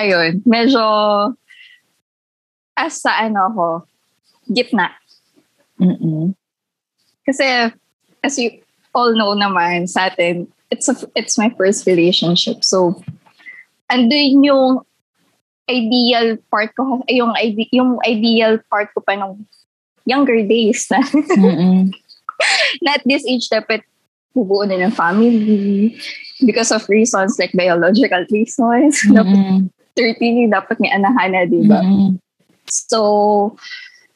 ayun, 0.00 0.40
medyo 0.48 0.80
as 2.72 3.04
sa 3.04 3.20
ano 3.20 3.42
ko, 3.52 3.68
gitna. 4.48 4.96
Mm-mm. 5.80 6.34
Kasi 7.26 7.72
as 8.24 8.34
you 8.38 8.62
all 8.94 9.14
know 9.14 9.34
naman 9.34 9.88
sa 9.88 10.10
atin, 10.10 10.48
it's 10.70 10.88
a, 10.88 10.94
it's 11.14 11.38
my 11.38 11.50
first 11.56 11.86
relationship. 11.86 12.64
So 12.64 13.00
andun 13.88 14.44
yung 14.44 14.82
ideal 15.68 16.40
part 16.48 16.72
ko, 16.74 17.04
yung, 17.08 17.36
ide- 17.36 17.72
yung 17.72 18.00
ideal 18.04 18.58
part 18.72 18.88
ko 18.96 19.00
pa 19.00 19.14
nung 19.16 19.44
younger 20.08 20.40
days 20.40 20.88
na 20.90 21.04
at 22.88 23.04
this 23.04 23.28
age 23.28 23.52
dapat 23.52 23.84
bubuo 24.32 24.64
na 24.64 24.80
ng 24.80 24.94
family 24.94 25.92
because 26.46 26.70
of 26.72 26.86
reasons 26.88 27.36
like 27.36 27.52
biological 27.52 28.24
reasons. 28.32 29.02
Dapat 29.04 29.36
Mm-mm. 29.36 29.68
30, 29.98 30.54
dapat 30.54 30.78
may 30.78 30.94
anahan 30.94 31.34
na, 31.34 31.42
di 31.44 31.66
ba? 31.66 31.82
Mm-mm. 31.82 32.22
So, 32.70 33.56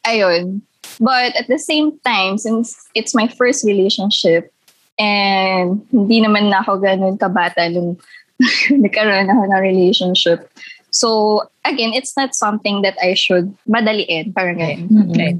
ayun. 0.07 0.63
But 1.01 1.37
at 1.37 1.49
the 1.49 1.59
same 1.59 1.99
time, 2.05 2.39
since 2.39 2.77
it's 2.95 3.15
my 3.15 3.29
first 3.29 3.65
relationship, 3.65 4.53
and 4.99 5.81
hindi 5.91 6.21
naman 6.21 6.51
na 6.53 6.61
ako 6.61 6.79
ganun 6.79 7.17
kabata 7.17 7.69
nung 7.73 7.97
nagkaroon 8.85 9.31
ako 9.31 9.43
ng 9.49 9.63
relationship. 9.63 10.51
So, 10.93 11.49
again, 11.65 11.97
it's 11.97 12.17
not 12.17 12.35
something 12.35 12.83
that 12.83 13.01
I 13.01 13.15
should 13.15 13.57
madaliin. 13.65 14.35
Parang 14.37 14.61
ganun. 14.61 14.89
Mm-mm. 14.93 15.11
Okay. 15.11 15.33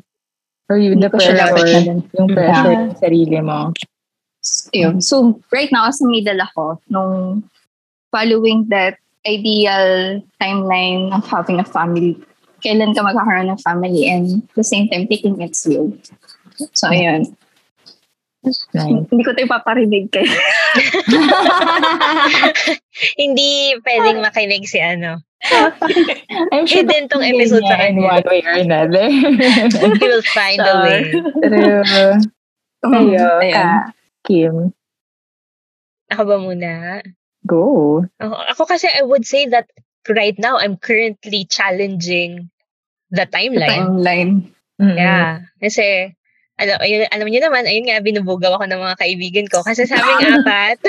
Or 0.73 0.81
you, 0.81 0.97
the 0.97 1.13
Hindi 1.13 1.13
ko 1.13 1.17
pressure, 1.21 1.37
ganun. 1.37 2.01
yung 2.17 2.29
mm-hmm. 2.33 2.33
pressure 2.33 2.73
Yeah. 2.73 2.81
ng 2.89 2.97
sarili 2.97 3.39
mo. 3.45 3.59
Yun. 4.73 5.05
So, 5.05 5.39
right 5.53 5.69
now, 5.71 5.93
sa 5.93 6.09
middle 6.09 6.41
ako, 6.41 6.81
nung 6.89 7.45
following 8.11 8.67
that 8.73 8.97
ideal 9.29 10.19
timeline 10.41 11.13
of 11.13 11.29
having 11.29 11.61
a 11.61 11.69
family, 11.69 12.17
kailan 12.63 12.95
ka 12.95 13.03
magkakaroon 13.03 13.51
ng 13.51 13.61
family 13.61 14.07
and 14.09 14.47
at 14.47 14.55
the 14.57 14.65
same 14.65 14.87
time, 14.89 15.11
taking 15.11 15.37
it 15.43 15.59
slow. 15.59 15.91
So, 16.73 16.89
ayun. 16.89 17.35
Nice. 18.43 19.07
Hindi 19.07 19.23
ko 19.23 19.31
ito 19.35 19.47
ipaparinig 19.47 20.11
kayo. 20.11 20.27
Hindi 23.23 23.79
pwedeng 23.87 24.19
makinig 24.19 24.67
si 24.67 24.83
ano. 24.83 25.23
I'm 26.55 26.67
sure 26.71 26.87
Hidden 26.87 27.11
tong 27.11 27.23
episode 27.23 27.67
sa 27.67 27.75
in 27.83 27.99
kanya. 27.99 28.23
one 28.23 28.27
way 28.31 28.43
or 28.47 28.55
another. 28.63 29.07
He 29.99 30.05
will 30.07 30.23
find 30.31 30.59
a 30.63 30.75
way. 30.87 31.01
True. 31.11 31.83
Kayo, 32.83 33.27
ka, 33.51 33.95
Kim, 34.27 34.75
Ako 36.11 36.23
ba 36.27 36.37
muna? 36.39 37.03
go. 37.47 38.03
Ako, 38.23 38.35
ako 38.55 38.63
kasi 38.71 38.87
I 38.87 39.03
would 39.03 39.27
say 39.27 39.47
that 39.51 39.67
right 40.07 40.35
now 40.39 40.59
I'm 40.59 40.79
currently 40.79 41.47
challenging 41.47 42.51
the 43.13 43.29
timeline. 43.29 43.71
Timeline. 43.71 44.33
Mm-mm. 44.81 44.97
Yeah. 44.99 45.47
Kasi, 45.61 46.11
alam, 46.59 46.77
ayun, 46.81 47.07
alam 47.13 47.27
niyo 47.29 47.41
naman, 47.45 47.69
ayun 47.69 47.87
nga, 47.87 48.01
binubugaw 48.01 48.57
ako 48.57 48.65
ng 48.67 48.81
mga 48.81 48.97
kaibigan 48.99 49.47
ko. 49.53 49.61
Kasi 49.63 49.85
sa 49.85 50.01
aming 50.01 50.43
apat, 50.43 50.81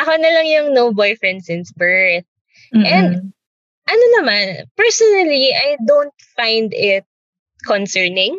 ako 0.00 0.12
na 0.16 0.30
lang 0.32 0.46
yung 0.46 0.68
no 0.72 0.94
boyfriend 0.94 1.42
since 1.44 1.74
birth. 1.74 2.24
Mm-mm. 2.72 2.86
And- 2.86 3.34
Ano 3.88 4.04
naman, 4.20 4.68
personally, 4.76 5.48
I 5.48 5.80
don't 5.80 6.12
find 6.36 6.76
it 6.76 7.08
concerning. 7.64 8.36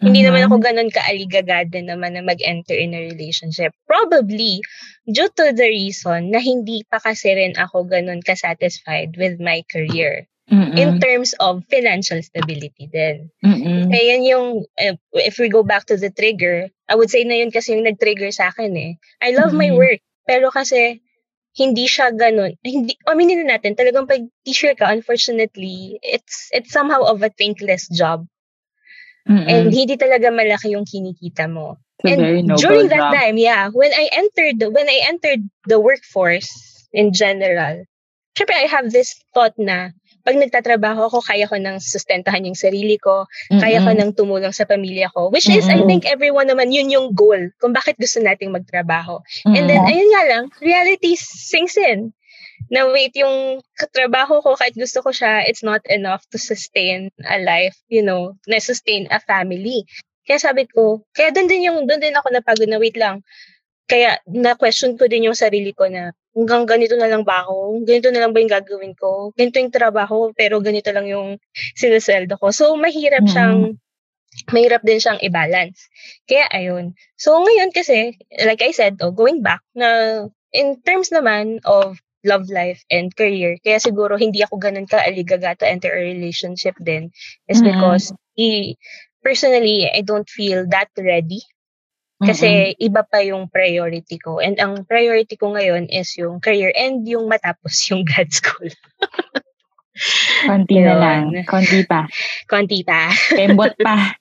Hindi 0.00 0.24
Mhm. 0.24 0.26
naman 0.32 0.42
ako 0.48 0.56
ganun 0.64 0.88
kaaligagada 0.88 1.84
naman 1.84 2.16
na 2.16 2.24
mag-enter 2.24 2.72
in 2.72 2.96
a 2.96 3.04
relationship. 3.04 3.76
Probably, 3.84 4.64
due 5.04 5.28
to 5.36 5.52
the 5.52 5.68
reason 5.68 6.32
na 6.32 6.40
hindi 6.40 6.80
pa 6.88 6.96
kasi 6.96 7.28
rin 7.28 7.52
ako 7.60 7.84
ganun 7.84 8.24
kasatisfied 8.24 9.20
with 9.20 9.36
my 9.36 9.60
career. 9.68 10.24
Mm-mm. 10.46 10.78
In 10.78 11.00
terms 11.02 11.34
of 11.42 11.66
financial 11.66 12.22
stability 12.22 12.86
din. 12.86 13.34
Mm-mm. 13.42 13.90
Kaya 13.90 14.14
yan 14.14 14.22
yung, 14.22 14.46
eh, 14.78 14.94
if 15.26 15.42
we 15.42 15.50
go 15.50 15.66
back 15.66 15.90
to 15.90 15.98
the 15.98 16.10
trigger, 16.10 16.70
I 16.86 16.94
would 16.94 17.10
say 17.10 17.26
na 17.26 17.42
yun 17.42 17.50
kasi 17.50 17.74
yung 17.74 17.82
nag-trigger 17.82 18.30
sa 18.30 18.54
akin 18.54 18.70
eh. 18.78 18.92
I 19.18 19.34
love 19.34 19.50
my 19.50 19.74
Mhm. 19.74 19.78
work, 19.78 20.00
pero 20.22 20.54
kasi 20.54 21.02
hindi 21.58 21.90
siya 21.90 22.14
ganun. 22.14 22.54
Hindi, 22.62 22.94
aminin 23.10 23.42
na 23.42 23.58
natin, 23.58 23.74
talagang 23.74 24.06
pag 24.06 24.22
teacher 24.46 24.70
ka, 24.78 24.86
unfortunately, 24.86 25.98
it's 26.04 26.52
it's 26.54 26.70
somehow 26.70 27.02
of 27.02 27.26
a 27.26 27.32
thankless 27.34 27.90
job. 27.90 28.28
Mm-mm. 29.26 29.50
And 29.50 29.74
hindi 29.74 29.98
talaga 29.98 30.30
malaki 30.30 30.78
yung 30.78 30.86
kinikita 30.86 31.50
mo. 31.50 31.80
It's 32.06 32.14
and 32.14 32.46
during 32.54 32.86
that 32.92 33.10
job. 33.10 33.14
time, 33.18 33.36
yeah, 33.40 33.72
when 33.74 33.90
I 33.90 34.06
entered 34.14 34.62
when 34.62 34.86
I 34.86 35.10
entered 35.10 35.42
the 35.66 35.80
workforce 35.82 36.52
in 36.94 37.10
general, 37.10 37.82
syempre 38.38 38.54
I 38.54 38.70
have 38.70 38.92
this 38.92 39.16
thought 39.34 39.56
na 39.58 39.90
pag 40.26 40.42
nagtatrabaho 40.42 41.06
ako, 41.06 41.22
kaya 41.22 41.46
ko 41.46 41.54
nang 41.54 41.78
sustentahan 41.78 42.42
yung 42.42 42.58
sarili 42.58 42.98
ko, 42.98 43.30
kaya 43.46 43.78
ko 43.78 43.94
nang 43.94 44.10
tumulong 44.10 44.50
sa 44.50 44.66
pamilya 44.66 45.06
ko. 45.14 45.30
Which 45.30 45.46
is, 45.46 45.70
I 45.70 45.86
think 45.86 46.02
everyone 46.02 46.50
naman, 46.50 46.74
yun 46.74 46.90
yung 46.90 47.14
goal 47.14 47.54
kung 47.62 47.70
bakit 47.70 47.94
gusto 47.94 48.18
nating 48.18 48.50
magtrabaho. 48.50 49.22
And 49.46 49.70
then, 49.70 49.86
ayun 49.86 50.10
nga 50.10 50.22
lang, 50.26 50.44
reality 50.58 51.14
sinks 51.14 51.78
in. 51.78 52.10
Na 52.74 52.90
wait, 52.90 53.14
yung 53.14 53.62
trabaho 53.94 54.42
ko, 54.42 54.58
kahit 54.58 54.74
gusto 54.74 54.98
ko 54.98 55.14
siya, 55.14 55.46
it's 55.46 55.62
not 55.62 55.86
enough 55.86 56.26
to 56.34 56.42
sustain 56.42 57.14
a 57.22 57.38
life, 57.38 57.78
you 57.86 58.02
know, 58.02 58.34
na 58.50 58.58
sustain 58.58 59.06
a 59.14 59.22
family. 59.22 59.86
Kaya 60.26 60.42
sabi 60.42 60.66
ko, 60.66 61.06
kaya 61.14 61.30
doon 61.30 61.46
din 61.46 61.70
yung, 61.70 61.86
doon 61.86 62.02
din 62.02 62.18
ako 62.18 62.34
napagod 62.34 62.66
na 62.66 62.82
wait 62.82 62.98
lang. 62.98 63.22
Kaya 63.86 64.18
na-question 64.26 64.98
ko 64.98 65.06
din 65.06 65.30
yung 65.30 65.38
sarili 65.38 65.70
ko 65.70 65.86
na 65.86 66.10
hanggang 66.36 66.68
ganito 66.68 66.94
na 67.00 67.08
lang 67.08 67.24
ba 67.24 67.42
ako? 67.48 67.80
Ganito 67.88 68.12
na 68.12 68.20
lang 68.22 68.32
ba 68.36 68.38
yung 68.44 68.52
gagawin 68.52 68.92
ko? 68.94 69.32
Ganito 69.32 69.56
yung 69.58 69.72
trabaho, 69.72 70.30
pero 70.36 70.60
ganito 70.60 70.92
lang 70.92 71.08
yung 71.08 71.40
sinusweldo 71.74 72.36
ko. 72.36 72.52
So, 72.52 72.76
mahirap 72.76 73.24
Mm. 73.24 73.30
siyang, 73.32 73.58
mahirap 74.52 74.82
din 74.84 75.00
siyang 75.00 75.20
i-balance. 75.24 75.88
Kaya, 76.28 76.46
ayun. 76.52 76.92
So, 77.16 77.40
ngayon 77.40 77.72
kasi, 77.72 78.20
like 78.44 78.60
I 78.60 78.70
said, 78.76 79.00
oh, 79.00 79.12
going 79.16 79.40
back, 79.40 79.64
na 79.72 80.22
in 80.52 80.76
terms 80.84 81.08
naman 81.08 81.64
of 81.64 81.96
love 82.26 82.50
life 82.52 82.82
and 82.90 83.14
career, 83.16 83.56
kaya 83.64 83.78
siguro 83.80 84.18
hindi 84.18 84.42
ako 84.44 84.58
ganun 84.60 84.84
ka-aligaga 84.90 85.56
to 85.56 85.64
enter 85.64 85.94
a 85.94 86.02
relationship 86.04 86.74
din 86.82 87.08
is 87.48 87.62
Mm. 87.62 87.72
because 87.72 88.12
i- 88.36 88.74
personally, 89.24 89.88
I 89.88 90.02
don't 90.02 90.28
feel 90.28 90.66
that 90.70 90.90
ready 90.98 91.40
kasi 92.16 92.72
iba 92.80 93.04
pa 93.04 93.20
yung 93.20 93.52
priority 93.52 94.16
ko. 94.16 94.40
And 94.40 94.56
ang 94.56 94.88
priority 94.88 95.36
ko 95.36 95.52
ngayon 95.52 95.92
is 95.92 96.16
yung 96.16 96.40
career 96.40 96.72
and 96.72 97.04
yung 97.04 97.28
matapos 97.28 97.76
yung 97.92 98.08
grad 98.08 98.32
school. 98.32 98.72
konti 100.44 100.76
na 100.80 100.94
lang. 100.96 101.32
Konti 101.48 101.80
pa. 101.88 102.04
Konti 102.48 102.84
pa. 102.84 103.08
Kembot 103.32 103.76
pa. 103.80 103.96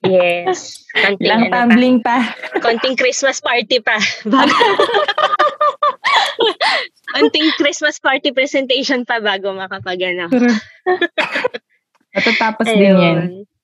Yes. 0.00 0.88
Konting, 0.96 1.28
Lang 1.28 1.42
ano 1.44 1.52
pa. 1.52 1.56
tumbling 1.60 1.98
pa. 2.00 2.16
Konting 2.64 2.96
Christmas 2.96 3.36
party 3.42 3.84
pa. 3.84 4.00
Bago. 4.32 4.56
Konting 7.12 7.52
Christmas 7.60 8.00
party 8.00 8.32
presentation 8.32 9.04
pa 9.04 9.20
bago 9.20 9.52
makapag 9.52 10.00
ano. 10.16 10.32
Matatapos 12.16 12.64
din 12.64 12.96
yan. 12.96 13.18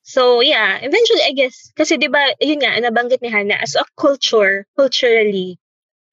So, 0.05 0.39
yeah, 0.45 0.77
eventually, 0.85 1.25
I 1.25 1.33
guess, 1.33 1.73
kasi 1.73 1.97
di 1.97 2.05
ba, 2.07 2.21
yun 2.37 2.61
nga, 2.61 2.77
nabanggit 2.77 3.25
ni 3.25 3.29
Hannah, 3.33 3.57
as 3.57 3.73
a 3.73 3.81
culture, 3.97 4.69
culturally, 4.77 5.57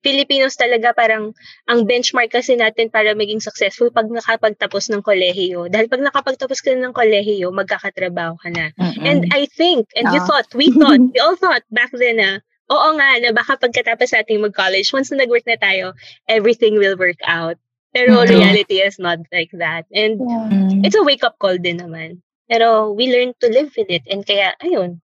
Filipinos 0.03 0.59
talaga 0.59 0.91
parang 0.97 1.31
ang 1.71 1.87
benchmark 1.87 2.33
kasi 2.35 2.59
natin 2.59 2.91
para 2.91 3.15
maging 3.15 3.39
successful 3.39 3.87
pag 3.95 4.11
nakapagtapos 4.11 4.91
ng 4.91 5.05
kolehiyo. 5.05 5.71
Dahil 5.71 5.87
pag 5.87 6.03
nakapagtapos 6.03 6.59
ka 6.59 6.75
ng 6.75 6.91
kolehiyo, 6.91 7.55
magkakatrabaho 7.55 8.35
ka 8.41 8.51
na. 8.51 8.75
Mm-mm. 8.75 9.07
And 9.07 9.21
I 9.31 9.47
think, 9.47 9.87
and 9.95 10.11
you 10.11 10.19
Ah. 10.19 10.27
thought, 10.27 10.49
we 10.59 10.73
thought, 10.81 10.99
we 11.15 11.21
all 11.23 11.39
thought 11.39 11.63
back 11.71 11.95
then 11.95 12.19
na, 12.19 12.43
oo 12.67 12.89
nga, 12.99 13.09
na 13.23 13.31
baka 13.31 13.55
pagkatapos 13.61 14.11
natin 14.11 14.43
mag-college, 14.43 14.91
once 14.91 15.13
na 15.15 15.23
nag-work 15.23 15.47
na 15.47 15.61
tayo, 15.61 15.95
everything 16.27 16.81
will 16.81 16.99
work 16.99 17.21
out. 17.23 17.61
Pero 17.95 18.25
Mhm. 18.25 18.27
reality 18.27 18.83
is 18.83 18.99
not 18.99 19.21
like 19.31 19.53
that. 19.55 19.87
And 19.95 20.19
Yeah. 20.19 20.83
It's 20.83 20.99
a 20.99 21.07
wake-up 21.07 21.39
call 21.39 21.63
din 21.63 21.79
naman. 21.79 22.27
Pero 22.51 22.93
we 22.93 23.11
learn 23.13 23.35
to 23.41 23.49
live 23.49 23.73
with 23.77 23.89
it. 23.89 24.03
And 24.11 24.27
kaya, 24.27 24.55
ayun. 24.63 25.01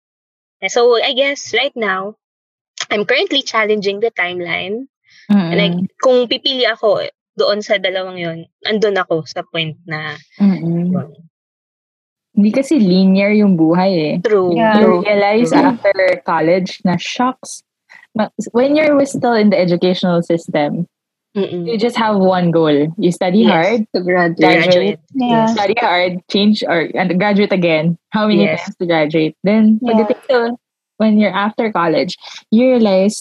So, 0.66 0.96
I 0.96 1.12
guess, 1.12 1.52
right 1.52 1.74
now, 1.76 2.16
I'm 2.90 3.04
currently 3.04 3.42
challenging 3.42 4.00
the 4.00 4.10
timeline. 4.10 4.88
Mm-mm. 5.30 5.52
Like, 5.54 5.76
kung 6.00 6.26
pipili 6.26 6.64
ako 6.66 7.06
doon 7.36 7.60
sa 7.60 7.76
dalawang 7.76 8.16
yon 8.16 8.38
andun 8.64 8.96
ako 8.96 9.28
sa 9.28 9.44
point 9.44 9.76
na, 9.84 10.16
yun. 10.40 11.12
Hindi 12.36 12.50
kasi 12.52 12.76
linear 12.76 13.32
yung 13.32 13.56
buhay 13.56 13.92
eh. 13.96 14.14
true. 14.20 14.52
Yeah. 14.52 14.76
You 14.80 15.00
realize 15.00 15.56
True. 15.56 15.72
after 15.72 15.96
college 16.28 16.84
na 16.84 17.00
shocks. 17.00 17.64
When 18.52 18.76
you're 18.76 18.92
still 19.08 19.32
in 19.32 19.48
the 19.48 19.56
educational 19.56 20.20
system, 20.20 20.84
Mm-mm. 21.36 21.68
you 21.68 21.76
just 21.76 21.96
have 22.00 22.16
one 22.16 22.50
goal. 22.50 22.72
You 22.96 23.12
study 23.12 23.44
Yes. 23.44 23.52
hard, 23.52 23.80
to 23.94 24.00
graduate. 24.00 24.40
graduate, 24.40 25.00
Yeah. 25.12 25.46
study 25.52 25.76
hard, 25.76 26.12
change 26.32 26.64
or 26.64 26.88
and 26.96 27.12
graduate 27.20 27.52
again. 27.52 28.00
How 28.10 28.24
many 28.26 28.48
Yes. 28.48 28.64
times 28.64 28.76
to 28.80 28.86
graduate? 28.88 29.34
Then 29.44 29.76
Yeah. 29.84 30.00
pagdating 30.08 30.56
when 30.96 31.20
you're 31.20 31.34
after 31.36 31.68
college, 31.70 32.16
you 32.48 32.72
realize 32.80 33.20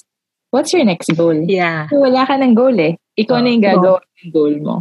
what's 0.56 0.72
your 0.72 0.88
next 0.88 1.12
goal? 1.20 1.36
Yeah. 1.36 1.92
So, 1.92 2.00
wala 2.00 2.24
ka 2.24 2.40
ng 2.40 2.56
goal 2.56 2.80
eh. 2.80 2.96
Ikaw 3.20 3.44
na 3.44 3.50
yung 3.52 3.64
Oo. 3.64 3.68
gagawa 3.68 4.00
ng 4.24 4.32
goal 4.32 4.56
mo. 4.64 4.76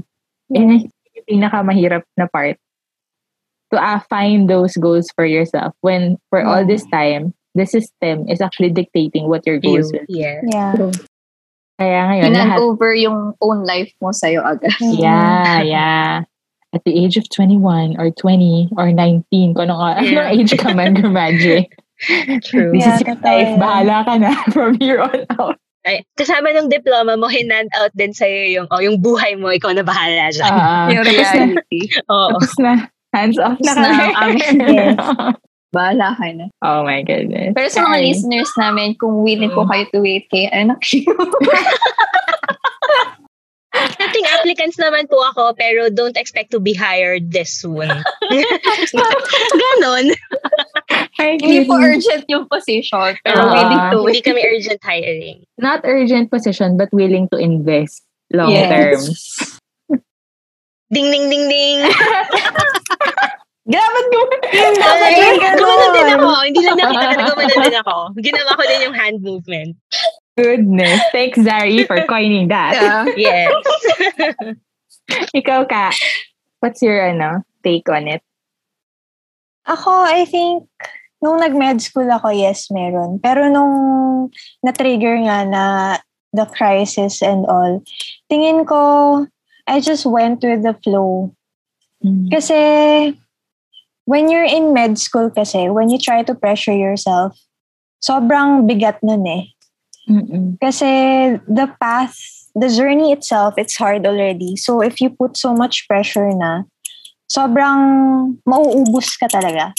And 0.54 0.70
I 0.70 0.78
think 0.86 0.94
yung 1.18 1.26
pinakamahirap 1.26 2.06
na 2.14 2.30
part 2.30 2.54
to 3.74 3.82
uh, 3.82 3.98
find 4.06 4.46
those 4.46 4.78
goals 4.78 5.10
for 5.18 5.26
yourself 5.26 5.74
when 5.82 6.22
for 6.30 6.46
all 6.46 6.62
this 6.62 6.86
time, 6.94 7.34
the 7.58 7.66
system 7.66 8.30
is 8.30 8.38
actually 8.38 8.70
dictating 8.70 9.26
what 9.26 9.42
your 9.42 9.58
goals 9.58 9.90
You, 9.90 9.98
will. 9.98 10.06
yeah. 10.06 10.38
Yeah. 10.46 10.74
Kaya 11.74 12.00
ngayon, 12.06 12.26
Inan 12.30 12.48
lahat, 12.54 12.58
over 12.62 12.90
yung 12.94 13.34
own 13.40 13.66
life 13.66 13.90
mo 13.98 14.10
sa'yo 14.10 14.40
agad. 14.40 14.70
yeah, 14.80 15.58
yeah. 15.60 16.22
At 16.70 16.82
the 16.82 16.94
age 16.94 17.16
of 17.16 17.26
21 17.30 17.98
or 17.98 18.10
20 18.10 18.74
or 18.74 18.90
19, 18.90 19.54
kung 19.54 19.70
anong, 19.70 19.82
Yeah. 20.02 20.26
anong 20.26 20.30
age 20.34 20.54
ka 20.54 20.70
man 20.70 20.94
graduate. 20.94 21.70
True. 22.42 22.74
This 22.74 22.82
Yeah, 22.82 22.94
is 22.94 23.00
your 23.02 23.18
life. 23.22 23.48
yan. 23.48 23.58
Bahala 23.58 23.96
ka 24.02 24.14
na 24.18 24.30
from 24.54 24.74
here 24.78 24.98
on 24.98 25.22
out. 25.38 25.54
Ay, 25.84 26.00
kasama 26.16 26.48
ng 26.50 26.72
diploma 26.72 27.14
mo, 27.14 27.28
hinand 27.28 27.68
out 27.76 27.92
din 27.94 28.10
sa'yo 28.10 28.50
yung, 28.50 28.66
oh, 28.72 28.80
yung 28.80 28.98
buhay 28.98 29.36
mo, 29.36 29.52
ikaw 29.52 29.70
na 29.70 29.84
bahala 29.84 30.32
dyan. 30.32 30.48
Ah, 30.48 30.88
Yung 30.88 31.04
tapos 31.04 31.12
na, 31.12 31.30
reality. 31.36 31.80
Oo. 32.08 32.28
tapos 32.34 32.54
na. 32.58 32.72
Hands 33.14 33.38
off 33.38 33.58
na 33.62 33.70
Tapos 33.70 33.78
na 33.78 33.90
kami. 33.94 34.10
amin. 34.16 34.54
Yes. 34.74 34.96
Bahala 35.74 36.14
ka 36.14 36.30
na. 36.30 36.46
oh 36.62 36.86
my 36.86 37.02
goodness. 37.02 37.50
Pero 37.50 37.66
sa 37.68 37.82
mga 37.82 37.98
Ay. 37.98 38.04
listeners 38.08 38.50
namin, 38.54 38.94
kung 38.94 39.20
willing 39.20 39.50
po 39.50 39.66
kayo 39.66 39.84
to 39.90 39.98
wait 40.00 40.30
kay 40.30 40.46
anak 40.54 40.78
Dating 43.74 44.26
applicants 44.30 44.78
naman 44.78 45.10
po 45.10 45.18
ako, 45.26 45.50
pero 45.58 45.90
don't 45.90 46.14
expect 46.14 46.54
to 46.54 46.62
be 46.62 46.70
hired 46.72 47.34
this 47.34 47.50
soon. 47.50 47.90
Ganon. 49.66 50.14
Ay, 51.18 51.34
Hindi 51.42 51.66
po 51.66 51.74
goodness. 51.74 52.06
urgent 52.06 52.24
yung 52.30 52.46
position, 52.46 53.18
pero 53.20 53.34
Ah. 53.34 53.50
willing 53.50 53.82
to 53.90 53.98
Hindi 53.98 54.06
wait. 54.14 54.22
kami 54.22 54.40
urgent 54.46 54.78
hiring. 54.78 55.38
Not 55.58 55.82
urgent 55.82 56.30
position, 56.30 56.78
but 56.78 56.86
willing 56.94 57.26
to 57.34 57.36
invest 57.36 58.06
long 58.30 58.54
Yes. 58.54 58.70
term. 58.70 59.00
Ding, 60.94 61.10
ding, 61.10 61.26
ding, 61.26 61.46
ding. 61.50 61.78
Grabe 63.64 64.00
ko. 64.06 64.20
Ay, 65.02 65.34
din 66.14 66.22
ako. 66.22 66.42
Hindi 66.46 66.60
lang 66.62 66.78
nakita 66.78 67.14
na 67.18 67.24
gumanon 67.26 67.60
din 67.66 67.78
ako. 67.82 67.96
Ginawa 68.22 68.50
ko 68.54 68.62
din 68.62 68.80
yung 68.86 68.96
hand 68.96 69.18
movement. 69.20 69.72
Goodness. 70.34 71.00
Thanks, 71.14 71.38
Zari, 71.38 71.86
for 71.86 71.98
coining 72.06 72.48
that. 72.50 72.74
Yeah. 72.74 73.02
Yes. 73.14 73.50
Ikaw, 75.38 75.66
ka. 75.66 75.94
What's 76.58 76.82
your 76.82 76.98
ano, 76.98 77.42
take 77.62 77.86
on 77.86 78.08
it? 78.08 78.22
Ako, 79.66 79.90
I 80.04 80.24
think, 80.26 80.66
nung 81.22 81.40
nag-med 81.40 81.80
school 81.80 82.10
ako, 82.10 82.34
yes, 82.34 82.68
meron. 82.68 83.22
Pero 83.22 83.46
nung 83.48 83.74
na-trigger 84.60 85.22
nga 85.24 85.46
na 85.46 85.64
the 86.34 86.44
crisis 86.50 87.22
and 87.22 87.46
all, 87.46 87.80
tingin 88.26 88.66
ko, 88.66 89.24
I 89.64 89.80
just 89.80 90.04
went 90.04 90.42
with 90.44 90.66
the 90.66 90.76
flow. 90.84 91.32
Kasi, 92.28 92.58
when 94.04 94.30
you're 94.30 94.46
in 94.46 94.72
med 94.72 94.98
school 94.98 95.30
kasi, 95.30 95.68
when 95.68 95.88
you 95.88 95.98
try 95.98 96.22
to 96.22 96.34
pressure 96.34 96.74
yourself, 96.74 97.36
sobrang 98.04 98.68
bigat 98.68 99.00
nun 99.02 99.24
eh. 99.26 99.44
Mm-mm. 100.08 100.60
Kasi 100.60 100.86
the 101.48 101.68
path, 101.80 102.16
the 102.52 102.68
journey 102.68 103.12
itself, 103.12 103.56
it's 103.56 103.76
hard 103.76 104.04
already. 104.04 104.56
So 104.56 104.84
if 104.84 105.00
you 105.00 105.08
put 105.08 105.36
so 105.36 105.56
much 105.56 105.88
pressure 105.88 106.28
na, 106.36 106.68
sobrang 107.32 108.36
mauubos 108.44 109.16
ka 109.16 109.26
talaga. 109.32 109.72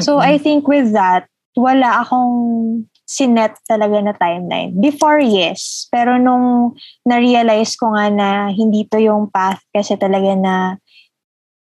So 0.00 0.16
Mm-mm. 0.16 0.24
I 0.24 0.38
think 0.38 0.70
with 0.70 0.94
that, 0.94 1.26
wala 1.58 2.06
akong 2.06 2.86
sinet 3.04 3.58
talaga 3.68 4.00
na 4.00 4.14
timeline. 4.16 4.80
Before, 4.80 5.20
yes. 5.20 5.90
Pero 5.92 6.16
nung 6.16 6.78
na-realize 7.04 7.76
ko 7.76 7.92
nga 7.92 8.08
na 8.08 8.48
hindi 8.48 8.88
to 8.88 8.96
yung 8.96 9.28
path 9.28 9.60
kasi 9.74 9.98
talaga 10.00 10.32
na 10.32 10.54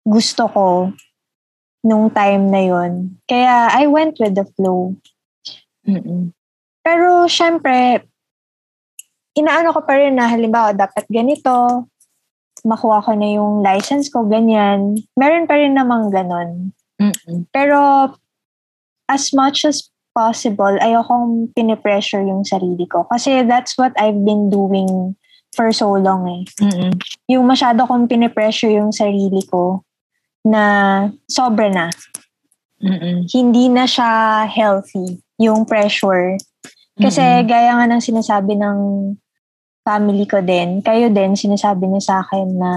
gusto 0.05 0.45
ko 0.51 0.93
nung 1.81 2.13
time 2.13 2.49
na 2.49 2.61
yon. 2.61 3.17
Kaya 3.25 3.73
I 3.73 3.89
went 3.89 4.21
with 4.21 4.37
the 4.37 4.45
flow. 4.57 4.97
Mm-mm. 5.85 6.33
Pero 6.81 7.25
syempre, 7.25 8.05
inaano 9.37 9.73
ko 9.73 9.81
pa 9.85 9.97
rin 9.97 10.17
na 10.17 10.29
halimbawa 10.29 10.73
dapat 10.73 11.05
ganito, 11.09 11.85
makuha 12.65 13.01
ko 13.01 13.11
na 13.17 13.29
yung 13.33 13.65
license 13.65 14.09
ko, 14.09 14.25
ganyan. 14.25 15.01
Meron 15.17 15.49
pa 15.49 15.57
rin 15.57 15.73
namang 15.73 16.13
ganon. 16.13 16.73
Mm-mm. 17.01 17.49
Pero 17.49 18.13
as 19.09 19.33
much 19.33 19.65
as 19.65 19.89
possible, 20.13 20.77
ayokong 20.81 21.49
pinipressure 21.57 22.21
yung 22.21 22.45
sarili 22.45 22.85
ko. 22.85 23.09
Kasi 23.09 23.41
that's 23.47 23.73
what 23.77 23.95
I've 23.97 24.21
been 24.21 24.53
doing 24.53 25.17
for 25.55 25.73
so 25.73 25.97
long 25.97 26.29
eh. 26.29 26.43
Mm-mm. 26.61 26.93
Yung 27.27 27.49
masyado 27.49 27.89
kong 27.89 28.05
pinipressure 28.05 28.71
yung 28.71 28.93
sarili 28.93 29.41
ko 29.49 29.81
na 30.45 30.63
sobra 31.29 31.69
na. 31.69 31.87
Mm-mm. 32.81 33.29
Hindi 33.29 33.69
na 33.69 33.85
siya 33.85 34.43
healthy, 34.49 35.21
yung 35.37 35.65
pressure. 35.69 36.37
Kasi 36.97 37.21
Mm-mm. 37.21 37.47
gaya 37.47 37.77
nga 37.77 37.85
ng 37.85 38.01
sinasabi 38.01 38.57
ng 38.57 38.77
family 39.85 40.25
ko 40.29 40.41
din, 40.41 40.81
kayo 40.81 41.09
din, 41.09 41.33
sinasabi 41.33 41.89
niya 41.89 42.01
sa 42.01 42.15
akin 42.25 42.47
na 42.57 42.71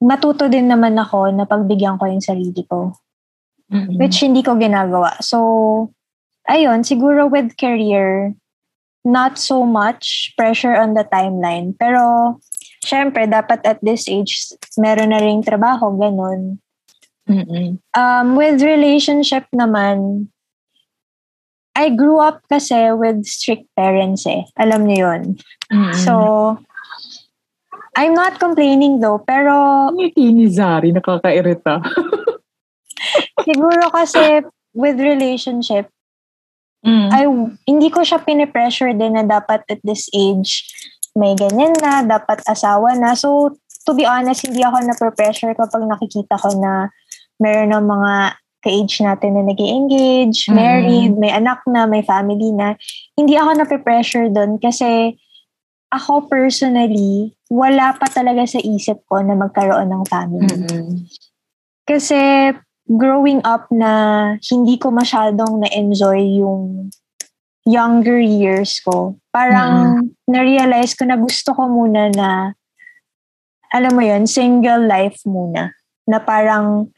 matuto 0.00 0.48
din 0.48 0.68
naman 0.68 0.96
ako 0.96 1.32
na 1.32 1.48
pagbigyan 1.48 1.96
ko 1.96 2.04
yung 2.08 2.24
sarili 2.24 2.64
ko. 2.68 2.92
Mm-mm. 3.72 3.98
Which 3.98 4.22
hindi 4.22 4.44
ko 4.44 4.54
ginagawa. 4.54 5.18
So, 5.24 5.90
ayun, 6.46 6.86
siguro 6.86 7.26
with 7.26 7.56
career, 7.58 8.36
not 9.02 9.38
so 9.38 9.66
much 9.66 10.32
pressure 10.38 10.76
on 10.76 10.94
the 10.94 11.02
timeline. 11.08 11.74
Pero, 11.74 12.36
syempre, 12.86 13.26
dapat 13.26 13.66
at 13.66 13.82
this 13.82 14.06
age, 14.06 14.54
meron 14.78 15.10
na 15.10 15.18
ring 15.18 15.42
trabaho, 15.42 15.90
ganun. 15.98 16.62
Mm-mm. 17.26 17.82
Um, 17.98 18.26
with 18.38 18.62
relationship 18.62 19.50
naman, 19.50 20.30
I 21.74 21.90
grew 21.90 22.22
up 22.22 22.46
kasi 22.46 22.94
with 22.94 23.26
strict 23.26 23.66
parents 23.74 24.24
eh. 24.30 24.46
Alam 24.56 24.86
niyo 24.86 25.10
yun. 25.10 25.22
Mm-mm. 25.68 25.98
So, 26.06 26.14
I'm 27.98 28.14
not 28.14 28.38
complaining 28.38 29.02
though, 29.02 29.18
pero 29.18 29.90
Ngiti 29.90 30.30
ni 30.30 30.46
Zari, 30.46 30.94
nakakairita. 30.94 31.82
siguro 33.46 33.90
kasi 33.90 34.46
with 34.72 34.96
relationship, 35.02 35.90
Mm. 36.86 37.08
I, 37.10 37.22
hindi 37.66 37.90
ko 37.90 38.06
siya 38.06 38.22
pinipressure 38.22 38.94
din 38.94 39.18
na 39.18 39.26
dapat 39.26 39.66
at 39.66 39.82
this 39.82 40.06
age 40.14 40.62
may 41.16 41.32
ganyan 41.32 41.72
na, 41.80 42.04
dapat 42.04 42.44
asawa 42.44 42.92
na. 42.92 43.16
So, 43.16 43.56
to 43.88 43.96
be 43.96 44.04
honest, 44.04 44.44
hindi 44.44 44.60
ako 44.60 44.84
na-pressure 44.84 45.56
kapag 45.56 45.88
nakikita 45.88 46.36
ko 46.36 46.52
na 46.60 46.92
meron 47.40 47.72
ng 47.72 47.86
mga 47.88 48.12
ka-age 48.60 48.98
natin 49.00 49.38
na 49.38 49.42
nag 49.46 49.60
engage 49.62 50.50
Mhm. 50.50 50.54
married, 50.58 51.12
may 51.16 51.30
anak 51.30 51.62
na, 51.70 51.86
may 51.86 52.02
family 52.02 52.50
na. 52.52 52.74
Hindi 53.16 53.38
ako 53.38 53.50
na-pressure 53.62 54.28
doon 54.28 54.58
kasi 54.60 55.16
ako 55.94 56.26
personally, 56.26 57.32
wala 57.46 57.94
pa 57.94 58.10
talaga 58.10 58.42
sa 58.44 58.58
isip 58.58 59.06
ko 59.06 59.22
na 59.22 59.38
magkaroon 59.38 59.86
ng 59.86 60.04
family. 60.10 60.50
Mm-mm. 60.50 61.06
Kasi 61.86 62.50
growing 62.90 63.38
up 63.46 63.70
na 63.70 63.90
hindi 64.50 64.74
ko 64.76 64.90
masyadong 64.90 65.62
na-enjoy 65.62 66.42
yung 66.42 66.90
younger 67.66 68.22
years 68.22 68.78
ko. 68.80 69.18
Parang 69.34 70.06
na-realize 70.24 70.94
ko 70.94 71.04
na 71.04 71.18
gusto 71.18 71.50
ko 71.52 71.66
muna 71.66 72.08
na, 72.14 72.54
alam 73.74 73.92
mo 73.92 74.02
yun, 74.06 74.24
single 74.24 74.86
life 74.86 75.18
muna. 75.26 75.74
Na 76.06 76.22
parang 76.22 76.88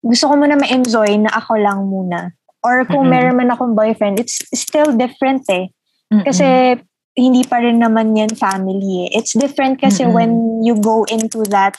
gusto 0.00 0.30
ko 0.30 0.38
muna 0.38 0.54
ma-enjoy 0.54 1.18
na 1.18 1.34
ako 1.34 1.58
lang 1.58 1.90
muna. 1.90 2.30
Or 2.62 2.86
kung 2.86 3.10
Mhm. 3.10 3.12
meron 3.12 3.36
man 3.36 3.50
akong 3.50 3.74
boyfriend, 3.74 4.22
it's 4.22 4.38
still 4.54 4.94
different 4.94 5.42
eh. 5.50 5.66
Mm-mm. 6.14 6.22
Kasi 6.22 6.78
hindi 7.18 7.42
pa 7.42 7.58
rin 7.58 7.82
naman 7.82 8.14
yan 8.14 8.32
family 8.38 9.10
eh. 9.10 9.18
It's 9.18 9.34
different 9.34 9.82
kasi 9.82 10.06
Mm-mm. 10.06 10.14
when 10.14 10.30
you 10.62 10.78
go 10.78 11.02
into 11.10 11.42
that 11.50 11.74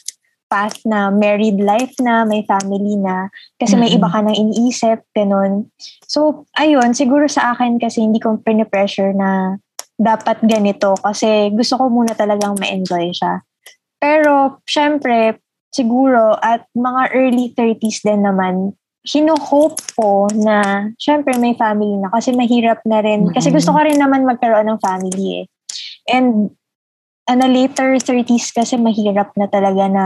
path 0.54 0.78
na 0.86 1.10
married 1.10 1.58
life 1.58 1.98
na, 1.98 2.22
may 2.30 2.46
family 2.46 2.94
na, 2.94 3.34
kasi 3.58 3.74
may 3.74 3.90
Mm-mm. 3.90 3.98
iba 3.98 4.08
ka 4.14 4.22
nang 4.22 4.38
iniisip, 4.38 5.02
ganun. 5.18 5.74
So, 6.06 6.46
ayun, 6.62 6.94
siguro 6.94 7.26
sa 7.26 7.58
akin 7.58 7.82
kasi 7.82 8.06
hindi 8.06 8.22
ko 8.22 8.38
pinipressure 8.38 9.18
na 9.18 9.58
dapat 9.98 10.46
ganito 10.46 10.94
kasi 11.02 11.50
gusto 11.58 11.82
ko 11.82 11.90
muna 11.90 12.14
talagang 12.14 12.54
ma-enjoy 12.62 13.10
siya. 13.10 13.42
Pero, 13.98 14.62
syempre, 14.70 15.42
siguro 15.74 16.38
at 16.38 16.70
mga 16.78 17.02
early 17.18 17.50
30s 17.58 18.06
din 18.06 18.22
naman, 18.22 18.78
hino-hope 19.04 19.82
ko 20.00 20.30
na 20.38 20.88
syempre 20.96 21.36
may 21.36 21.58
family 21.60 21.98
na 22.00 22.08
kasi 22.14 22.32
mahirap 22.32 22.80
na 22.86 23.02
rin. 23.02 23.28
Kasi 23.34 23.50
Mm-mm. 23.50 23.58
gusto 23.58 23.74
ko 23.74 23.80
rin 23.82 24.00
naman 24.00 24.24
magkaroon 24.24 24.70
ng 24.70 24.80
family 24.80 25.44
eh. 25.44 25.46
And 26.08 26.54
ano, 27.24 27.44
later 27.48 27.96
30s 27.96 28.52
kasi 28.52 28.76
mahirap 28.76 29.32
na 29.40 29.48
talaga 29.48 29.88
na 29.88 30.06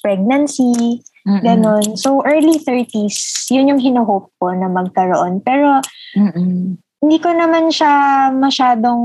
pregnancy, 0.00 1.00
Mm-mm. 1.24 1.42
ganun. 1.44 1.96
So 1.96 2.24
early 2.24 2.60
30s, 2.60 3.48
yun 3.52 3.68
yung 3.72 3.80
hino-hope 3.80 4.32
ko 4.40 4.52
na 4.52 4.68
magkaroon. 4.68 5.44
Pero 5.44 5.84
Mm-mm. 6.16 6.80
hindi 6.80 7.18
ko 7.20 7.30
naman 7.36 7.68
siya 7.68 8.28
masyadong, 8.32 9.02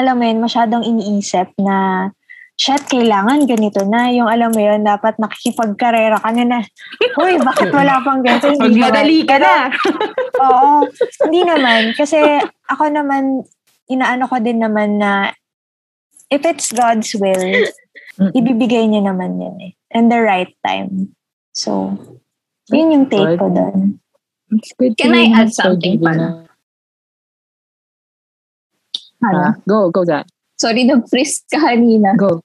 alam 0.00 0.14
mo 0.16 0.24
yun, 0.24 0.40
masyadong 0.40 0.84
iniisip 0.84 1.52
na, 1.60 2.08
shit, 2.58 2.82
kailangan 2.90 3.46
ganito 3.46 3.86
na. 3.86 4.10
Yung 4.10 4.26
alam 4.26 4.50
mo 4.50 4.58
yun, 4.58 4.82
dapat 4.82 5.14
nakikipagkarera 5.20 6.18
ka 6.18 6.30
na 6.34 6.44
na. 6.44 6.60
Uy, 7.22 7.38
bakit 7.38 7.70
wala 7.70 8.02
pang 8.02 8.24
ganito? 8.24 8.50
Hindi. 8.50 8.80
Magmadali 8.80 9.18
ka 9.28 9.36
na. 9.38 9.54
Oo. 10.42 10.88
Hindi 11.28 11.40
naman. 11.46 11.94
Kasi 11.94 12.18
ako 12.66 12.90
naman, 12.90 13.46
inaano 13.92 14.26
ko 14.26 14.42
din 14.42 14.58
naman 14.58 14.98
na 14.98 15.30
if 16.30 16.44
it's 16.44 16.72
God's 16.72 17.12
will, 17.16 17.42
ibibigay 18.34 18.84
niya 18.88 19.08
naman 19.08 19.40
yan 19.40 19.56
eh. 19.60 19.72
And 19.92 20.12
the 20.12 20.20
right 20.20 20.52
time. 20.66 21.16
So, 21.52 21.96
yun 22.68 22.92
yung 22.92 23.06
take 23.08 23.40
ko 23.40 23.48
doon. 23.48 24.00
Can 24.96 25.12
I 25.16 25.32
add 25.32 25.52
so 25.52 25.72
something 25.72 26.00
na- 26.00 26.44
Ano? 29.18 29.38
Ah, 29.50 29.52
go, 29.66 29.90
go, 29.90 30.06
Zach. 30.06 30.30
Sorry, 30.54 30.86
nag-freeze 30.86 31.42
ka 31.50 31.58
kanina. 31.58 32.14
Go. 32.14 32.38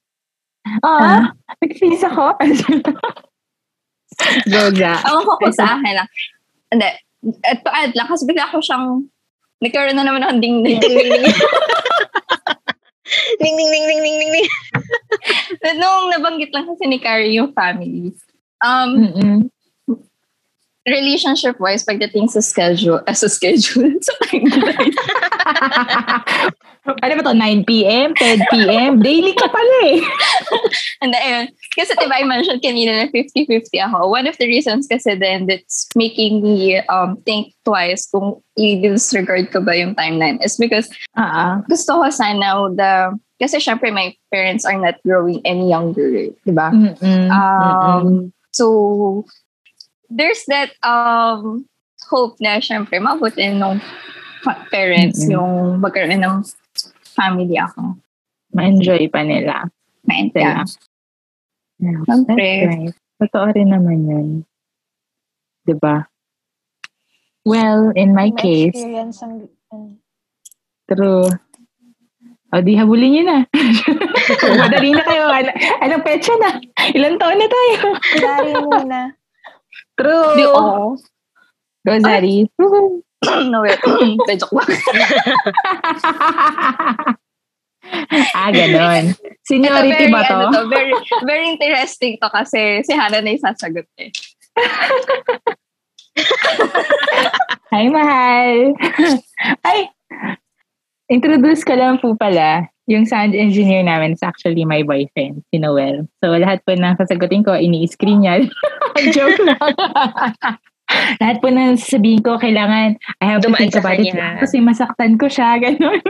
Ah, 0.81 1.29
nag-freeze 1.61 2.01
ako. 2.01 2.33
go, 4.49 4.61
Zach. 4.73 5.05
Ewan 5.05 5.23
ko 5.27 5.33
kung 5.37 5.53
sa 5.53 5.77
akin 5.77 5.93
lang. 5.93 6.09
Hindi. 6.73 6.89
Ito 7.45 7.67
add 7.69 7.93
lang. 7.93 8.09
Kasi 8.09 8.25
bigla 8.25 8.49
ko 8.49 8.57
siyang 8.57 9.05
nagkaroon 9.61 9.95
na 9.95 10.03
naman 10.03 10.25
ng 10.25 10.41
ding 10.41 10.57
ding 10.65 10.81
ding 10.81 10.97
ding. 11.13 11.29
Ning, 13.41 13.55
ning, 13.55 13.69
ning, 13.71 13.85
ning, 13.87 14.01
ning, 14.01 14.17
ning, 14.19 14.31
ning. 14.31 14.49
Nung 15.79 16.11
nabanggit 16.11 16.55
lang 16.55 16.67
kasi 16.67 16.87
ni 16.87 16.99
Carrie 16.99 17.35
yung 17.35 17.51
families. 17.51 18.15
Um, 18.63 18.89
Mm-mm. 18.95 19.39
relationship-wise, 20.87 21.83
pagdating 21.83 22.31
sa 22.31 22.39
schedule, 22.39 23.03
eh, 23.07 23.15
sa 23.19 23.27
schedule, 23.27 23.99
sa 23.99 24.13
timeline. 24.27 24.95
Ano 26.83 27.13
ba 27.15 27.23
to? 27.23 27.33
9 27.33 27.63
p.m., 27.63 28.11
10 28.15 28.51
p.m.? 28.51 28.99
Daily 28.99 29.31
ka 29.39 29.47
pala 29.47 29.75
eh. 29.87 30.03
And 31.03 31.15
ayun. 31.15 31.47
Kasi 31.75 31.95
diba 31.95 32.19
I 32.19 32.27
mentioned 32.27 32.59
kanina 32.59 32.99
na 32.99 33.07
50-50 33.07 33.71
ako. 33.87 34.11
One 34.11 34.27
of 34.27 34.35
the 34.35 34.47
reasons 34.47 34.87
kasi 34.91 35.15
then 35.15 35.47
that's 35.47 35.87
making 35.95 36.43
me 36.43 36.83
um, 36.91 37.15
think 37.23 37.55
twice 37.63 38.07
kung 38.11 38.43
i-disregard 38.59 39.51
ko 39.55 39.63
ba 39.63 39.75
yung 39.75 39.95
timeline 39.95 40.43
is 40.43 40.59
because 40.59 40.91
Ah, 41.15 41.63
gusto 41.71 42.03
ko 42.03 42.09
sana 42.11 42.67
the 42.75 43.15
kasi 43.39 43.59
syempre 43.59 43.91
my 43.91 44.11
parents 44.31 44.63
are 44.63 44.77
not 44.77 44.95
growing 45.03 45.39
any 45.43 45.71
younger, 45.71 46.31
di 46.43 46.53
ba? 46.53 46.71
Mm-mm. 46.71 46.95
Mm-mm. 46.99 47.29
Um, 47.31 48.07
so 48.51 49.25
there's 50.11 50.43
that 50.47 50.71
um 50.85 51.65
hope 52.07 52.37
na 52.43 52.59
syempre 52.61 53.01
mabutin 53.01 53.57
ng 53.59 53.81
fa- 54.45 54.63
parents 54.69 55.23
Mm-mm. 55.25 55.33
yung 55.33 55.51
magkaroon 55.81 56.21
ng 56.21 56.43
family 57.13 57.55
ako. 57.57 57.97
Ma-enjoy 58.53 59.09
pa 59.09 59.21
nila. 59.25 59.69
Sila. 60.03 60.65
Yeah, 61.79 61.99
that's 62.05 62.21
Siyempre. 62.27 62.49
right. 62.67 62.93
Totoo 63.23 63.47
rin 63.55 63.69
naman 63.71 63.97
yun. 64.05 64.27
Diba? 65.63 66.05
Well, 67.43 67.91
in 67.95 68.11
my 68.15 68.31
May 68.31 68.39
case, 68.39 68.75
experience 68.75 69.19
ang, 69.23 69.47
true. 70.87 71.27
O, 72.53 72.61
di 72.61 72.77
habulin 72.77 73.09
nyo 73.17 73.23
na. 73.25 73.39
Madali 74.61 74.93
na 74.93 75.03
kayo. 75.03 75.25
Ano, 75.25 75.49
anong 75.81 76.05
petsa 76.05 76.37
na? 76.37 76.61
Ilang 76.93 77.17
taon 77.17 77.41
na 77.41 77.47
tayo? 77.49 77.77
Dari 78.21 78.51
muna. 78.61 78.99
True. 79.97 80.29
Di, 80.37 80.43
oo. 80.45 80.93
Go, 81.83 81.91
Zari. 81.97 82.45
no, 83.51 83.61
wait. 83.61 83.79
De, 84.27 84.33
joke 84.37 84.53
lang. 84.55 84.67
ah, 88.35 88.49
ganon. 88.51 89.15
Seniority 89.43 90.07
Ito, 90.07 90.13
ba 90.13 90.21
to? 90.23 90.37
Ano 90.47 90.51
to? 90.51 90.61
Very, 90.71 90.93
very 91.27 91.45
interesting 91.51 92.17
to 92.21 92.29
kasi 92.31 92.79
si 92.87 92.93
Hannah 92.95 93.19
na 93.19 93.35
yung 93.35 93.43
sasagot 93.43 93.87
eh. 93.99 94.11
Hi, 97.73 97.89
mahal. 97.89 98.77
Ay, 99.67 99.89
introduce 101.09 101.65
ko 101.65 101.73
lang 101.73 101.97
po 101.97 102.13
pala. 102.13 102.69
Yung 102.85 103.07
sound 103.07 103.33
engineer 103.33 103.81
namin 103.81 104.13
is 104.13 104.21
actually 104.21 104.67
my 104.67 104.83
boyfriend, 104.83 105.41
si 105.49 105.57
Noel. 105.57 106.05
So, 106.19 106.35
lahat 106.35 106.61
po 106.67 106.75
ng 106.75 106.99
sasagutin 106.99 107.47
ko, 107.47 107.55
ini-screen 107.55 108.27
niya. 108.27 108.43
Joke 109.15 109.39
lang. 109.41 109.57
lahat 111.21 111.37
po 111.41 111.47
ng 111.49 111.75
sasabihin 111.79 112.21
ko, 112.23 112.37
kailangan, 112.39 112.97
I 113.19 113.25
have 113.25 113.41
to 113.43 113.49
Dumaan 113.49 113.59
think 113.59 113.73
sa 113.75 113.81
about 113.83 113.99
it 113.99 114.13
kasi 114.43 114.57
masaktan 114.63 115.19
ko 115.19 115.27
siya, 115.27 115.59
gano'n. 115.59 116.01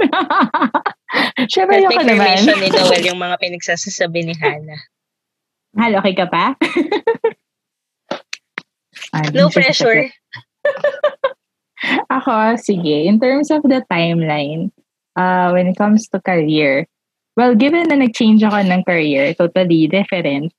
Siyempre, 1.51 1.83
yung 1.83 1.93
ka 1.93 2.03
naman. 2.03 2.41
confirmation 2.41 2.57
ni 2.59 2.69
Noel 2.73 3.03
yung 3.05 3.21
mga 3.21 3.35
pinagsasasabi 3.37 4.19
ni 4.25 4.33
Hannah. 4.37 4.81
Mahal, 5.73 6.01
okay 6.01 6.13
ka 6.13 6.25
pa? 6.29 6.53
Ah, 9.13 9.25
No 9.33 9.49
pressure. 9.49 10.09
Ako, 12.09 12.57
sige. 12.57 13.05
In 13.05 13.19
terms 13.19 13.51
of 13.51 13.61
the 13.65 13.83
timeline, 13.91 14.71
uh, 15.17 15.51
when 15.51 15.67
it 15.67 15.77
comes 15.77 16.07
to 16.09 16.21
career, 16.21 16.87
well, 17.35 17.53
given 17.53 17.89
na 17.89 17.97
nag-change 17.99 18.41
ako 18.41 18.63
ng 18.63 18.81
career, 18.85 19.33
totally 19.33 19.89
different, 19.89 20.53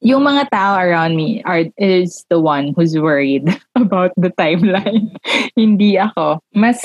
yung 0.00 0.22
mga 0.24 0.52
tao 0.52 0.76
around 0.76 1.16
me 1.16 1.40
are 1.44 1.64
is 1.80 2.24
the 2.28 2.40
one 2.40 2.74
who's 2.76 2.98
worried 2.98 3.48
about 3.74 4.12
the 4.16 4.28
timeline. 4.36 5.14
Hindi 5.56 5.96
ako. 5.96 6.40
Mas, 6.52 6.84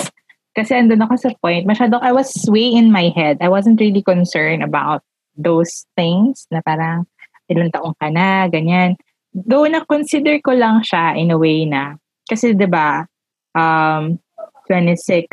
kasi 0.56 0.76
andun 0.76 1.04
ako 1.04 1.16
sa 1.20 1.32
point, 1.44 1.68
masyado, 1.68 2.00
I 2.00 2.12
was 2.16 2.32
way 2.48 2.72
in 2.72 2.92
my 2.92 3.12
head. 3.12 3.38
I 3.44 3.50
wasn't 3.52 3.80
really 3.80 4.04
concerned 4.04 4.64
about 4.64 5.04
those 5.36 5.88
things 5.96 6.48
na 6.52 6.64
parang 6.64 7.08
ilang 7.52 7.72
taong 7.72 7.96
ka 8.00 8.08
na, 8.08 8.48
ganyan. 8.48 8.96
Though 9.32 9.68
na-consider 9.68 10.40
ko 10.44 10.56
lang 10.56 10.84
siya 10.84 11.16
in 11.20 11.32
a 11.32 11.40
way 11.40 11.68
na, 11.68 11.96
kasi 12.28 12.56
ba 12.56 13.08
um, 13.56 14.20
26, 14.68 15.28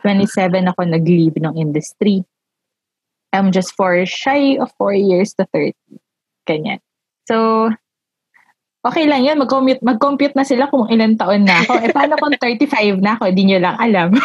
27 0.00 0.72
ako 0.72 0.80
nag-leave 0.84 1.36
ng 1.36 1.56
industry. 1.60 2.24
I'm 3.32 3.52
just 3.52 3.72
for 3.76 3.96
shy 4.04 4.56
of 4.60 4.72
4 4.76 4.92
years 4.92 5.32
to 5.40 5.48
30. 5.52 5.72
Ganyan. 6.48 6.80
So, 7.28 7.68
okay 8.82 9.06
lang 9.06 9.22
yun. 9.22 9.38
Mag-compute, 9.38 9.82
mag-compute 9.82 10.34
na 10.34 10.46
sila 10.46 10.66
kung 10.68 10.90
ilang 10.90 11.14
taon 11.16 11.46
na 11.46 11.62
ako. 11.62 11.72
Eh, 11.82 11.90
paano 11.94 12.18
kung 12.18 12.34
35 12.34 12.98
na 12.98 13.14
ako? 13.18 13.30
Di 13.30 13.42
nyo 13.46 13.58
lang 13.62 13.76
alam. 13.78 14.10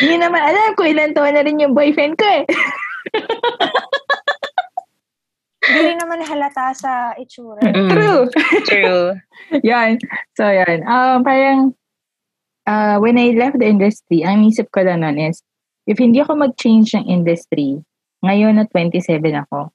Di 0.00 0.04
nyo 0.12 0.18
naman 0.20 0.42
alam 0.44 0.76
kung 0.76 0.88
ilang 0.88 1.12
taon 1.12 1.32
na 1.36 1.44
rin 1.44 1.60
yung 1.60 1.76
boyfriend 1.76 2.16
ko 2.16 2.26
eh. 2.26 2.44
Hindi 5.60 5.80
rin 5.92 5.98
naman 6.00 6.24
halata 6.24 6.72
sa 6.72 7.12
itsura. 7.20 7.60
Mm, 7.60 7.92
True. 7.92 8.22
True. 8.64 9.06
yan. 9.70 10.00
So, 10.34 10.48
yan. 10.48 10.82
Um, 10.88 11.20
parang, 11.20 11.76
uh, 12.64 12.96
when 12.98 13.20
I 13.20 13.36
left 13.36 13.60
the 13.60 13.68
industry, 13.68 14.24
ang 14.24 14.48
isip 14.48 14.72
ko 14.72 14.80
lang 14.82 15.04
nun 15.04 15.20
is, 15.20 15.44
if 15.84 16.00
hindi 16.00 16.24
ako 16.24 16.40
mag-change 16.40 16.96
ng 16.96 17.06
industry, 17.06 17.76
ngayon 18.24 18.56
na 18.56 18.64
27 18.72 19.20
ako, 19.46 19.68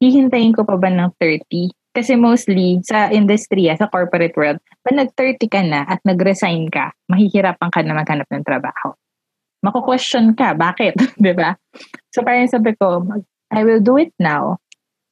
hihintayin 0.00 0.56
ko 0.56 0.64
pa 0.64 0.80
ba 0.80 0.88
ng 0.88 1.12
30? 1.20 1.70
Kasi 1.90 2.14
mostly, 2.16 2.80
sa 2.86 3.10
industry, 3.12 3.68
ah, 3.68 3.76
sa 3.76 3.90
corporate 3.90 4.34
world, 4.34 4.58
pag 4.86 4.96
nag-30 4.96 5.46
ka 5.50 5.60
na 5.60 5.84
at 5.84 6.00
nag-resign 6.06 6.70
ka, 6.72 6.94
mahihirapan 7.10 7.70
ka 7.70 7.80
na 7.84 7.94
maghanap 7.94 8.26
ng 8.30 8.46
trabaho. 8.46 8.94
Mako-question 9.60 10.32
ka, 10.32 10.56
bakit? 10.56 10.96
'Di 11.20 11.36
ba? 11.36 11.58
So 12.14 12.24
parang 12.24 12.48
sabi 12.48 12.72
ko, 12.80 13.04
I 13.52 13.60
will 13.66 13.82
do 13.82 14.00
it 14.00 14.14
now, 14.16 14.62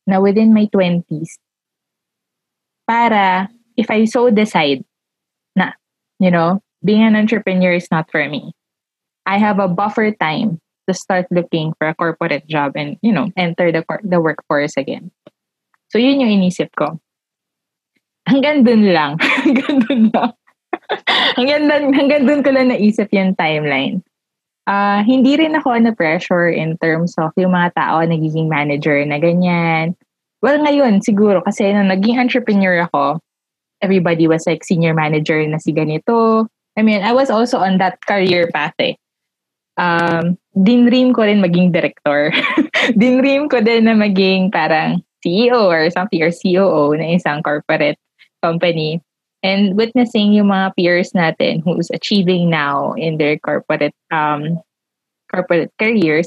na 0.08 0.22
within 0.24 0.56
my 0.56 0.70
20s, 0.72 1.36
para 2.88 3.52
if 3.76 3.92
I 3.92 4.08
so 4.08 4.32
decide 4.32 4.86
na, 5.52 5.76
you 6.16 6.32
know, 6.32 6.64
being 6.80 7.04
an 7.04 7.18
entrepreneur 7.18 7.76
is 7.76 7.90
not 7.92 8.08
for 8.08 8.24
me, 8.24 8.56
I 9.28 9.36
have 9.36 9.60
a 9.60 9.68
buffer 9.68 10.14
time 10.16 10.62
to 10.88 10.96
start 10.96 11.28
looking 11.30 11.76
for 11.76 11.86
a 11.86 11.94
corporate 11.94 12.48
job 12.48 12.72
and, 12.74 12.96
you 13.04 13.12
know, 13.12 13.28
enter 13.36 13.70
the, 13.70 13.84
the 14.02 14.20
workforce 14.20 14.72
again. 14.80 15.12
So, 15.92 16.00
yun 16.00 16.24
yung 16.24 16.32
inisip 16.40 16.72
ko. 16.72 16.96
Hanggang 18.24 18.64
dun 18.64 18.88
lang. 18.92 19.20
hanggang 19.44 19.84
dun 19.84 20.10
lang. 20.12 20.32
hanggang, 21.36 21.62
dun, 21.68 21.82
hanggang 21.92 22.22
dun 22.24 22.40
ko 22.42 22.50
lang 22.50 22.72
naisip 22.72 23.08
yung 23.12 23.36
timeline. 23.36 24.00
Ah, 24.68 25.00
hindi 25.00 25.36
rin 25.40 25.56
ako 25.56 25.80
na 25.80 25.96
pressure 25.96 26.52
in 26.52 26.76
terms 26.76 27.16
of 27.16 27.32
yung 27.40 27.56
mga 27.56 27.72
tao 27.72 28.04
nagiging 28.04 28.52
manager 28.52 29.00
na 29.04 29.16
ganyan. 29.16 29.96
Well, 30.44 30.60
ngayon, 30.60 31.00
siguro, 31.00 31.40
kasi 31.40 31.72
nung 31.72 31.88
naging 31.88 32.20
entrepreneur 32.20 32.84
ako, 32.84 33.18
everybody 33.80 34.28
was 34.28 34.44
like 34.44 34.62
senior 34.62 34.92
manager 34.92 35.40
na 35.48 35.56
si 35.56 35.72
ganito. 35.72 36.46
I 36.76 36.84
mean, 36.84 37.02
I 37.02 37.16
was 37.16 37.32
also 37.32 37.58
on 37.58 37.80
that 37.80 38.04
career 38.04 38.52
path 38.52 38.76
eh. 38.78 39.00
Um, 39.78 40.34
dinream 40.58 41.14
ko 41.14 41.22
rin 41.22 41.38
maging 41.38 41.70
director. 41.70 42.34
dinream 43.00 43.46
ko 43.46 43.62
din 43.62 43.86
na 43.86 43.94
maging 43.94 44.50
parang 44.50 45.06
CEO 45.22 45.70
or 45.70 45.86
something 45.90 46.18
or 46.22 46.34
COO 46.34 46.98
na 46.98 47.14
isang 47.14 47.42
corporate 47.46 47.98
company. 48.42 48.98
And 49.46 49.78
witnessing 49.78 50.34
yung 50.34 50.50
mga 50.50 50.74
peers 50.74 51.14
natin 51.14 51.62
who's 51.62 51.94
achieving 51.94 52.50
now 52.50 52.98
in 52.98 53.22
their 53.22 53.38
corporate 53.38 53.94
um 54.10 54.58
corporate 55.30 55.70
careers, 55.78 56.26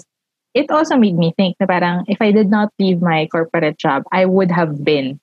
it 0.55 0.71
also 0.71 0.95
made 0.95 1.19
me 1.19 1.35
think 1.35 1.59
na 1.59 1.67
parang 1.67 2.07
if 2.07 2.23
I 2.23 2.31
did 2.31 2.47
not 2.47 2.71
leave 2.79 3.03
my 3.03 3.27
corporate 3.27 3.75
job, 3.75 4.07
I 4.15 4.23
would 4.23 4.51
have 4.51 4.83
been 4.83 5.19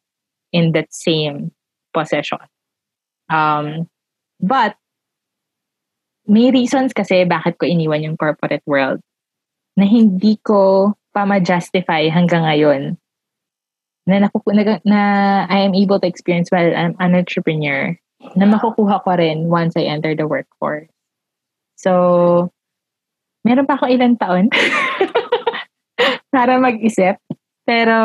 in 0.52 0.72
that 0.72 0.92
same 0.92 1.52
position. 1.96 2.44
Um, 3.32 3.88
but 4.40 4.76
may 6.28 6.52
reasons 6.52 6.92
kasi 6.92 7.24
bakit 7.24 7.56
ko 7.56 7.64
iniwan 7.64 8.04
yung 8.04 8.20
corporate 8.20 8.62
world 8.68 9.00
na 9.74 9.88
hindi 9.88 10.36
ko 10.44 10.92
pa 11.16 11.24
ma-justify 11.24 12.12
hanggang 12.12 12.44
ngayon 12.44 13.00
na, 14.04 14.24
nakuku- 14.24 14.56
na, 14.56 14.80
na 14.84 15.00
I 15.48 15.64
am 15.64 15.76
able 15.76 16.00
to 16.00 16.08
experience 16.08 16.48
while 16.48 16.72
I'm 16.72 16.96
an 17.00 17.16
entrepreneur 17.16 17.96
na 18.36 18.44
makukuha 18.48 19.04
ko 19.04 19.10
rin 19.16 19.48
once 19.52 19.76
I 19.76 19.88
enter 19.88 20.16
the 20.16 20.28
workforce. 20.28 20.88
So, 21.76 22.50
meron 23.44 23.68
pa 23.68 23.76
ako 23.78 23.86
ilang 23.92 24.18
taon 24.18 24.50
para 26.34 26.58
mag-isip. 26.58 27.20
Pero, 27.68 27.98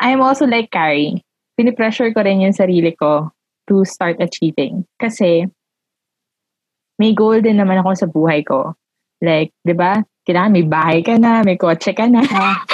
I'm 0.00 0.22
also 0.24 0.46
like 0.48 0.72
Carrie. 0.72 1.20
Pinipressure 1.58 2.14
ko 2.16 2.24
rin 2.24 2.40
yung 2.40 2.56
sarili 2.56 2.96
ko 2.96 3.28
to 3.68 3.84
start 3.84 4.16
achieving. 4.22 4.88
Kasi, 4.96 5.44
may 7.00 7.16
goal 7.16 7.40
din 7.40 7.56
naman 7.56 7.80
ako 7.80 7.90
sa 7.96 8.06
buhay 8.06 8.44
ko. 8.44 8.76
Like, 9.24 9.56
di 9.64 9.72
ba? 9.72 10.04
Kailangan 10.28 10.52
may 10.52 10.66
bahay 10.68 11.00
ka 11.00 11.16
na, 11.16 11.40
may 11.40 11.56
kotse 11.56 11.96
ka 11.96 12.04
na. 12.04 12.20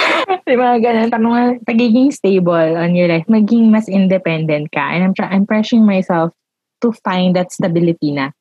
di 0.47 0.55
ba? 0.59 0.75
Ganun. 0.75 1.07
Parang 1.07 1.63
pagiging 1.63 2.11
stable 2.11 2.75
on 2.75 2.91
your 2.91 3.07
life, 3.07 3.23
maging 3.31 3.71
mas 3.71 3.87
independent 3.87 4.67
ka. 4.75 4.83
And 4.91 5.07
I'm, 5.07 5.13
try- 5.15 5.31
I'm 5.31 5.47
pressuring 5.47 5.87
myself 5.87 6.35
to 6.83 6.91
find 7.07 7.39
that 7.39 7.55
stability 7.55 8.11
na 8.11 8.35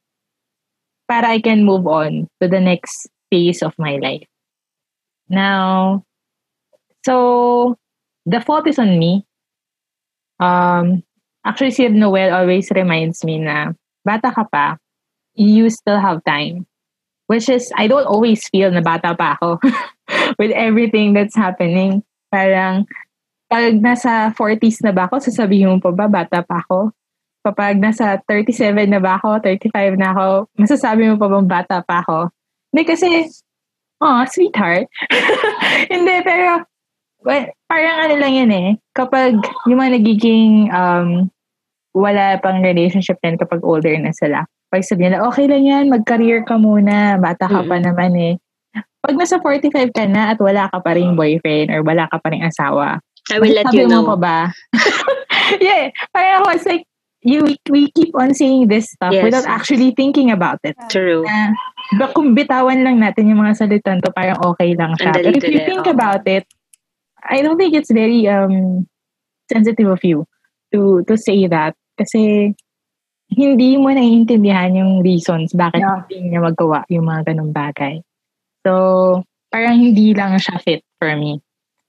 para 1.06 1.30
I 1.30 1.38
can 1.38 1.62
move 1.62 1.86
on 1.86 2.26
to 2.42 2.50
the 2.50 2.58
next 2.58 3.06
phase 3.30 3.62
of 3.62 3.72
my 3.78 3.96
life. 4.02 4.26
Now, 5.30 6.02
so 7.06 7.78
the 8.26 8.42
fault 8.42 8.66
is 8.66 8.78
on 8.78 8.98
me. 8.98 9.22
Um, 10.42 11.02
actually, 11.46 11.70
si 11.70 11.88
Noel 11.88 12.34
always 12.34 12.70
reminds 12.74 13.22
me 13.24 13.38
na 13.38 13.72
bata 14.04 14.34
ka 14.34 14.44
pa, 14.50 14.76
you 15.36 15.70
still 15.70 16.00
have 16.00 16.24
time. 16.24 16.66
Which 17.26 17.48
is, 17.48 17.72
I 17.76 17.86
don't 17.86 18.06
always 18.06 18.46
feel 18.48 18.70
na 18.70 18.80
bata 18.80 19.14
pa 19.14 19.34
ako 19.38 19.58
with 20.40 20.54
everything 20.54 21.12
that's 21.12 21.34
happening. 21.34 22.02
Parang, 22.30 22.86
pag 23.50 23.78
nasa 23.78 24.30
40s 24.34 24.82
na 24.82 24.90
ba 24.90 25.06
ako, 25.06 25.22
sasabihin 25.22 25.70
mo 25.70 25.78
pa 25.78 25.90
ba, 25.94 26.06
bata 26.06 26.42
pa 26.42 26.62
ako? 26.62 26.94
Kapag 27.46 27.78
nasa 27.78 28.18
37 28.26 28.90
na 28.90 28.98
ba 28.98 29.18
ako, 29.18 29.38
35 29.42 29.98
na 29.98 30.10
ako, 30.14 30.26
masasabi 30.58 31.06
mo 31.10 31.14
pa 31.18 31.26
bang 31.30 31.46
bata 31.46 31.76
pa 31.82 32.02
ako? 32.02 32.30
Hindi 32.70 32.82
kasi, 32.86 33.08
oh, 34.02 34.22
sweetheart. 34.26 34.90
Hindi, 35.92 36.14
pero, 36.26 36.66
well, 37.22 37.46
parang 37.70 37.96
ano 38.06 38.14
lang 38.18 38.32
yan 38.34 38.50
eh. 38.54 38.68
Kapag 38.94 39.38
yung 39.66 39.78
mga 39.78 39.94
nagiging 39.98 40.70
um, 40.70 41.30
wala 41.96 42.36
pang 42.44 42.60
relationship 42.60 43.16
din 43.24 43.40
kapag 43.40 43.64
older 43.64 43.96
na 43.96 44.12
sila. 44.12 44.44
Pag 44.76 44.84
sabihin 44.84 45.16
nila, 45.16 45.24
okay 45.24 45.48
lang 45.48 45.64
yan, 45.64 45.84
mag-career 45.88 46.44
ka 46.44 46.60
muna, 46.60 47.16
bata 47.16 47.48
ka 47.48 47.64
pa 47.64 47.80
naman 47.80 48.12
eh. 48.20 48.34
Pag 49.00 49.16
nasa 49.16 49.40
45 49.40 49.72
ka 49.96 50.04
na 50.04 50.36
at 50.36 50.38
wala 50.42 50.68
ka 50.68 50.84
pa 50.84 50.92
rin 50.92 51.16
boyfriend 51.16 51.72
or 51.72 51.80
wala 51.80 52.04
ka 52.12 52.20
pa 52.20 52.28
rin 52.28 52.44
asawa, 52.44 53.00
I 53.32 53.40
will 53.40 53.56
let 53.56 53.72
you 53.72 53.88
mo 53.88 54.04
know. 54.04 54.04
pa 54.12 54.16
ba? 54.20 54.38
yeah, 55.64 55.88
parang 56.12 56.44
ako, 56.44 56.60
it's 56.60 56.68
like, 56.68 56.84
you, 57.24 57.56
we 57.72 57.88
keep 57.96 58.12
on 58.12 58.36
saying 58.36 58.68
this 58.68 58.92
stuff 58.92 59.16
Yes. 59.16 59.24
without 59.24 59.48
actually 59.48 59.96
thinking 59.96 60.28
about 60.28 60.60
it. 60.60 60.76
True. 60.92 61.24
Na, 61.24 61.56
ba 61.96 62.12
kung 62.12 62.36
bitawan 62.36 62.84
lang 62.84 63.00
natin 63.00 63.32
yung 63.32 63.40
mga 63.40 63.56
salitan 63.56 64.04
to, 64.04 64.12
parang 64.12 64.36
okay 64.44 64.76
lang 64.76 64.92
siya. 65.00 65.16
But 65.16 65.40
if 65.40 65.48
you 65.48 65.64
think 65.64 65.88
oo. 65.88 65.96
about 65.96 66.28
it, 66.28 66.44
I 67.24 67.40
don't 67.40 67.56
think 67.56 67.74
it's 67.74 67.90
very 67.90 68.28
um 68.28 68.86
sensitive 69.50 69.90
of 69.90 70.04
you 70.04 70.28
to 70.70 71.02
to 71.10 71.18
say 71.18 71.46
that. 71.50 71.74
Kasi 71.98 72.54
hindi 73.30 73.74
mo 73.76 73.90
naiintindihan 73.90 74.76
yung 74.76 75.02
reasons 75.02 75.50
bakit 75.52 75.82
Yeah. 75.82 76.06
hindi 76.06 76.30
niya 76.34 76.40
magawa 76.46 76.86
yung 76.88 77.06
mga 77.10 77.32
ganong 77.34 77.52
bagay. 77.52 78.00
So, 78.66 79.22
parang 79.50 79.78
hindi 79.78 80.14
lang 80.14 80.38
siya 80.38 80.58
fit 80.62 80.82
for 80.98 81.14
me. 81.14 81.42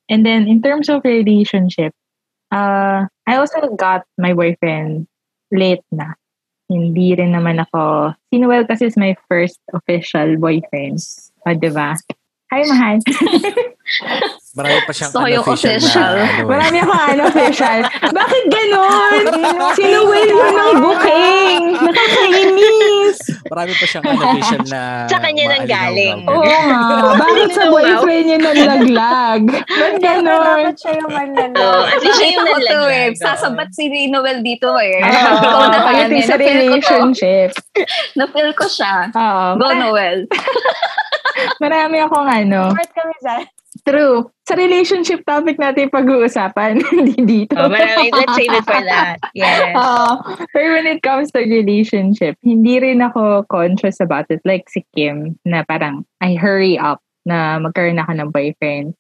And 0.09 0.25
then, 0.25 0.47
in 0.47 0.61
terms 0.61 0.88
of 0.89 1.03
relationship, 1.03 1.93
uh, 2.51 3.05
I 3.27 3.33
also 3.35 3.59
got 3.75 4.07
my 4.17 4.33
boyfriend 4.33 5.05
late 5.51 5.83
na. 5.91 6.15
Hindi 6.67 7.15
rin 7.15 7.31
naman 7.31 7.63
ako, 7.63 8.11
si 8.27 8.39
Noel 8.39 8.67
kasi 8.67 8.91
is 8.91 8.99
my 8.99 9.15
first 9.31 9.59
official 9.71 10.35
boyfriend. 10.35 10.99
O, 11.47 11.55
diba? 11.55 11.95
Hi, 12.51 12.61
mahal. 12.67 12.99
Marami 14.51 14.79
pa 14.83 14.91
siyang 14.91 15.11
So, 15.13 15.21
yung 15.23 15.45
unofficial 15.45 15.77
official. 15.77 16.11
na 16.11 16.25
ano. 16.25 16.41
eh. 16.41 16.49
Marami 16.51 16.77
akong 16.79 17.03
unofficial. 17.13 17.79
Bakit 18.09 18.43
ganon? 18.47 19.21
Sinuway 19.73 20.25
mo 20.27 20.45
ng 20.49 20.73
booking. 20.81 21.61
Nakakainis. 21.77 23.17
Marami 23.47 23.71
pa 23.71 23.85
siyang 23.85 24.05
unofficial 24.07 24.61
na 24.65 24.81
Sa 25.05 25.21
kanya 25.21 25.43
nang 25.47 25.67
galing. 25.69 26.17
Oo 26.25 26.41
nga. 26.41 26.61
Bakit 27.15 27.49
sa 27.53 27.63
boyfriend 27.69 28.25
niya 28.25 28.38
nalaglag? 28.41 29.41
Ba't 29.61 29.95
ganon? 29.99 30.63
Dapat 30.65 30.75
siya 30.75 30.91
yung 30.97 31.11
manlala. 31.13 31.55
Oh, 31.55 31.83
at 31.85 31.99
least 32.01 32.17
siya 32.17 32.29
yung 32.33 32.47
to 32.57 32.81
eh. 32.89 33.07
Sasabat 33.13 33.69
si 33.71 33.83
Noel 34.09 34.41
dito 34.41 34.73
eh. 34.75 34.99
Oo, 34.99 35.38
Ikaw 35.38 35.63
na 35.69 35.79
kanya. 35.85 36.25
sa 36.25 36.35
relationship. 36.35 37.53
Na-feel 38.17 38.51
ko 38.51 38.65
siya. 38.65 39.13
Go, 39.55 39.69
Noel. 39.71 40.25
marami 41.57 42.01
akong 42.01 42.25
ano. 42.25 42.73
Part 42.73 42.91
kami 42.91 43.13
sa 43.21 43.38
True. 43.88 44.27
Sa 44.43 44.59
relationship 44.59 45.23
topic 45.23 45.55
natin 45.55 45.88
pag-uusapan. 45.88 46.83
Hindi 46.91 47.15
dito. 47.23 47.55
Oh, 47.55 47.71
marami. 47.71 48.11
Let's 48.11 48.35
save 48.35 48.51
it 48.51 48.67
for 48.67 48.83
that. 48.83 49.15
Yes. 49.31 49.71
Oo. 49.79 50.19
pero 50.51 50.75
when 50.75 50.91
it 50.91 50.99
comes 50.99 51.31
to 51.31 51.39
relationship, 51.39 52.35
hindi 52.43 52.83
rin 52.83 52.99
ako 52.99 53.47
conscious 53.47 54.03
about 54.03 54.27
it. 54.27 54.43
Like 54.43 54.67
si 54.67 54.83
Kim, 54.91 55.39
na 55.47 55.63
parang, 55.63 56.03
I 56.19 56.35
hurry 56.35 56.75
up 56.75 56.99
na 57.23 57.63
magkaroon 57.63 58.03
ako 58.03 58.11
ng 58.11 58.29
boyfriend. 58.35 58.91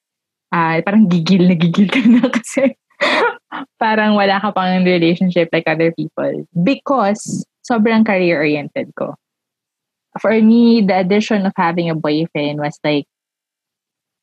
Ah, 0.55 0.79
parang 0.79 1.11
gigil 1.11 1.51
na 1.51 1.59
gigil 1.59 1.91
ka 1.91 1.99
na 2.07 2.23
kasi 2.39 2.71
parang 3.75 4.15
wala 4.15 4.39
ka 4.39 4.55
pang 4.55 4.87
relationship 4.87 5.51
like 5.51 5.67
other 5.67 5.91
people. 5.91 6.47
Because 6.55 7.43
sobrang 7.67 8.07
career-oriented 8.07 8.95
ko. 8.95 9.19
For 10.23 10.31
me, 10.39 10.79
the 10.79 11.03
addition 11.03 11.43
of 11.43 11.51
having 11.59 11.91
a 11.91 11.95
boyfriend 11.99 12.63
was 12.63 12.79
like, 12.87 13.03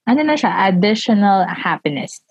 ano 0.05 0.21
na 0.23 0.37
siya, 0.37 0.69
additional 0.69 1.49
happiness 1.49 2.25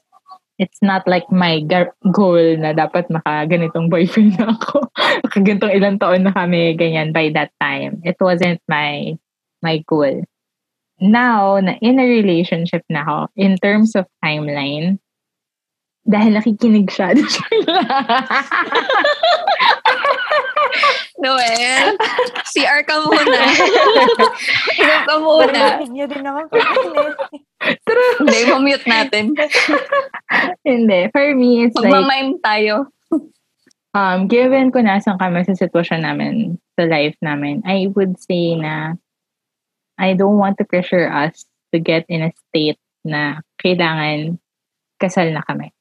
it's 0.62 0.80
not 0.82 1.08
like 1.08 1.26
my 1.32 1.62
gar- 1.66 1.98
goal 2.14 2.38
na 2.58 2.74
dapat 2.74 3.10
maka 3.10 3.50
ganitong 3.50 3.90
boyfriend 3.90 4.38
na 4.38 4.54
ako. 4.54 4.86
Ganitong 5.34 5.74
ilang 5.74 5.98
taon 5.98 6.24
na 6.24 6.34
kami 6.34 6.78
ganyan 6.78 7.10
by 7.10 7.34
that 7.34 7.50
time. 7.58 7.98
It 8.06 8.18
wasn't 8.22 8.62
my 8.70 9.18
my 9.66 9.82
goal. 9.90 10.22
Now, 11.02 11.58
na 11.58 11.76
in 11.82 11.98
a 11.98 12.06
relationship 12.06 12.86
na 12.88 13.02
ako, 13.04 13.20
in 13.36 13.58
terms 13.58 13.98
of 13.98 14.06
timeline, 14.22 15.02
dahil 16.04 16.36
nakikinig 16.36 16.92
siya. 16.92 17.16
Noel, 21.24 21.96
CR 22.52 22.84
ka 22.84 22.96
muna. 23.08 23.40
Inom 24.76 25.02
ka 25.08 25.16
muna. 25.24 25.48
Narinig 25.48 25.92
niyo 25.96 26.06
din 26.12 26.24
naman 26.28 26.52
pag 26.52 26.60
True. 27.88 28.14
Hindi, 28.20 28.40
mamute 28.52 28.84
natin. 28.84 29.32
Hindi. 30.68 31.00
For 31.16 31.32
me, 31.32 31.72
it's 31.72 31.76
like, 31.80 31.96
Magmamime 31.96 32.44
tayo. 32.44 32.92
um, 33.96 34.28
given 34.28 34.68
ko 34.76 34.84
nasan 34.84 35.16
kami 35.16 35.48
sa 35.48 35.56
sitwasyon 35.56 36.02
namin, 36.04 36.60
sa 36.76 36.84
life 36.84 37.16
namin, 37.24 37.64
I 37.64 37.88
would 37.96 38.20
say 38.20 38.60
na 38.60 39.00
I 39.96 40.18
don't 40.18 40.42
want 40.42 40.60
to 40.60 40.68
pressure 40.68 41.08
us 41.08 41.46
to 41.72 41.80
get 41.80 42.04
in 42.10 42.28
a 42.28 42.36
state 42.50 42.82
na 43.06 43.40
kailangan 43.62 44.40
kasal 45.00 45.32
na 45.32 45.44
kami. 45.46 45.73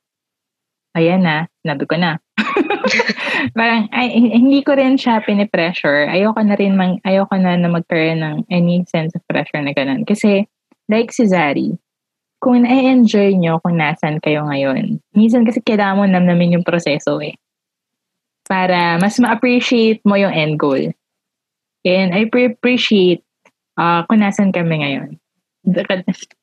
Ayan 0.92 1.24
na, 1.24 1.48
sinabi 1.64 1.84
ko 1.88 1.96
na. 1.96 2.20
Parang, 3.56 3.88
ay, 3.96 4.12
hindi 4.12 4.60
ko 4.60 4.76
rin 4.76 5.00
siya 5.00 5.24
pinipressure. 5.24 6.08
Ayoko 6.12 6.40
na 6.44 6.56
rin, 6.56 6.76
mang, 6.76 7.00
ayoko 7.08 7.32
na 7.40 7.56
na 7.56 7.72
magkaroon 7.72 8.20
ng 8.20 8.36
any 8.52 8.84
sense 8.92 9.16
of 9.16 9.24
pressure 9.24 9.60
na 9.64 9.72
ganun. 9.72 10.04
Kasi, 10.04 10.44
like 10.92 11.08
si 11.08 11.24
Zari, 11.24 11.72
kung 12.42 12.66
na-enjoy 12.66 13.38
nyo 13.38 13.62
kung 13.62 13.78
nasan 13.78 14.18
kayo 14.18 14.44
ngayon, 14.44 14.98
minsan 15.14 15.46
kasi 15.46 15.62
kailangan 15.62 15.96
mo 15.96 16.04
namnamin 16.04 16.58
yung 16.58 16.66
proseso 16.66 17.22
eh. 17.22 17.38
Para 18.44 18.98
mas 18.98 19.16
ma-appreciate 19.22 20.02
mo 20.02 20.18
yung 20.18 20.34
end 20.34 20.58
goal. 20.58 20.90
And 21.86 22.10
I 22.10 22.26
pre- 22.26 22.52
appreciate 22.52 23.22
uh, 23.78 24.02
kung 24.10 24.20
nasan 24.20 24.50
kami 24.50 24.82
ngayon. 24.82 25.22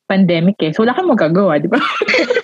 Pandemic 0.07 0.55
eh. 0.63 0.71
So 0.71 0.87
wala 0.87 0.95
kang 0.95 1.11
magagawa, 1.11 1.59
di 1.59 1.67
ba? 1.67 1.77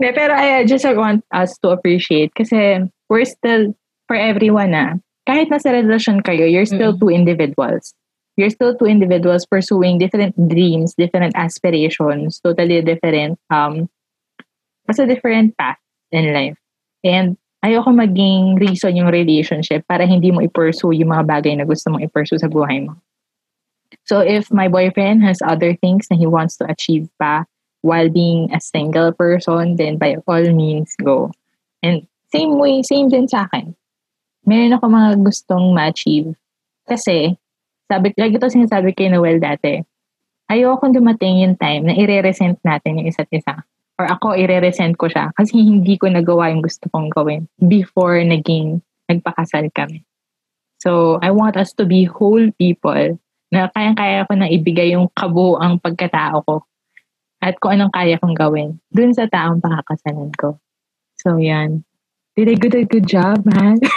De, 0.00 0.10
pero 0.12 0.34
I 0.34 0.66
just 0.66 0.84
want 0.84 1.22
us 1.30 1.54
to 1.62 1.70
appreciate 1.70 2.34
kasi 2.34 2.82
we're 3.08 3.24
still, 3.24 3.74
for 4.10 4.16
everyone 4.18 4.74
na, 4.74 4.98
kahit 5.24 5.48
nasa 5.48 5.70
relasyon 5.72 6.20
kayo, 6.26 6.44
you're 6.44 6.68
still 6.68 6.92
Mm. 6.94 7.00
two 7.00 7.10
individuals. 7.10 7.94
You're 8.34 8.50
still 8.50 8.74
two 8.74 8.90
individuals 8.90 9.46
pursuing 9.46 10.02
different 10.02 10.34
dreams, 10.34 10.98
different 10.98 11.38
aspirations, 11.38 12.42
totally 12.42 12.82
different, 12.82 13.38
um, 13.48 13.86
basta 14.84 15.06
different 15.06 15.54
path 15.54 15.78
in 16.10 16.34
life. 16.34 16.58
And 17.06 17.38
ayoko 17.62 17.94
maging 17.94 18.58
reason 18.58 18.98
yung 18.98 19.08
relationship 19.08 19.86
para 19.86 20.04
hindi 20.04 20.34
mo 20.34 20.42
i-pursue 20.42 20.98
yung 20.98 21.14
mga 21.14 21.24
bagay 21.24 21.54
na 21.56 21.64
gusto 21.64 21.88
mong 21.88 22.04
i-pursue 22.04 22.42
sa 22.42 22.50
buhay 22.50 22.84
mo. 22.84 22.98
So 24.04 24.20
if 24.20 24.50
my 24.50 24.66
boyfriend 24.66 25.22
has 25.22 25.38
other 25.40 25.72
things 25.78 26.10
na 26.10 26.18
he 26.18 26.26
wants 26.26 26.58
to 26.58 26.66
achieve 26.66 27.06
pa 27.16 27.46
while 27.84 28.08
being 28.08 28.48
a 28.56 28.64
single 28.64 29.12
person, 29.12 29.76
then 29.76 30.00
by 30.00 30.16
all 30.24 30.40
means, 30.56 30.96
go. 30.96 31.28
And 31.84 32.08
same 32.32 32.56
way, 32.56 32.80
same 32.80 33.12
din 33.12 33.28
sa 33.28 33.44
akin. 33.44 33.76
Meron 34.48 34.80
ako 34.80 34.88
mga 34.88 35.10
gustong 35.20 35.76
ma-achieve. 35.76 36.32
Kasi, 36.88 37.36
sabi, 37.84 38.16
lagi 38.16 38.40
ito 38.40 38.48
sinasabi 38.48 38.96
kay 38.96 39.12
Noel 39.12 39.36
dati, 39.36 39.84
ayokong 40.48 40.96
dumating 40.96 41.44
yung 41.44 41.60
time 41.60 41.84
na 41.84 41.92
ire-resent 41.92 42.56
natin 42.64 43.04
yung 43.04 43.08
isa't 43.12 43.28
isa. 43.28 43.60
Or 44.00 44.08
ako, 44.08 44.32
ire-resent 44.32 44.96
ko 44.96 45.12
siya 45.12 45.28
kasi 45.38 45.60
hindi 45.60 46.00
ko 46.00 46.08
nagawa 46.08 46.48
yung 46.56 46.64
gusto 46.64 46.88
kong 46.88 47.12
gawin 47.12 47.52
before 47.60 48.16
naging 48.24 48.80
nagpakasal 49.12 49.68
kami. 49.76 50.00
So, 50.80 51.20
I 51.20 51.36
want 51.36 51.60
us 51.60 51.76
to 51.76 51.84
be 51.84 52.08
whole 52.08 52.48
people 52.56 53.20
na 53.52 53.68
kayang-kaya 53.76 54.24
ko 54.24 54.32
na 54.40 54.48
ibigay 54.48 54.96
yung 54.96 55.12
kabuang 55.12 55.76
pagkatao 55.84 56.40
ko 56.48 56.64
at 57.44 57.60
kung 57.60 57.76
anong 57.76 57.92
kaya 57.92 58.16
kong 58.16 58.32
gawin 58.32 58.80
dun 58.88 59.12
sa 59.12 59.28
taong 59.28 59.60
pakakasalan 59.60 60.32
ko. 60.40 60.56
So, 61.20 61.36
yan. 61.36 61.84
Did 62.34 62.48
I 62.48 62.56
do 62.56 62.72
a 62.72 62.88
good 62.88 63.04
job, 63.06 63.44
man? 63.44 63.76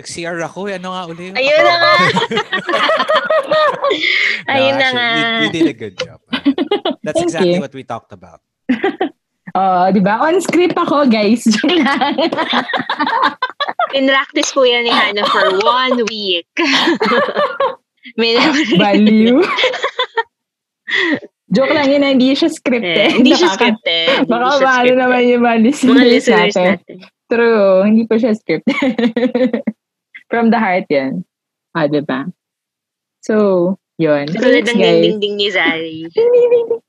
Nag-CR 0.00 0.40
ako. 0.40 0.72
eh. 0.72 0.80
Ano 0.80 0.96
nga 0.96 1.04
uli? 1.04 1.28
Ayun 1.36 1.60
na 1.60 1.74
nga. 1.76 1.92
No, 3.50 4.54
Ayun 4.54 4.76
na 4.78 4.88
nga. 4.94 5.08
You, 5.10 5.26
you 5.42 5.50
did 5.50 5.66
a 5.66 5.76
good 5.76 5.96
job. 5.98 6.22
That's 7.02 7.18
Thank 7.18 7.34
exactly 7.34 7.58
you. 7.58 7.62
what 7.62 7.74
we 7.74 7.82
talked 7.82 8.14
about. 8.14 8.38
oh, 9.58 9.90
di 9.90 9.98
ba? 9.98 10.22
On 10.22 10.38
script 10.38 10.78
ako, 10.78 11.10
guys. 11.10 11.42
Joke 11.50 11.82
lang. 11.82 12.14
In-practice 13.90 14.54
po 14.54 14.62
yan 14.62 14.86
ni 14.86 14.92
Hannah 14.94 15.26
for 15.26 15.50
one 15.66 16.06
week. 16.06 16.46
May 18.14 18.38
Value. 18.78 19.42
Joke 21.50 21.74
lang 21.74 21.90
yun, 21.90 22.06
hindi 22.06 22.30
siya 22.30 22.46
scripted. 22.46 22.94
Eh, 22.94 23.10
hindi 23.10 23.34
siya 23.34 23.50
scripted. 23.58 24.30
Baka 24.30 24.62
scripted. 24.62 24.98
naman 25.02 25.22
yung 25.26 25.42
mga 25.42 25.58
listeners, 25.66 25.90
Mga 25.98 26.06
listeners 26.06 26.54
natin. 26.54 26.66
natin. 26.78 26.96
True, 27.26 27.82
hindi 27.82 28.02
pa 28.06 28.14
siya 28.22 28.32
scripted. 28.38 28.74
From 30.30 30.54
the 30.54 30.58
heart 30.62 30.86
yan. 30.86 31.26
Ah, 31.74 31.90
diba? 31.90 32.30
So, 33.26 33.34
yun. 33.98 34.30
Tulad 34.30 34.62
ng 34.62 34.78
ding-ding-ding 34.78 35.36
ni 35.42 35.48
Zari. 35.50 36.06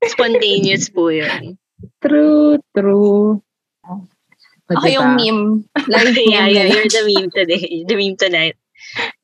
Spontaneous 0.06 0.94
po 0.94 1.10
yun. 1.10 1.58
True, 1.98 2.62
true. 2.78 3.42
O, 3.82 3.90
Ako 4.70 4.86
diba? 4.86 4.94
yung 4.96 5.10
meme. 5.18 5.44
Meme. 5.90 6.22
yeah, 6.30 6.46
yeah, 6.46 6.66
you're 6.70 6.86
the 6.86 7.04
meme 7.10 7.34
today. 7.34 7.82
The 7.90 7.96
meme 7.98 8.18
tonight. 8.18 8.56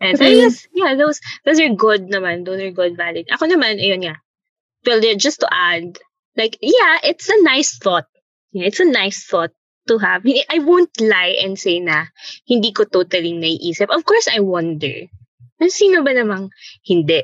And 0.01 0.17
so, 0.17 0.25
yes, 0.25 0.65
yeah, 0.73 0.97
those, 0.97 1.21
those 1.45 1.61
are 1.61 1.69
good 1.73 2.09
naman. 2.09 2.45
Those 2.45 2.61
are 2.61 2.73
good, 2.73 2.97
valid. 2.97 3.29
Ako 3.29 3.45
naman, 3.45 3.77
ayun 3.77 4.01
nga. 4.01 4.17
Well, 4.85 5.01
just 5.17 5.41
to 5.41 5.49
add, 5.51 5.97
like, 6.35 6.57
yeah, 6.61 6.99
it's 7.03 7.29
a 7.29 7.41
nice 7.43 7.77
thought. 7.77 8.05
Yeah, 8.51 8.67
it's 8.67 8.79
a 8.79 8.85
nice 8.89 9.25
thought 9.25 9.51
to 9.87 9.97
have. 9.97 10.23
I 10.25 10.59
won't 10.59 10.93
lie 11.01 11.37
and 11.41 11.59
say 11.59 11.79
na 11.79 12.05
hindi 12.47 12.71
ko 12.71 12.83
totally 12.85 13.33
naiisip. 13.33 13.89
Of 13.89 14.05
course, 14.05 14.27
I 14.31 14.39
wonder. 14.39 15.07
Sino 15.59 16.05
ba 16.05 16.13
namang 16.13 16.53
hindi? 16.85 17.23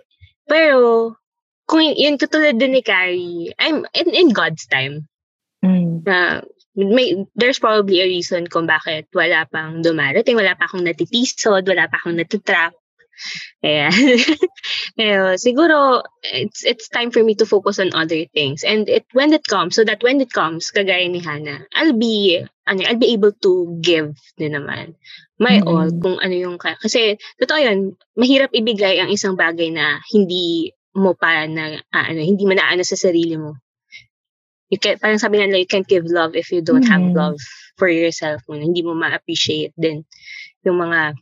Pero, 0.49 1.15
kung 1.69 1.85
yun 1.95 2.17
katulad 2.17 2.59
din 2.59 2.75
ni 2.75 2.81
Carrie, 2.81 3.53
I'm 3.59 3.85
in, 3.93 4.09
in 4.11 4.29
God's 4.33 4.65
time 4.67 5.07
Mm. 5.63 6.03
na 6.03 6.43
may 6.75 7.23
there's 7.39 7.55
probably 7.63 8.03
a 8.03 8.11
reason 8.11 8.51
kung 8.51 8.67
bakit 8.67 9.07
wala 9.15 9.47
pang 9.47 9.79
dumarating, 9.79 10.35
wala 10.35 10.59
pa 10.59 10.67
akong 10.67 10.83
natitisod, 10.83 11.63
wala 11.63 11.87
pa 11.87 12.03
akong 12.03 12.19
natitrap. 12.19 12.75
Ayan. 13.63 13.91
Pero 14.99 15.35
siguro 15.39 16.03
it's 16.23 16.63
it's 16.67 16.87
time 16.91 17.11
for 17.11 17.23
me 17.23 17.35
to 17.39 17.45
focus 17.47 17.79
on 17.79 17.95
other 17.95 18.25
things. 18.33 18.63
And 18.63 18.87
it 18.89 19.05
when 19.15 19.31
it 19.33 19.47
comes, 19.47 19.75
so 19.75 19.83
that 19.87 20.03
when 20.03 20.19
it 20.21 20.31
comes, 20.31 20.71
kagaya 20.71 21.07
ni 21.09 21.19
Hannah, 21.23 21.63
I'll 21.73 21.95
be 21.97 22.43
ano, 22.67 22.81
I'll 22.87 22.99
be 22.99 23.13
able 23.15 23.31
to 23.43 23.79
give 23.81 24.15
din 24.37 24.53
naman 24.55 24.95
my 25.39 25.59
Mm-mm. 25.59 25.67
all 25.67 25.89
kung 25.99 26.19
ano 26.19 26.35
yung. 26.35 26.57
Kasi 26.59 27.17
totoo 27.39 27.59
yun, 27.59 27.79
mahirap 28.19 28.51
ibigay 28.53 28.99
ang 28.99 29.09
isang 29.11 29.35
bagay 29.39 29.71
na 29.73 29.99
hindi 30.11 30.71
mo 30.93 31.17
pa 31.17 31.47
na 31.49 31.81
ah, 31.91 32.05
ano, 32.11 32.21
hindi 32.21 32.45
mo 32.45 32.53
na 32.53 32.69
ano 32.69 32.83
sa 32.85 32.99
sarili 32.99 33.35
mo. 33.39 33.57
You 34.73 34.81
can, 34.81 34.97
parang 34.97 35.21
sabi 35.21 35.37
nila, 35.37 35.61
you 35.61 35.69
can't 35.69 35.85
give 35.87 36.05
love 36.09 36.33
if 36.33 36.49
you 36.49 36.65
don't 36.65 36.85
have 36.89 37.01
Mhm. 37.01 37.13
love 37.13 37.37
for 37.77 37.85
yourself 37.89 38.41
mo. 38.49 38.57
Hindi 38.57 38.81
mo 38.81 38.97
ma-appreciate 38.97 39.73
din 39.77 40.01
yung 40.65 40.81
mga 40.81 41.13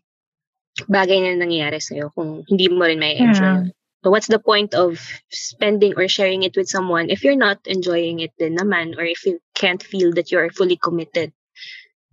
bagay 0.87 1.19
na 1.19 1.35
nangyayari 1.35 1.81
sa'yo 1.83 2.11
kung 2.15 2.43
hindi 2.47 2.71
mo 2.71 2.87
rin 2.87 2.99
may 2.99 3.19
enjoy. 3.19 3.67
Yeah. 3.67 3.75
So 4.01 4.09
what's 4.09 4.27
the 4.27 4.41
point 4.41 4.73
of 4.73 4.97
spending 5.29 5.93
or 5.93 6.07
sharing 6.07 6.41
it 6.41 6.57
with 6.57 6.65
someone 6.65 7.13
if 7.13 7.21
you're 7.23 7.37
not 7.37 7.61
enjoying 7.69 8.19
it 8.19 8.33
din 8.39 8.57
naman 8.57 8.97
or 8.97 9.05
if 9.05 9.29
you 9.29 9.37
can't 9.53 9.83
feel 9.83 10.09
that 10.17 10.33
you 10.33 10.41
are 10.41 10.49
fully 10.49 10.73
committed 10.73 11.29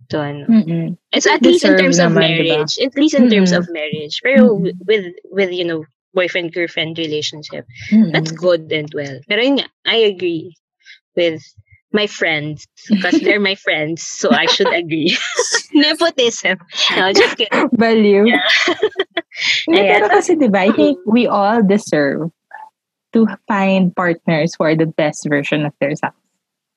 to 0.09 0.21
ano. 0.21 0.45
Mm-mm. 0.45 0.97
It's 1.11 1.25
at 1.25 1.41
least 1.41 1.65
in 1.65 1.77
terms 1.77 1.97
of 1.97 2.13
naman, 2.13 2.37
diba? 2.37 2.61
marriage. 2.61 2.77
At 2.77 2.93
least 2.95 3.15
in 3.17 3.29
terms 3.29 3.53
Mm-mm. 3.53 3.65
of 3.65 3.73
marriage. 3.73 4.21
Pero 4.21 4.57
Mm-mm. 4.57 4.73
with, 4.85 5.05
with, 5.29 5.51
you 5.51 5.65
know, 5.65 5.85
boyfriend 6.13 6.53
girlfriend 6.53 6.97
relationship, 6.97 7.65
Mm-mm. 7.91 8.13
that's 8.13 8.31
good 8.31 8.71
and 8.71 8.89
well. 8.93 9.21
Pero 9.29 9.41
yun 9.41 9.61
nga, 9.61 9.67
I 9.85 10.09
agree 10.09 10.57
with 11.15 11.41
my 11.91 12.07
friends 12.07 12.67
because 12.89 13.19
they're 13.21 13.39
my 13.39 13.55
friends, 13.55 14.05
so 14.05 14.29
I 14.31 14.45
should 14.45 14.71
agree. 14.73 15.17
Nepotism. 15.73 16.59
No, 16.95 17.13
just 17.13 17.37
kidding. 17.37 17.69
value. 17.73 18.27
Yeah. 18.27 18.45
Hindi, 19.65 19.81
Ayan. 19.81 19.89
pero 19.93 20.05
kasi 20.09 20.35
diba, 20.35 20.59
I 20.59 20.71
think 20.75 20.99
we 21.05 21.25
all 21.25 21.63
deserve 21.63 22.29
to 23.13 23.25
find 23.47 23.95
partners 23.95 24.53
who 24.57 24.65
are 24.65 24.75
the 24.75 24.85
best 24.85 25.25
version 25.29 25.65
of 25.65 25.73
themselves. 25.81 26.17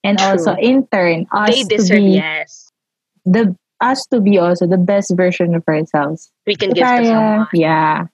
And 0.05 0.19
True. 0.19 0.35
also, 0.35 0.55
in 0.57 0.87
turn, 0.91 1.27
us 1.31 1.51
They 1.51 1.63
to 1.63 1.77
deserve, 1.77 1.99
be 2.03 2.19
yes. 2.19 2.71
the 3.25 3.55
us 3.83 4.07
to 4.15 4.21
be 4.21 4.39
also 4.39 4.67
the 4.67 4.79
best 4.79 5.13
version 5.17 5.55
of 5.55 5.63
ourselves. 5.67 6.31
We 6.47 6.55
can 6.57 6.71
give 6.71 6.87
to 6.87 7.03
Kaya, 7.03 7.07
someone. 7.07 7.47
yeah. 7.53 8.07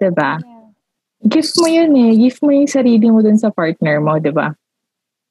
Diba? 0.00 0.38
Yeah. 0.40 1.28
Gift 1.28 1.54
mo 1.58 1.66
yun 1.66 1.90
eh. 1.98 2.14
Gift 2.14 2.38
mo 2.42 2.50
yung 2.54 2.70
sarili 2.70 3.10
mo 3.10 3.18
dun 3.22 3.38
sa 3.38 3.50
partner 3.50 3.98
mo, 3.98 4.22
diba? 4.22 4.54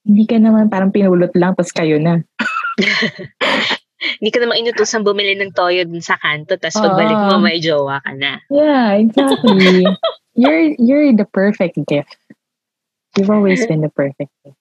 Hindi 0.07 0.23
ka 0.23 0.39
naman 0.39 0.71
parang 0.71 0.89
pinulot 0.89 1.35
lang, 1.35 1.51
tapos 1.51 1.75
kayo 1.75 1.99
na. 1.99 2.23
Hindi 4.23 4.29
ka 4.31 4.39
naman 4.39 4.61
inutusan 4.63 5.03
bumili 5.03 5.35
ng 5.35 5.51
toyo 5.51 5.83
dun 5.83 5.99
sa 5.99 6.15
kanto, 6.15 6.55
tapos 6.55 6.79
pagbalik 6.79 7.17
mo, 7.27 7.41
may 7.41 7.59
jowa 7.59 7.99
ka 7.99 8.13
na. 8.15 8.39
Yeah, 8.47 8.95
exactly. 8.95 9.83
you're 10.39 10.77
you're 10.79 11.11
the 11.11 11.25
perfect 11.27 11.75
gift. 11.89 12.15
You've 13.17 13.33
always 13.33 13.65
been 13.65 13.81
the 13.81 13.89
perfect 13.91 14.31
gift. 14.45 14.55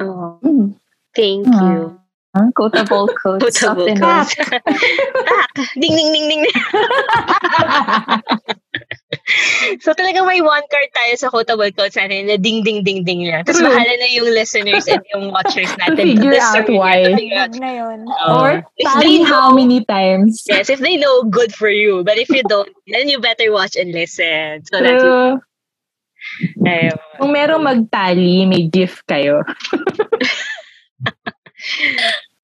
Oh, 0.00 0.38
Mm. 0.42 0.74
thank 1.14 1.44
Ah. 1.50 1.60
you. 1.60 1.78
Quotable 2.54 3.06
quotes 3.22 3.62
of 3.62 3.78
Quotable 3.78 3.94
quotes. 3.94 4.34
night. 4.38 4.62
Ah, 5.30 5.46
ding, 5.78 5.94
ding, 5.94 6.10
ding, 6.10 6.26
ding. 6.30 6.44
so 9.84 9.92
talagang 9.94 10.26
may 10.26 10.40
one 10.40 10.64
card 10.68 10.90
tayo 10.92 11.12
sa 11.16 11.28
quotable 11.30 11.70
quotes 11.72 11.96
natin 11.96 12.28
na 12.28 12.36
ding, 12.36 12.62
ding, 12.62 12.84
ding, 12.84 13.04
ding 13.04 13.26
lang. 13.26 13.44
Tapos 13.44 13.60
True. 13.60 13.70
bahala 13.70 13.92
na 13.98 14.08
yung 14.10 14.28
listeners 14.30 14.86
and 14.88 15.02
yung 15.14 15.30
watchers 15.32 15.70
natin 15.82 16.16
figure 16.18 16.38
out 16.38 16.66
why. 16.70 17.08
to 17.08 17.16
figure 17.16 17.38
out. 17.38 17.50
Wag 17.52 17.60
na 17.60 17.70
yun. 17.72 17.98
Oo. 18.08 18.34
or 18.34 18.50
if 18.76 18.86
tally 18.86 19.02
they 19.02 19.18
how 19.24 19.50
know, 19.50 19.58
many 19.58 19.84
times. 19.84 20.44
yes, 20.46 20.70
if 20.70 20.80
they 20.80 20.96
know, 20.96 21.24
good 21.28 21.54
for 21.54 21.70
you. 21.70 22.02
But 22.04 22.18
if 22.18 22.28
you 22.30 22.42
don't, 22.44 22.68
then 22.92 23.08
you 23.08 23.20
better 23.20 23.50
watch 23.52 23.76
and 23.76 23.92
listen. 23.92 24.64
So 24.66 24.80
that's 24.80 24.98
it. 24.98 25.06
True. 25.06 25.40
Ayun. 26.64 26.98
Kung 27.20 27.30
merong 27.36 27.62
magtali, 27.62 28.48
may 28.48 28.64
gift 28.66 29.04
kayo. 29.04 29.44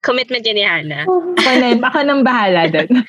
Commitment 0.00 0.44
yan 0.44 0.56
ni 0.56 0.64
Hannah. 0.64 1.04
Ako 1.04 1.50
na, 1.60 1.68
ako 1.76 1.98
nang 2.04 2.22
bahala 2.24 2.68
doon. 2.72 3.04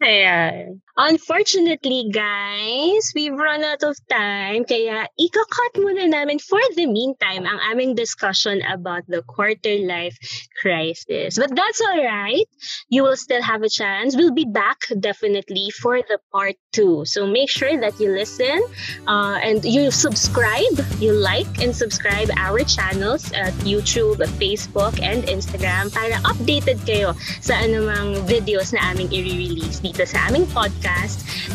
Ayan. 0.00 0.80
Unfortunately, 0.96 2.08
guys, 2.08 3.12
we've 3.14 3.36
run 3.36 3.62
out 3.62 3.84
of 3.84 3.96
time. 4.08 4.64
Kaya, 4.64 5.04
ika-cut 5.20 5.76
muna 5.76 6.08
namin 6.08 6.40
for 6.40 6.60
the 6.72 6.88
meantime 6.88 7.44
ang 7.44 7.60
aming 7.68 7.92
discussion 7.92 8.64
about 8.64 9.04
the 9.04 9.20
quarter 9.28 9.76
life 9.84 10.16
crisis. 10.56 11.36
But 11.36 11.52
that's 11.52 11.84
all 11.84 12.00
right. 12.00 12.48
You 12.88 13.04
will 13.04 13.20
still 13.20 13.44
have 13.44 13.60
a 13.60 13.68
chance. 13.68 14.16
We'll 14.16 14.32
be 14.32 14.48
back 14.48 14.88
definitely 14.96 15.68
for 15.68 16.00
the 16.00 16.16
part 16.32 16.56
two. 16.72 17.04
So 17.04 17.28
make 17.28 17.52
sure 17.52 17.76
that 17.76 18.00
you 18.00 18.16
listen 18.16 18.64
uh, 19.04 19.36
and 19.44 19.60
you 19.64 19.92
subscribe, 19.92 20.80
you 20.96 21.12
like 21.12 21.60
and 21.60 21.76
subscribe 21.76 22.32
our 22.40 22.64
channels 22.64 23.28
at 23.36 23.52
YouTube, 23.68 24.24
Facebook, 24.40 24.96
and 25.04 25.28
Instagram 25.28 25.92
para 25.92 26.16
updated 26.24 26.80
kayo 26.88 27.12
sa 27.44 27.60
anumang 27.60 28.24
videos 28.24 28.72
na 28.72 28.80
aming 28.96 29.12
i-release 29.12 29.84
dito 29.84 30.08
sa 30.08 30.32
aming 30.32 30.48
podcast, 30.48 30.84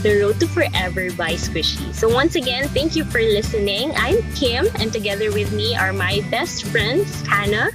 The 0.01 0.19
Road 0.19 0.39
to 0.39 0.47
Forever 0.47 1.11
by 1.15 1.39
Squishy. 1.39 1.93
So 1.95 2.09
once 2.09 2.35
again, 2.35 2.67
thank 2.69 2.95
you 2.95 3.05
for 3.05 3.21
listening. 3.21 3.93
I'm 3.95 4.19
Kim, 4.33 4.67
and 4.79 4.91
together 4.91 5.31
with 5.31 5.51
me 5.53 5.75
are 5.75 5.93
my 5.93 6.19
best 6.29 6.65
friends, 6.67 7.25
Hannah 7.27 7.71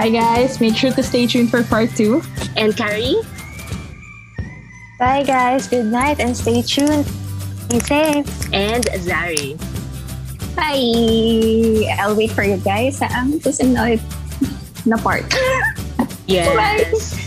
Hi 0.00 0.08
guys, 0.08 0.60
make 0.60 0.76
sure 0.76 0.92
to 0.92 1.02
stay 1.02 1.26
tuned 1.26 1.50
for 1.50 1.62
part 1.64 1.90
two. 1.96 2.22
and 2.56 2.76
Carrie. 2.76 3.20
Bye 4.98 5.24
guys. 5.24 5.68
Good 5.68 5.86
night 5.92 6.20
and 6.20 6.36
stay 6.36 6.62
tuned. 6.62 7.04
Be 7.68 7.80
safe. 7.80 8.24
and 8.52 8.84
Zari. 9.00 9.60
Bye! 10.56 11.88
I'll 12.00 12.16
wait 12.16 12.32
for 12.32 12.44
you 12.44 12.56
guys 12.60 12.98
sa 12.98 13.08
ang 13.12 13.40
susunod 13.40 14.00
na 14.84 14.96
part. 14.96 15.24
Yes. 16.26 16.54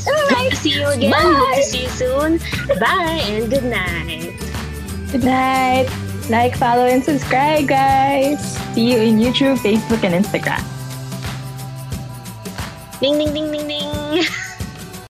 Bye. 0.05 0.11
Hope 0.35 0.49
to 0.49 0.55
see 0.55 0.79
you 0.79 0.87
again. 0.87 1.11
Bye. 1.11 1.21
Hope 1.21 1.55
to 1.55 1.63
see 1.63 1.83
you 1.83 1.89
soon. 1.89 2.37
Bye 2.79 3.21
and 3.27 3.49
good 3.49 3.65
night. 3.65 4.39
Good 5.11 5.23
night. 5.23 5.89
Like, 6.29 6.55
follow, 6.55 6.85
and 6.85 7.03
subscribe, 7.03 7.67
guys. 7.67 8.39
See 8.73 8.93
you 8.93 8.99
in 8.99 9.19
YouTube, 9.19 9.57
Facebook, 9.59 10.03
and 10.03 10.15
Instagram. 10.15 10.63
Ding 13.01 13.17
ding 13.17 13.33
ding 13.33 13.51
ding 13.51 13.67
ding. 13.67 14.23